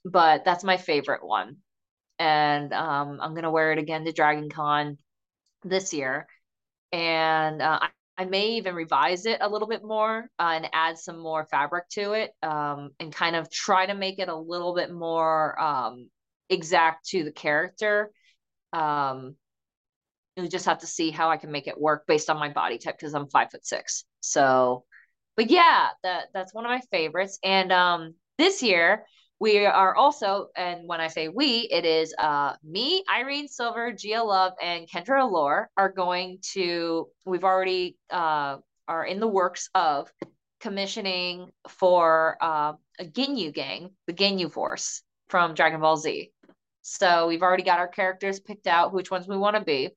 But 0.05 0.45
that's 0.45 0.63
my 0.63 0.77
favorite 0.77 1.25
one, 1.25 1.57
and 2.19 2.73
um, 2.73 3.17
I'm 3.19 3.33
gonna 3.33 3.49
wear 3.49 3.71
it 3.71 3.79
again 3.79 4.05
to 4.05 4.11
Dragon 4.11 4.51
Con 4.51 4.99
this 5.63 5.95
year, 5.95 6.27
and 6.91 7.59
uh, 7.59 7.79
I, 7.81 7.89
I 8.19 8.25
may 8.25 8.49
even 8.57 8.75
revise 8.75 9.25
it 9.25 9.39
a 9.41 9.49
little 9.49 9.67
bit 9.67 9.83
more 9.83 10.29
uh, 10.37 10.51
and 10.53 10.69
add 10.73 10.99
some 10.99 11.17
more 11.17 11.47
fabric 11.49 11.89
to 11.93 12.11
it, 12.11 12.33
um, 12.43 12.91
and 12.99 13.11
kind 13.11 13.35
of 13.35 13.49
try 13.49 13.87
to 13.87 13.95
make 13.95 14.19
it 14.19 14.29
a 14.29 14.35
little 14.35 14.75
bit 14.75 14.91
more 14.91 15.59
um, 15.59 16.07
exact 16.49 17.07
to 17.09 17.23
the 17.23 17.31
character. 17.31 18.11
Um, 18.73 19.35
we 20.37 20.47
just 20.47 20.65
have 20.65 20.79
to 20.79 20.87
see 20.87 21.11
how 21.11 21.29
I 21.29 21.37
can 21.37 21.51
make 21.51 21.67
it 21.67 21.79
work 21.79 22.05
based 22.07 22.29
on 22.29 22.37
my 22.39 22.49
body 22.49 22.77
type 22.77 22.97
because 22.97 23.13
I'm 23.13 23.29
five 23.29 23.51
foot 23.51 23.65
six. 23.65 24.05
So, 24.21 24.85
but 25.35 25.49
yeah, 25.49 25.89
that 26.03 26.27
that's 26.33 26.53
one 26.53 26.65
of 26.65 26.69
my 26.69 26.81
favorites. 26.91 27.39
And 27.43 27.71
um, 27.71 28.15
this 28.37 28.63
year 28.63 29.05
we 29.39 29.65
are 29.65 29.95
also, 29.95 30.47
and 30.55 30.87
when 30.87 31.01
I 31.01 31.07
say 31.07 31.27
we, 31.27 31.67
it 31.71 31.85
is 31.85 32.13
uh 32.17 32.53
me, 32.63 33.03
Irene 33.13 33.47
Silver, 33.47 33.91
Gia 33.91 34.23
Love, 34.23 34.53
and 34.61 34.87
Kendra 34.89 35.23
Allure 35.23 35.69
are 35.77 35.91
going 35.91 36.39
to. 36.53 37.07
We've 37.25 37.43
already 37.43 37.97
uh 38.09 38.57
are 38.87 39.05
in 39.05 39.19
the 39.19 39.27
works 39.27 39.69
of 39.75 40.11
commissioning 40.59 41.51
for 41.67 42.37
uh, 42.41 42.73
a 42.99 43.05
Ginyu 43.05 43.53
gang, 43.53 43.91
the 44.07 44.13
Ginyu 44.13 44.51
Force 44.51 45.03
from 45.29 45.53
Dragon 45.53 45.79
Ball 45.79 45.95
Z. 45.95 46.31
So 46.81 47.27
we've 47.27 47.41
already 47.41 47.63
got 47.63 47.79
our 47.79 47.87
characters 47.87 48.39
picked 48.39 48.67
out, 48.67 48.93
which 48.93 49.11
ones 49.11 49.27
we 49.27 49.37
want 49.37 49.55
to 49.55 49.63
be. 49.63 49.89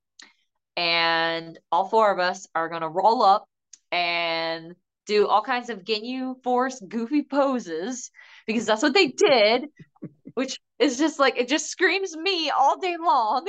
And 0.75 1.59
all 1.71 1.85
four 1.85 2.11
of 2.11 2.19
us 2.19 2.47
are 2.55 2.69
going 2.69 2.81
to 2.81 2.89
roll 2.89 3.23
up 3.23 3.47
and 3.91 4.75
do 5.05 5.27
all 5.27 5.41
kinds 5.41 5.69
of 5.69 5.83
Ginyu 5.83 6.41
Force 6.43 6.81
goofy 6.87 7.23
poses 7.23 8.09
because 8.47 8.65
that's 8.65 8.81
what 8.81 8.93
they 8.93 9.07
did, 9.07 9.65
which 10.33 10.59
is 10.79 10.97
just 10.97 11.19
like, 11.19 11.37
it 11.37 11.47
just 11.47 11.69
screams 11.69 12.15
me 12.15 12.49
all 12.49 12.79
day 12.79 12.97
long. 12.97 13.47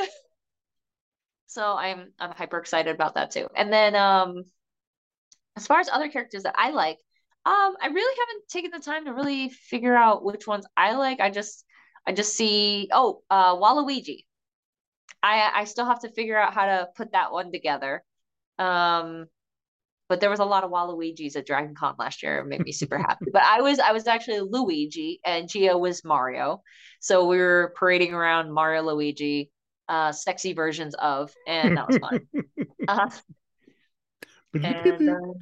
so 1.47 1.75
I'm, 1.75 2.13
I'm 2.19 2.33
hyper 2.33 2.59
excited 2.59 2.95
about 2.95 3.15
that 3.15 3.31
too. 3.31 3.49
And 3.55 3.73
then, 3.73 3.95
um, 3.95 4.45
as 5.57 5.67
far 5.67 5.79
as 5.79 5.89
other 5.89 6.09
characters 6.09 6.43
that 6.43 6.57
I 6.59 6.71
like, 6.71 6.99
um, 7.47 7.77
I 7.81 7.89
really 7.93 8.17
haven't 8.19 8.49
taken 8.49 8.71
the 8.73 8.81
time 8.81 9.05
to 9.05 9.13
really 9.13 9.51
figure 9.51 9.95
out 9.95 10.25
which 10.25 10.47
ones 10.47 10.67
I 10.77 10.95
like. 10.97 11.21
I 11.21 11.31
just, 11.31 11.65
I 12.07 12.13
just 12.13 12.37
see, 12.37 12.89
oh, 12.93 13.23
uh, 13.31 13.57
Waluigi. 13.57 14.25
I 15.23 15.51
I 15.55 15.65
still 15.65 15.87
have 15.87 16.01
to 16.01 16.11
figure 16.11 16.39
out 16.39 16.55
how 16.55 16.67
to 16.67 16.89
put 16.97 17.13
that 17.13 17.33
one 17.33 17.51
together. 17.51 18.05
Um, 18.59 19.27
but 20.09 20.21
there 20.21 20.31
was 20.31 20.41
a 20.41 20.45
lot 20.45 20.65
of 20.65 20.71
Waluigi's 20.71 21.35
at 21.37 21.47
Dragon 21.47 21.75
Con 21.75 21.95
last 21.99 22.23
year. 22.23 22.39
It 22.41 22.47
made 22.47 22.61
me 22.61 22.73
super 22.73 22.99
happy. 23.09 23.27
But 23.33 23.43
I 23.43 23.63
was 23.63 23.79
I 23.79 23.93
was 23.93 24.07
actually 24.07 24.41
Luigi 24.41 25.21
and 25.25 25.49
Gio 25.49 25.81
was 25.81 26.05
Mario. 26.05 26.63
So 27.01 27.27
we 27.27 27.39
were 27.39 27.73
parading 27.77 28.13
around 28.13 28.53
Mario 28.53 28.83
Luigi, 28.83 29.51
uh, 29.89 30.13
sexy 30.13 30.53
versions 30.53 30.95
of, 30.95 31.33
and 31.47 31.77
that 31.77 31.89
was 31.89 31.99
fun. 31.99 32.21
uh, 32.89 33.11
and, 34.55 35.09
uh, 35.09 35.33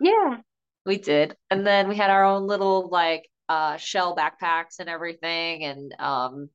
yeah, 0.00 0.38
we 0.84 0.98
did. 0.98 1.36
And 1.50 1.66
then 1.66 1.88
we 1.88 1.96
had 1.96 2.10
our 2.10 2.24
own 2.24 2.46
little 2.46 2.88
like 2.88 3.28
uh 3.48 3.76
shell 3.76 4.16
backpacks 4.16 4.78
and 4.80 4.88
everything. 4.88 5.64
And 5.64 5.94
um 5.98 6.48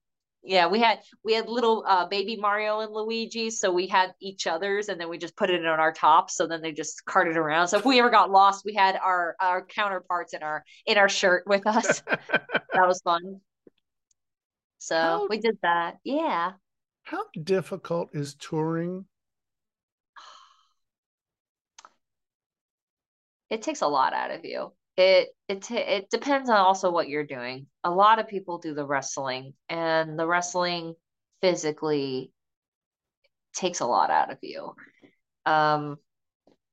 yeah 0.45 0.67
we 0.67 0.81
had 0.81 0.99
we 1.23 1.33
had 1.33 1.47
little 1.47 1.85
uh 1.87 2.05
baby 2.07 2.35
mario 2.35 2.81
and 2.81 2.91
luigi. 2.91 3.49
So 3.49 3.71
we 3.71 3.87
had 3.87 4.13
each 4.21 4.45
other's 4.47 4.89
and 4.89 4.99
then 4.99 5.09
we 5.09 5.17
just 5.17 5.35
put 5.37 5.49
it 5.49 5.65
on 5.65 5.79
our 5.79 5.93
tops 5.93 6.35
so 6.35 6.47
then 6.47 6.61
they 6.61 6.71
just 6.71 7.05
carted 7.05 7.37
around. 7.37 7.67
So 7.69 7.77
if 7.77 7.85
we 7.85 7.99
ever 7.99 8.09
got 8.09 8.29
lost 8.31 8.65
we 8.65 8.73
had 8.73 8.95
our 8.97 9.35
our 9.39 9.65
counterparts 9.65 10.33
in 10.33 10.43
our 10.43 10.63
in 10.85 10.97
our 10.97 11.09
shirt 11.09 11.43
with 11.47 11.65
us. 11.67 12.01
That 12.73 12.87
was 12.87 13.01
fun. 13.03 13.39
So 14.79 14.95
How- 14.95 15.27
we 15.29 15.37
did 15.37 15.59
that. 15.61 15.97
Yeah. 16.03 16.53
How 17.03 17.25
difficult 17.43 18.09
is 18.13 18.33
touring? 18.33 19.05
it 23.49 23.61
takes 23.61 23.81
a 23.81 23.87
lot 23.87 24.13
out 24.13 24.31
of 24.31 24.43
you. 24.43 24.71
It 24.95 25.29
it 25.47 25.71
it 25.71 26.09
depends 26.09 26.49
on 26.49 26.57
also 26.57 26.91
what 26.91 27.09
you're 27.09 27.25
doing. 27.25 27.67
A 27.83 27.91
lot 27.91 28.19
of 28.19 28.27
people 28.27 28.59
do 28.59 28.73
the 28.73 28.85
wrestling, 28.85 29.53
and 29.69 30.17
the 30.19 30.27
wrestling 30.27 30.93
physically 31.41 32.31
takes 33.53 33.79
a 33.79 33.85
lot 33.85 34.09
out 34.09 34.31
of 34.31 34.37
you. 34.41 34.75
Um, 35.45 35.97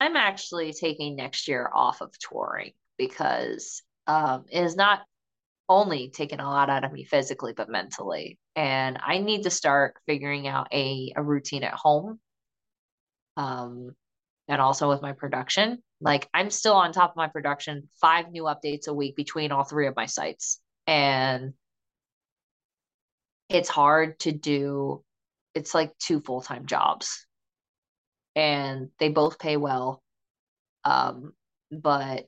I'm 0.00 0.16
actually 0.16 0.72
taking 0.72 1.16
next 1.16 1.48
year 1.48 1.70
off 1.72 2.00
of 2.00 2.12
touring 2.18 2.72
because 2.96 3.82
um, 4.06 4.44
it 4.50 4.64
is 4.64 4.76
not 4.76 5.00
only 5.68 6.10
taking 6.10 6.40
a 6.40 6.48
lot 6.48 6.68
out 6.68 6.84
of 6.84 6.92
me 6.92 7.04
physically, 7.04 7.52
but 7.56 7.68
mentally. 7.68 8.38
And 8.56 8.98
I 9.00 9.18
need 9.18 9.44
to 9.44 9.50
start 9.50 9.94
figuring 10.06 10.48
out 10.48 10.68
a, 10.72 11.12
a 11.16 11.22
routine 11.22 11.62
at 11.62 11.74
home. 11.74 12.18
Um, 13.36 13.94
and 14.50 14.60
also 14.60 14.88
with 14.88 15.00
my 15.00 15.12
production. 15.12 15.80
Like 16.00 16.28
I'm 16.34 16.50
still 16.50 16.74
on 16.74 16.92
top 16.92 17.10
of 17.10 17.16
my 17.16 17.28
production, 17.28 17.88
five 18.00 18.30
new 18.30 18.42
updates 18.42 18.88
a 18.88 18.92
week 18.92 19.14
between 19.14 19.52
all 19.52 19.62
three 19.62 19.86
of 19.86 19.94
my 19.96 20.06
sites. 20.06 20.60
And 20.88 21.54
it's 23.48 23.68
hard 23.68 24.18
to 24.20 24.32
do. 24.32 25.04
It's 25.54 25.72
like 25.72 25.96
two 25.98 26.20
full-time 26.20 26.66
jobs. 26.66 27.26
And 28.34 28.88
they 28.98 29.08
both 29.08 29.38
pay 29.38 29.56
well. 29.56 30.02
Um, 30.84 31.32
but 31.70 32.26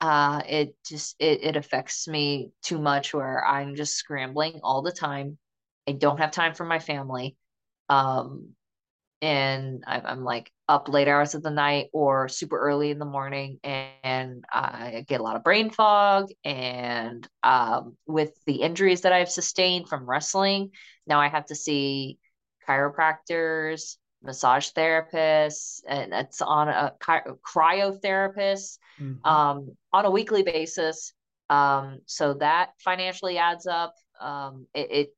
uh 0.00 0.40
it 0.48 0.76
just 0.86 1.16
it, 1.18 1.42
it 1.42 1.56
affects 1.56 2.06
me 2.06 2.52
too 2.62 2.78
much 2.78 3.12
where 3.12 3.44
I'm 3.44 3.74
just 3.74 3.96
scrambling 3.96 4.60
all 4.62 4.80
the 4.80 4.92
time. 4.92 5.38
I 5.88 5.92
don't 5.92 6.18
have 6.20 6.30
time 6.30 6.54
for 6.54 6.64
my 6.64 6.78
family. 6.78 7.36
Um 7.88 8.54
and 9.20 9.82
I'm, 9.86 10.02
I'm 10.04 10.24
like 10.24 10.50
up 10.68 10.88
late 10.88 11.08
hours 11.08 11.34
of 11.34 11.42
the 11.42 11.50
night 11.50 11.88
or 11.92 12.28
super 12.28 12.58
early 12.58 12.90
in 12.90 12.98
the 12.98 13.04
morning 13.04 13.58
and, 13.64 13.88
and 14.04 14.44
I 14.52 15.04
get 15.06 15.20
a 15.20 15.22
lot 15.22 15.36
of 15.36 15.44
brain 15.44 15.70
fog 15.70 16.28
and 16.44 17.26
um, 17.42 17.96
with 18.06 18.30
the 18.46 18.62
injuries 18.62 19.02
that 19.02 19.12
I've 19.12 19.30
sustained 19.30 19.88
from 19.88 20.08
wrestling 20.08 20.70
now 21.06 21.20
I 21.20 21.28
have 21.28 21.46
to 21.46 21.54
see 21.54 22.18
chiropractors 22.66 23.96
massage 24.22 24.70
therapists 24.70 25.80
and 25.88 26.12
it's 26.12 26.42
on 26.42 26.68
a 26.68 26.92
chi- 27.00 27.22
cryotherapist 27.46 28.78
Mhm. 28.98 29.20
um, 29.24 29.76
on 29.92 30.04
a 30.04 30.10
weekly 30.10 30.42
basis 30.42 31.12
um, 31.50 32.00
so 32.06 32.34
that 32.34 32.70
financially 32.78 33.38
adds 33.38 33.66
up 33.66 33.94
um, 34.20 34.66
it, 34.74 34.90
it 34.90 35.08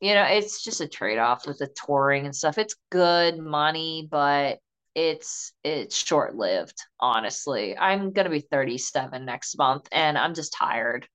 you 0.00 0.14
know, 0.14 0.24
it's 0.24 0.64
just 0.64 0.80
a 0.80 0.88
trade-off 0.88 1.46
with 1.46 1.58
the 1.58 1.68
touring 1.68 2.24
and 2.24 2.34
stuff. 2.34 2.58
It's 2.58 2.74
good 2.90 3.38
money, 3.38 4.08
but 4.10 4.58
it's 4.94 5.52
it's 5.62 5.96
short-lived, 5.96 6.78
honestly. 6.98 7.76
I'm 7.76 8.12
gonna 8.12 8.30
be 8.30 8.40
37 8.40 9.24
next 9.24 9.56
month 9.58 9.86
and 9.92 10.18
I'm 10.18 10.34
just 10.34 10.54
tired. 10.54 11.06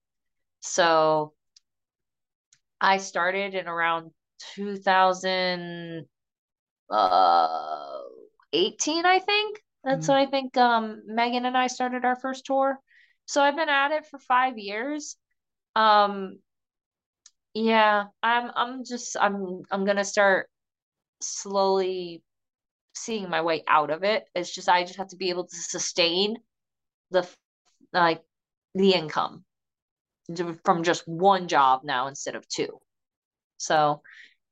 So 0.61 1.33
I 2.79 2.97
started 2.97 3.55
in 3.55 3.67
around 3.67 4.11
2018, 4.55 6.05
uh, 6.91 9.07
I 9.07 9.19
think. 9.19 9.61
That's 9.83 10.07
mm-hmm. 10.07 10.13
when 10.13 10.27
I 10.27 10.29
think 10.29 10.57
um, 10.57 11.01
Megan 11.07 11.45
and 11.45 11.57
I 11.57 11.67
started 11.67 12.05
our 12.05 12.15
first 12.15 12.45
tour. 12.45 12.79
So 13.25 13.41
I've 13.41 13.55
been 13.55 13.69
at 13.69 13.91
it 13.91 14.05
for 14.05 14.19
five 14.19 14.57
years. 14.57 15.17
Um, 15.75 16.39
yeah, 17.55 18.05
I'm 18.21 18.51
I'm 18.53 18.83
just 18.83 19.15
I'm 19.19 19.63
I'm 19.71 19.85
gonna 19.85 20.03
start 20.03 20.49
slowly 21.21 22.21
seeing 22.93 23.29
my 23.29 23.41
way 23.41 23.63
out 23.67 23.91
of 23.91 24.03
it. 24.03 24.25
It's 24.35 24.53
just 24.53 24.67
I 24.69 24.83
just 24.83 24.97
have 24.97 25.07
to 25.09 25.15
be 25.15 25.29
able 25.29 25.45
to 25.45 25.55
sustain 25.55 26.35
the 27.11 27.27
like 27.93 28.21
the 28.75 28.91
income 28.91 29.45
from 30.65 30.83
just 30.83 31.07
one 31.07 31.47
job 31.47 31.81
now 31.85 32.07
instead 32.07 32.35
of 32.35 32.47
two. 32.49 32.79
So 33.57 34.01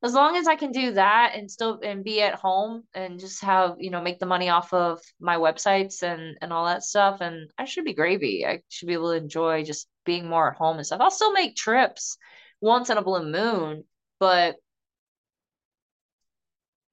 as 0.02 0.14
long 0.14 0.38
as 0.38 0.48
I 0.48 0.56
can 0.56 0.72
do 0.72 0.94
that 0.94 1.34
and 1.36 1.52
still 1.52 1.82
and 1.84 2.06
be 2.06 2.22
at 2.22 2.36
home 2.36 2.84
and 2.94 3.20
just 3.20 3.42
have, 3.44 3.76
you 3.80 3.90
know, 3.90 4.02
make 4.02 4.20
the 4.20 4.26
money 4.26 4.48
off 4.48 4.72
of 4.74 5.02
my 5.20 5.36
websites 5.36 6.04
and 6.04 6.38
and 6.42 6.54
all 6.54 6.68
that 6.68 6.84
stuff 6.84 7.20
and 7.20 7.52
I 7.58 7.66
should 7.66 7.84
be 7.84 7.94
gravy. 7.94 8.46
I 8.46 8.62
should 8.70 8.88
be 8.88 8.94
able 8.94 9.12
to 9.12 9.18
enjoy 9.18 9.66
just 9.66 9.90
being 10.06 10.30
more 10.30 10.52
at 10.52 10.58
home 10.58 10.78
and 10.78 10.86
stuff. 10.86 11.02
I'll 11.02 11.12
still 11.12 11.34
make 11.34 11.58
trips 11.58 12.18
once 12.64 12.90
in 12.90 12.98
a 12.98 13.04
blue 13.04 13.30
moon, 13.30 13.84
but 14.22 14.56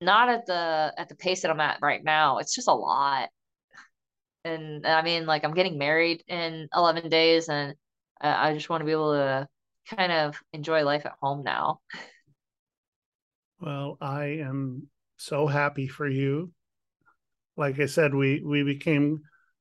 not 0.01 0.29
at 0.29 0.45
the 0.47 0.93
at 0.99 1.09
the 1.09 1.15
pace 1.15 1.43
that 1.43 1.51
I'm 1.51 1.61
at 1.61 1.79
right 1.81 2.03
now. 2.03 2.39
It's 2.39 2.55
just 2.55 2.67
a 2.67 2.75
lot. 2.75 3.29
And 4.45 4.85
I 4.85 5.03
mean 5.03 5.27
like 5.27 5.45
I'm 5.45 5.55
getting 5.55 5.79
married 5.79 6.25
in 6.27 6.69
11 6.75 7.09
days 7.09 7.49
and 7.49 7.75
I 8.21 8.53
just 8.53 8.69
want 8.69 8.81
to 8.81 8.85
be 8.85 8.93
able 8.93 9.13
to 9.13 9.47
kind 9.95 10.11
of 10.11 10.43
enjoy 10.53 10.83
life 10.83 11.07
at 11.07 11.15
home 11.23 11.45
now. 11.45 11.81
Well, 13.61 13.97
I 14.01 14.41
am 14.43 14.89
so 15.19 15.47
happy 15.47 15.87
for 15.87 16.09
you. 16.09 16.51
Like 17.57 17.79
I 17.79 17.87
said, 17.87 18.13
we 18.13 18.43
we 18.43 18.65
became 18.65 19.21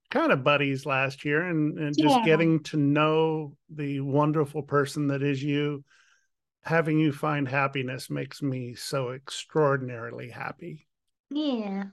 kind 0.09 0.31
of 0.31 0.43
buddies 0.43 0.87
last 0.87 1.23
year 1.23 1.43
and, 1.43 1.77
and 1.77 1.95
just 1.95 2.17
yeah. 2.17 2.25
getting 2.25 2.63
to 2.63 2.77
know 2.77 3.55
the 3.69 3.99
wonderful 3.99 4.63
person 4.63 5.07
that 5.07 5.21
is 5.21 5.43
you 5.43 5.83
having 6.63 6.99
you 6.99 7.11
find 7.11 7.47
happiness 7.47 8.09
makes 8.09 8.41
me 8.41 8.73
so 8.75 9.09
extraordinarily 9.09 10.29
happy 10.29 10.87
yeah 11.29 11.83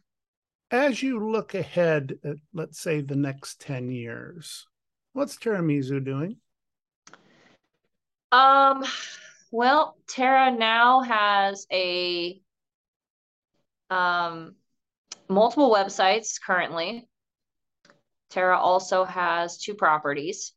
as 0.70 1.02
you 1.02 1.30
look 1.30 1.54
ahead 1.54 2.18
at 2.24 2.36
let's 2.52 2.80
say 2.80 3.00
the 3.00 3.16
next 3.16 3.60
10 3.60 3.90
years 3.90 4.66
what's 5.12 5.36
TerraMizu 5.36 6.04
doing 6.04 6.36
um 8.32 8.84
well, 9.50 9.96
Tara 10.08 10.50
now 10.50 11.02
has 11.02 11.66
a 11.72 12.40
um, 13.90 14.56
multiple 15.28 15.72
websites 15.72 16.40
currently. 16.44 17.08
Tara 18.30 18.58
also 18.58 19.04
has 19.04 19.58
two 19.58 19.74
properties. 19.74 20.52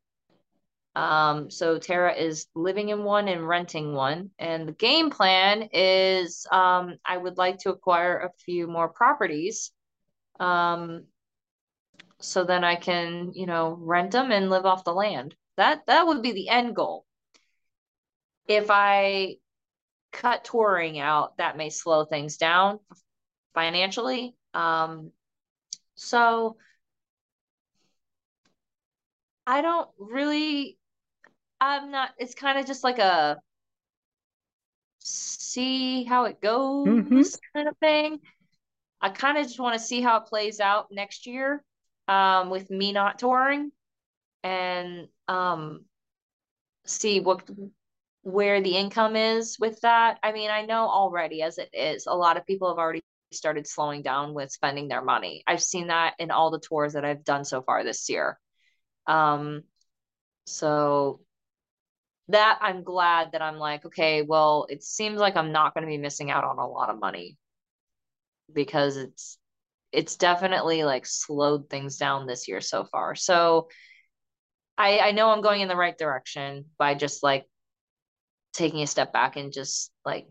Um, 0.99 1.49
so 1.49 1.79
Tara 1.79 2.13
is 2.13 2.47
living 2.55 2.89
in 2.89 3.03
one 3.03 3.27
and 3.27 3.47
renting 3.47 3.93
one. 3.93 4.31
And 4.37 4.67
the 4.67 4.73
game 4.73 5.09
plan 5.09 5.69
is 5.71 6.45
um, 6.51 6.97
I 7.05 7.17
would 7.17 7.37
like 7.37 7.59
to 7.59 7.69
acquire 7.69 8.17
a 8.17 8.31
few 8.43 8.67
more 8.67 8.89
properties. 8.89 9.71
Um, 10.39 11.05
so 12.19 12.43
then 12.43 12.63
I 12.63 12.75
can, 12.75 13.31
you 13.33 13.45
know, 13.45 13.77
rent 13.79 14.11
them 14.11 14.31
and 14.31 14.49
live 14.49 14.65
off 14.65 14.83
the 14.83 14.93
land. 14.93 15.35
That 15.57 15.85
that 15.87 16.07
would 16.07 16.21
be 16.21 16.31
the 16.31 16.49
end 16.49 16.75
goal 16.75 17.05
if 18.49 18.65
I 18.71 19.35
cut 20.11 20.43
touring 20.43 20.99
out, 20.99 21.37
that 21.37 21.55
may 21.55 21.69
slow 21.69 22.03
things 22.03 22.37
down 22.37 22.79
financially. 23.53 24.35
Um, 24.55 25.11
so 25.95 26.57
I 29.45 29.61
don't 29.61 29.87
really, 29.99 30.78
I'm 31.61 31.91
not, 31.91 32.11
it's 32.17 32.35
kind 32.35 32.57
of 32.57 32.65
just 32.65 32.83
like 32.83 32.99
a 32.99 33.37
see 34.99 36.03
how 36.03 36.25
it 36.25 36.41
goes 36.41 36.87
mm-hmm. 36.87 37.21
kind 37.55 37.67
of 37.67 37.77
thing. 37.77 38.19
I 39.01 39.09
kind 39.09 39.37
of 39.37 39.45
just 39.45 39.59
want 39.59 39.79
to 39.79 39.85
see 39.85 40.01
how 40.01 40.17
it 40.17 40.25
plays 40.25 40.59
out 40.59 40.87
next 40.91 41.25
year 41.25 41.63
um, 42.07 42.49
with 42.49 42.69
me 42.69 42.91
not 42.91 43.19
touring 43.19 43.71
and 44.43 45.07
um, 45.27 45.85
see 46.85 47.19
what 47.19 47.49
where 48.23 48.61
the 48.61 48.75
income 48.75 49.15
is 49.15 49.57
with 49.59 49.79
that. 49.81 50.19
I 50.21 50.33
mean, 50.33 50.49
I 50.49 50.65
know 50.65 50.87
already 50.87 51.41
as 51.41 51.57
it 51.57 51.69
is, 51.73 52.05
a 52.05 52.13
lot 52.13 52.37
of 52.37 52.45
people 52.45 52.67
have 52.67 52.77
already 52.77 53.01
started 53.31 53.67
slowing 53.67 54.01
down 54.01 54.33
with 54.33 54.51
spending 54.51 54.87
their 54.87 55.03
money. 55.03 55.43
I've 55.47 55.63
seen 55.63 55.87
that 55.87 56.15
in 56.19 56.31
all 56.31 56.51
the 56.51 56.59
tours 56.59 56.93
that 56.93 57.05
I've 57.05 57.23
done 57.23 57.45
so 57.45 57.61
far 57.61 57.83
this 57.83 58.09
year. 58.09 58.37
Um, 59.07 59.63
so 60.45 61.21
that 62.29 62.59
I'm 62.61 62.83
glad 62.83 63.31
that 63.31 63.41
I'm 63.41 63.57
like, 63.57 63.85
okay, 63.85 64.21
well, 64.21 64.67
it 64.69 64.83
seems 64.83 65.19
like 65.19 65.35
I'm 65.35 65.51
not 65.51 65.73
going 65.73 65.83
to 65.83 65.89
be 65.89 65.97
missing 65.97 66.31
out 66.31 66.43
on 66.43 66.57
a 66.57 66.67
lot 66.67 66.89
of 66.89 66.99
money. 66.99 67.37
Because 68.51 68.97
it's 68.97 69.37
it's 69.91 70.15
definitely 70.15 70.83
like 70.83 71.05
slowed 71.05 71.69
things 71.69 71.97
down 71.97 72.27
this 72.27 72.47
year 72.47 72.61
so 72.61 72.85
far. 72.85 73.15
So 73.15 73.69
I 74.77 74.99
I 74.99 75.11
know 75.11 75.29
I'm 75.29 75.41
going 75.41 75.61
in 75.61 75.67
the 75.67 75.75
right 75.75 75.97
direction 75.97 76.65
by 76.77 76.95
just 76.95 77.23
like 77.23 77.45
taking 78.53 78.81
a 78.81 78.87
step 78.87 79.13
back 79.13 79.35
and 79.35 79.53
just 79.53 79.91
like 80.05 80.27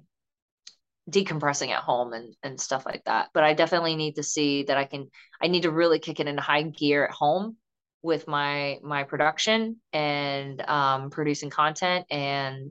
decompressing 1.11 1.71
at 1.71 1.83
home 1.83 2.13
and 2.13 2.35
and 2.43 2.61
stuff 2.61 2.85
like 2.87 3.03
that. 3.05 3.31
But 3.35 3.45
i 3.45 3.55
definitely 3.55 3.97
need 3.97 4.17
to 4.17 4.23
see 4.23 4.65
that 4.65 4.77
i 4.77 4.85
can 4.85 5.11
i 5.41 5.49
need 5.49 5.63
to 5.63 5.71
really 5.71 5.99
kick 5.99 6.21
it 6.21 6.29
into 6.29 6.43
high 6.43 6.63
gear 6.63 7.05
at 7.07 7.13
home 7.13 7.57
with 8.03 8.29
my 8.29 8.79
my 8.83 9.05
production 9.05 9.77
and 9.93 10.61
um 10.69 11.11
producing 11.11 11.51
content 11.51 12.07
and 12.11 12.71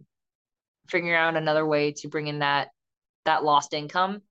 figuring 0.89 1.13
out 1.13 1.35
another 1.35 1.65
way 1.65 1.91
to 1.91 2.07
bring 2.07 2.27
in 2.27 2.39
that 2.39 2.69
that 3.25 3.43
lost 3.43 3.73
income 3.73 4.21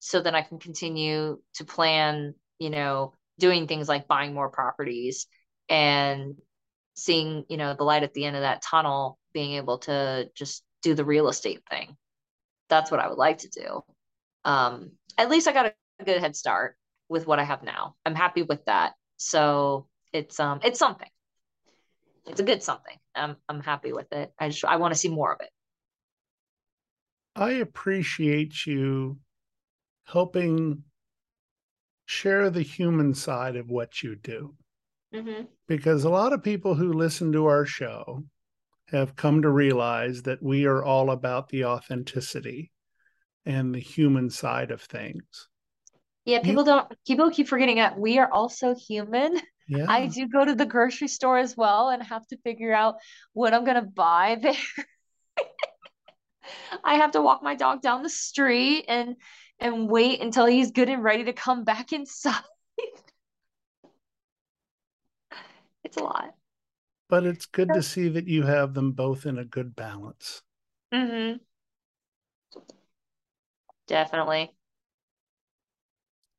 so 0.00 0.20
that 0.20 0.34
i 0.34 0.42
can 0.42 0.58
continue 0.58 1.38
to 1.54 1.64
plan 1.64 2.34
you 2.58 2.70
know 2.70 3.14
doing 3.38 3.66
things 3.66 3.88
like 3.88 4.08
buying 4.08 4.34
more 4.34 4.48
properties 4.48 5.26
and 5.68 6.34
seeing 6.96 7.44
you 7.48 7.56
know 7.56 7.74
the 7.74 7.84
light 7.84 8.02
at 8.02 8.14
the 8.14 8.24
end 8.24 8.36
of 8.36 8.42
that 8.42 8.62
tunnel 8.62 9.18
being 9.32 9.54
able 9.54 9.78
to 9.78 10.30
just 10.34 10.64
do 10.82 10.94
the 10.94 11.04
real 11.04 11.28
estate 11.28 11.62
thing. 11.68 11.96
That's 12.68 12.90
what 12.90 13.00
I 13.00 13.08
would 13.08 13.18
like 13.18 13.38
to 13.38 13.48
do. 13.48 13.82
Um, 14.44 14.92
at 15.18 15.28
least 15.28 15.48
I 15.48 15.52
got 15.52 15.66
a 15.66 16.04
good 16.04 16.20
head 16.20 16.36
start 16.36 16.76
with 17.08 17.26
what 17.26 17.38
I 17.38 17.44
have 17.44 17.62
now. 17.62 17.96
I'm 18.06 18.14
happy 18.14 18.42
with 18.42 18.64
that. 18.66 18.92
So 19.16 19.88
it's 20.14 20.40
um 20.40 20.60
it's 20.62 20.78
something. 20.78 21.08
It's 22.26 22.40
a 22.40 22.44
good 22.44 22.62
something. 22.62 22.96
I'm 23.14 23.36
I'm 23.48 23.60
happy 23.60 23.92
with 23.92 24.10
it. 24.12 24.32
I 24.38 24.48
just 24.48 24.64
I 24.64 24.76
want 24.76 24.94
to 24.94 24.98
see 24.98 25.08
more 25.10 25.32
of 25.32 25.40
it. 25.40 25.50
I 27.36 27.50
appreciate 27.54 28.64
you 28.64 29.18
helping 30.06 30.84
share 32.06 32.48
the 32.48 32.62
human 32.62 33.12
side 33.14 33.56
of 33.56 33.68
what 33.68 34.02
you 34.02 34.14
do. 34.14 34.54
Mm-hmm. 35.12 35.44
Because 35.66 36.04
a 36.04 36.10
lot 36.10 36.32
of 36.32 36.42
people 36.42 36.74
who 36.74 36.92
listen 36.92 37.32
to 37.32 37.46
our 37.46 37.66
show 37.66 38.24
have 38.88 39.16
come 39.16 39.42
to 39.42 39.50
realize 39.50 40.22
that 40.22 40.42
we 40.42 40.66
are 40.66 40.84
all 40.84 41.10
about 41.10 41.48
the 41.48 41.64
authenticity 41.64 42.70
and 43.44 43.74
the 43.74 43.80
human 43.80 44.30
side 44.30 44.70
of 44.70 44.82
things. 44.82 45.48
Yeah, 46.24 46.40
people 46.40 46.64
don't 46.64 46.90
people 47.06 47.30
keep 47.30 47.48
forgetting 47.48 47.76
that 47.76 47.98
we 47.98 48.18
are 48.18 48.30
also 48.30 48.74
human. 48.74 49.40
Yeah. 49.66 49.86
I 49.88 50.08
do 50.08 50.28
go 50.28 50.44
to 50.44 50.54
the 50.54 50.66
grocery 50.66 51.08
store 51.08 51.38
as 51.38 51.56
well 51.56 51.88
and 51.88 52.02
have 52.02 52.26
to 52.26 52.36
figure 52.44 52.74
out 52.74 52.96
what 53.32 53.54
I'm 53.54 53.64
gonna 53.64 53.80
buy 53.80 54.36
there. 54.42 54.52
I 56.84 56.96
have 56.96 57.12
to 57.12 57.22
walk 57.22 57.42
my 57.42 57.54
dog 57.54 57.80
down 57.80 58.02
the 58.02 58.10
street 58.10 58.84
and 58.88 59.16
and 59.58 59.88
wait 59.88 60.20
until 60.20 60.44
he's 60.44 60.70
good 60.70 60.90
and 60.90 61.02
ready 61.02 61.24
to 61.24 61.32
come 61.32 61.64
back 61.64 61.94
inside. 61.94 62.42
it's 65.82 65.96
a 65.96 66.02
lot 66.02 66.34
but 67.08 67.24
it's 67.24 67.46
good 67.46 67.68
to 67.72 67.82
see 67.82 68.08
that 68.08 68.26
you 68.26 68.42
have 68.42 68.74
them 68.74 68.92
both 68.92 69.26
in 69.26 69.38
a 69.38 69.44
good 69.44 69.76
balance. 69.76 70.42
Mm-hmm. 70.92 71.36
Definitely. 73.86 74.54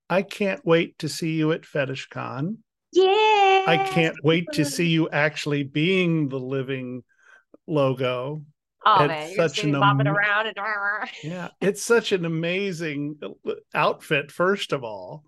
I 0.10 0.22
can't 0.22 0.66
wait 0.66 1.00
to 1.00 1.10
see 1.10 1.34
you 1.34 1.52
at 1.52 1.62
FetishCon. 1.62 2.58
Yeah. 2.92 3.66
I 3.68 3.90
can't 3.92 4.16
wait 4.24 4.46
to 4.54 4.64
see 4.64 4.88
you 4.88 5.10
actually 5.10 5.64
being 5.64 6.30
the 6.30 6.40
living 6.40 7.04
logo. 7.68 8.44
Oh 8.86 9.04
It's 9.04 9.08
man, 9.08 9.28
you're 9.30 9.36
such 9.50 9.62
seeing 9.62 9.74
me 9.74 9.80
an 9.80 9.84
bopping 9.84 10.08
am- 10.08 10.16
around 10.16 10.48
and 10.48 11.10
Yeah, 11.24 11.50
it's 11.60 11.84
such 11.84 12.12
an 12.12 12.24
amazing 12.24 13.16
uh, 13.24 13.54
outfit, 13.74 14.32
first 14.32 14.74
of 14.74 14.84
all. 14.84 15.24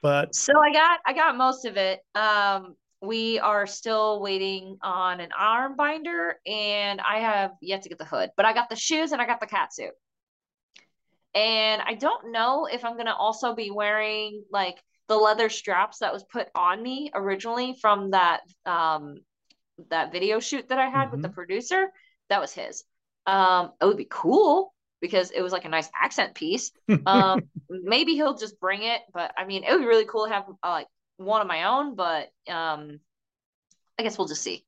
But 0.00 0.34
So 0.34 0.58
I 0.58 0.72
got 0.72 1.00
I 1.04 1.12
got 1.12 1.36
most 1.36 1.66
of 1.66 1.76
it. 1.76 2.00
Um, 2.14 2.74
we 3.02 3.38
are 3.40 3.66
still 3.66 4.20
waiting 4.20 4.78
on 4.82 5.20
an 5.20 5.30
arm 5.38 5.76
binder, 5.76 6.36
and 6.46 7.00
I 7.00 7.18
have 7.18 7.52
yet 7.60 7.82
to 7.82 7.88
get 7.88 7.98
the 7.98 8.04
hood, 8.04 8.30
but 8.36 8.46
I 8.46 8.54
got 8.54 8.70
the 8.70 8.76
shoes 8.76 9.12
and 9.12 9.20
I 9.20 9.26
got 9.26 9.40
the 9.40 9.46
cat 9.46 9.74
suit. 9.74 9.90
And 11.34 11.82
I 11.82 11.94
don't 11.94 12.32
know 12.32 12.66
if 12.66 12.84
I'm 12.84 12.96
gonna 12.96 13.14
also 13.14 13.54
be 13.54 13.70
wearing 13.70 14.44
like 14.50 14.82
the 15.08 15.16
leather 15.16 15.48
straps 15.48 15.98
that 15.98 16.12
was 16.12 16.24
put 16.24 16.48
on 16.54 16.82
me 16.82 17.10
originally 17.14 17.76
from 17.80 18.10
that 18.10 18.40
um 18.66 19.16
that 19.90 20.12
video 20.12 20.40
shoot 20.40 20.68
that 20.68 20.78
I 20.78 20.88
had 20.88 21.10
with 21.10 21.22
the 21.22 21.28
producer. 21.28 21.88
That 22.28 22.40
was 22.40 22.52
his. 22.52 22.84
Um, 23.26 23.72
it 23.80 23.86
would 23.86 23.96
be 23.96 24.06
cool 24.10 24.74
because 25.00 25.30
it 25.30 25.42
was 25.42 25.52
like 25.52 25.64
a 25.64 25.68
nice 25.68 25.88
accent 26.00 26.34
piece. 26.34 26.72
Um, 27.06 27.40
maybe 27.70 28.14
he'll 28.14 28.36
just 28.36 28.60
bring 28.60 28.82
it, 28.82 29.00
but 29.12 29.32
I 29.36 29.44
mean, 29.44 29.64
it 29.64 29.72
would 29.72 29.80
be 29.80 29.86
really 29.86 30.06
cool 30.06 30.26
to 30.26 30.32
have 30.32 30.44
uh, 30.62 30.70
like 30.70 30.86
one 31.16 31.40
of 31.40 31.46
my 31.46 31.64
own. 31.64 31.94
But 31.94 32.28
um, 32.48 33.00
I 33.98 34.02
guess 34.02 34.18
we'll 34.18 34.28
just 34.28 34.42
see. 34.42 34.64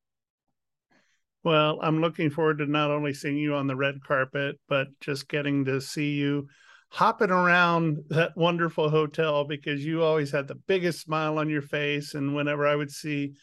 Well, 1.45 1.78
I'm 1.82 2.01
looking 2.01 2.30
forward 2.30 2.59
to 2.59 2.66
not 2.66 2.90
only 2.90 3.12
seeing 3.12 3.36
you 3.36 3.55
on 3.55 3.66
the 3.66 3.76
red 3.76 4.03
carpet, 4.03 4.59
but 4.66 4.88
just 5.01 5.28
getting 5.28 5.66
to 5.66 5.78
see 5.80 6.12
you 6.12 6.49
hopping 6.88 7.30
around 7.30 7.99
that 8.09 8.36
wonderful 8.36 8.88
hotel 8.88 9.45
because 9.45 9.84
you 9.84 10.03
always 10.03 10.30
had 10.30 10.49
the 10.49 10.55
biggest 10.55 11.03
smile 11.03 11.38
on 11.38 11.51
your 11.51 11.62
face. 11.62 12.14
And 12.14 12.34
whenever 12.34 12.66
I 12.66 12.74
would 12.74 12.90
see 12.90 13.34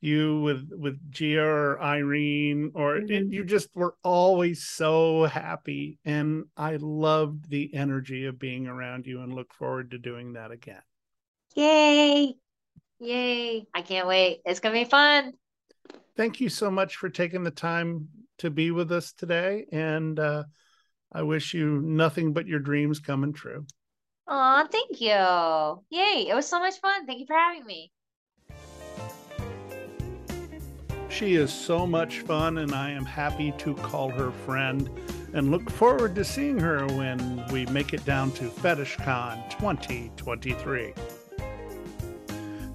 you 0.00 0.40
with 0.42 0.70
with 0.70 1.10
Gia 1.10 1.42
or 1.42 1.82
Irene, 1.82 2.70
or 2.74 2.98
it- 2.98 3.08
mm-hmm. 3.08 3.32
you 3.32 3.44
just 3.44 3.68
were 3.74 3.96
always 4.04 4.64
so 4.64 5.24
happy. 5.24 5.98
And 6.04 6.44
I 6.56 6.76
loved 6.76 7.50
the 7.50 7.74
energy 7.74 8.26
of 8.26 8.38
being 8.38 8.68
around 8.68 9.06
you 9.06 9.22
and 9.22 9.34
look 9.34 9.52
forward 9.52 9.90
to 9.90 9.98
doing 9.98 10.34
that 10.34 10.52
again. 10.52 10.82
Yay! 11.56 12.34
Yay! 13.00 13.66
I 13.74 13.82
can't 13.82 14.06
wait. 14.06 14.42
It's 14.44 14.60
gonna 14.60 14.74
be 14.74 14.84
fun. 14.84 15.32
Thank 16.18 16.40
you 16.40 16.48
so 16.48 16.68
much 16.68 16.96
for 16.96 17.08
taking 17.08 17.44
the 17.44 17.50
time 17.50 18.08
to 18.38 18.50
be 18.50 18.72
with 18.72 18.90
us 18.92 19.12
today. 19.12 19.64
And 19.72 20.18
uh, 20.18 20.44
I 21.12 21.22
wish 21.22 21.54
you 21.54 21.80
nothing 21.80 22.34
but 22.34 22.46
your 22.46 22.58
dreams 22.58 22.98
coming 22.98 23.32
true. 23.32 23.64
Aw, 24.26 24.66
thank 24.70 25.00
you. 25.00 25.08
Yay! 25.08 26.26
It 26.28 26.34
was 26.34 26.46
so 26.46 26.58
much 26.58 26.78
fun. 26.80 27.06
Thank 27.06 27.20
you 27.20 27.26
for 27.26 27.36
having 27.36 27.64
me. 27.64 27.92
She 31.08 31.36
is 31.36 31.52
so 31.52 31.86
much 31.86 32.20
fun, 32.20 32.58
and 32.58 32.72
I 32.72 32.90
am 32.90 33.04
happy 33.04 33.52
to 33.58 33.74
call 33.74 34.10
her 34.10 34.30
friend 34.30 34.90
and 35.32 35.50
look 35.50 35.70
forward 35.70 36.14
to 36.16 36.24
seeing 36.24 36.58
her 36.58 36.86
when 36.88 37.44
we 37.50 37.64
make 37.66 37.94
it 37.94 38.04
down 38.04 38.32
to 38.32 38.44
FetishCon 38.44 39.48
2023. 39.50 40.92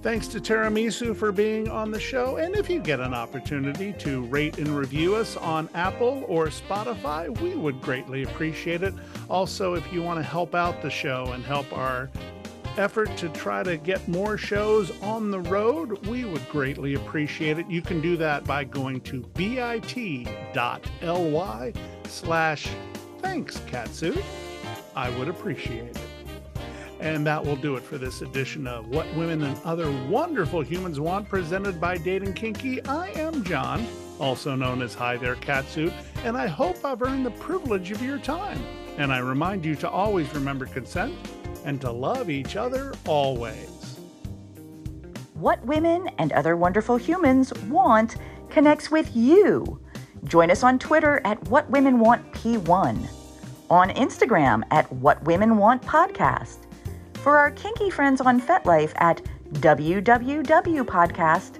Thanks 0.04 0.28
to 0.28 0.38
TerraMizu 0.38 1.16
for 1.16 1.32
being 1.32 1.66
on 1.70 1.90
the 1.90 1.98
show. 1.98 2.36
And 2.36 2.54
if 2.54 2.68
you 2.68 2.78
get 2.78 3.00
an 3.00 3.14
opportunity 3.14 3.94
to 3.94 4.20
rate 4.26 4.58
and 4.58 4.68
review 4.68 5.14
us 5.14 5.34
on 5.38 5.66
Apple 5.72 6.26
or 6.28 6.48
Spotify, 6.48 7.34
we 7.40 7.54
would 7.54 7.80
greatly 7.80 8.24
appreciate 8.24 8.82
it. 8.82 8.92
Also, 9.30 9.72
if 9.72 9.90
you 9.90 10.02
want 10.02 10.18
to 10.18 10.22
help 10.22 10.54
out 10.54 10.82
the 10.82 10.90
show 10.90 11.32
and 11.32 11.42
help 11.42 11.72
our 11.72 12.10
effort 12.76 13.16
to 13.16 13.30
try 13.30 13.62
to 13.62 13.78
get 13.78 14.06
more 14.06 14.36
shows 14.36 14.90
on 15.00 15.30
the 15.30 15.40
road, 15.40 16.06
we 16.06 16.26
would 16.26 16.46
greatly 16.50 16.96
appreciate 16.96 17.58
it. 17.58 17.66
You 17.70 17.80
can 17.80 18.02
do 18.02 18.18
that 18.18 18.44
by 18.44 18.64
going 18.64 19.00
to 19.00 19.22
bit.ly 19.32 19.72
slash 22.08 22.68
thanks, 23.20 23.56
Catsuit. 23.60 24.22
I 24.94 25.08
would 25.18 25.28
appreciate 25.28 25.96
it. 25.96 26.13
And 27.00 27.26
that 27.26 27.44
will 27.44 27.56
do 27.56 27.76
it 27.76 27.82
for 27.82 27.98
this 27.98 28.22
edition 28.22 28.66
of 28.66 28.88
What 28.88 29.06
Women 29.14 29.42
and 29.42 29.58
Other 29.64 29.90
Wonderful 30.08 30.62
Humans 30.62 31.00
Want, 31.00 31.28
presented 31.28 31.80
by 31.80 31.98
Dating 31.98 32.32
Kinky. 32.32 32.84
I 32.86 33.10
am 33.10 33.44
John, 33.44 33.86
also 34.18 34.54
known 34.54 34.80
as 34.80 34.94
Hi 34.94 35.16
There 35.16 35.36
Catsuit, 35.36 35.92
and 36.24 36.36
I 36.36 36.46
hope 36.46 36.84
I've 36.84 37.02
earned 37.02 37.26
the 37.26 37.32
privilege 37.32 37.90
of 37.90 38.02
your 38.02 38.18
time. 38.18 38.58
And 38.96 39.12
I 39.12 39.18
remind 39.18 39.64
you 39.64 39.74
to 39.76 39.90
always 39.90 40.32
remember 40.34 40.66
consent 40.66 41.14
and 41.64 41.80
to 41.80 41.90
love 41.90 42.30
each 42.30 42.56
other 42.56 42.94
always. 43.06 43.98
What 45.34 45.64
Women 45.66 46.08
and 46.18 46.32
Other 46.32 46.56
Wonderful 46.56 46.96
Humans 46.96 47.52
Want 47.64 48.16
connects 48.50 48.90
with 48.90 49.14
you. 49.16 49.80
Join 50.24 50.50
us 50.50 50.62
on 50.62 50.78
Twitter 50.78 51.20
at 51.24 51.42
What 51.48 51.68
Women 51.70 51.98
Want 51.98 52.32
P1, 52.32 53.08
on 53.68 53.90
Instagram 53.90 54.62
at 54.70 54.90
What 54.92 55.22
Women 55.24 55.56
Want 55.56 55.82
Podcast, 55.82 56.63
for 57.24 57.38
our 57.38 57.50
kinky 57.52 57.88
friends 57.88 58.20
on 58.20 58.38
FetLife 58.38 58.92
at 58.96 59.22
WWW 59.54 60.82
Podcast, 60.82 61.56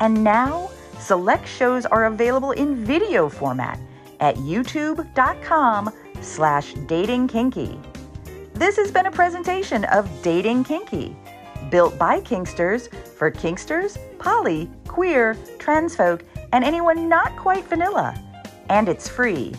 and 0.00 0.24
now 0.24 0.68
select 0.98 1.46
shows 1.46 1.86
are 1.86 2.06
available 2.06 2.50
in 2.50 2.84
video 2.84 3.28
format 3.28 3.78
at 4.18 4.34
youtube.com 4.36 5.92
slash 6.20 6.74
datingkinky. 6.90 7.80
This 8.54 8.76
has 8.76 8.90
been 8.90 9.06
a 9.06 9.10
presentation 9.12 9.84
of 9.84 10.10
Dating 10.22 10.64
Kinky, 10.64 11.16
built 11.70 11.96
by 11.96 12.20
Kinksters 12.20 12.92
for 13.06 13.30
Kinksters, 13.30 13.96
poly, 14.18 14.68
queer, 14.88 15.36
trans 15.60 15.94
folk, 15.94 16.24
and 16.52 16.64
anyone 16.64 17.08
not 17.08 17.36
quite 17.36 17.64
vanilla. 17.66 18.20
And 18.68 18.88
it's 18.88 19.08
free. 19.08 19.52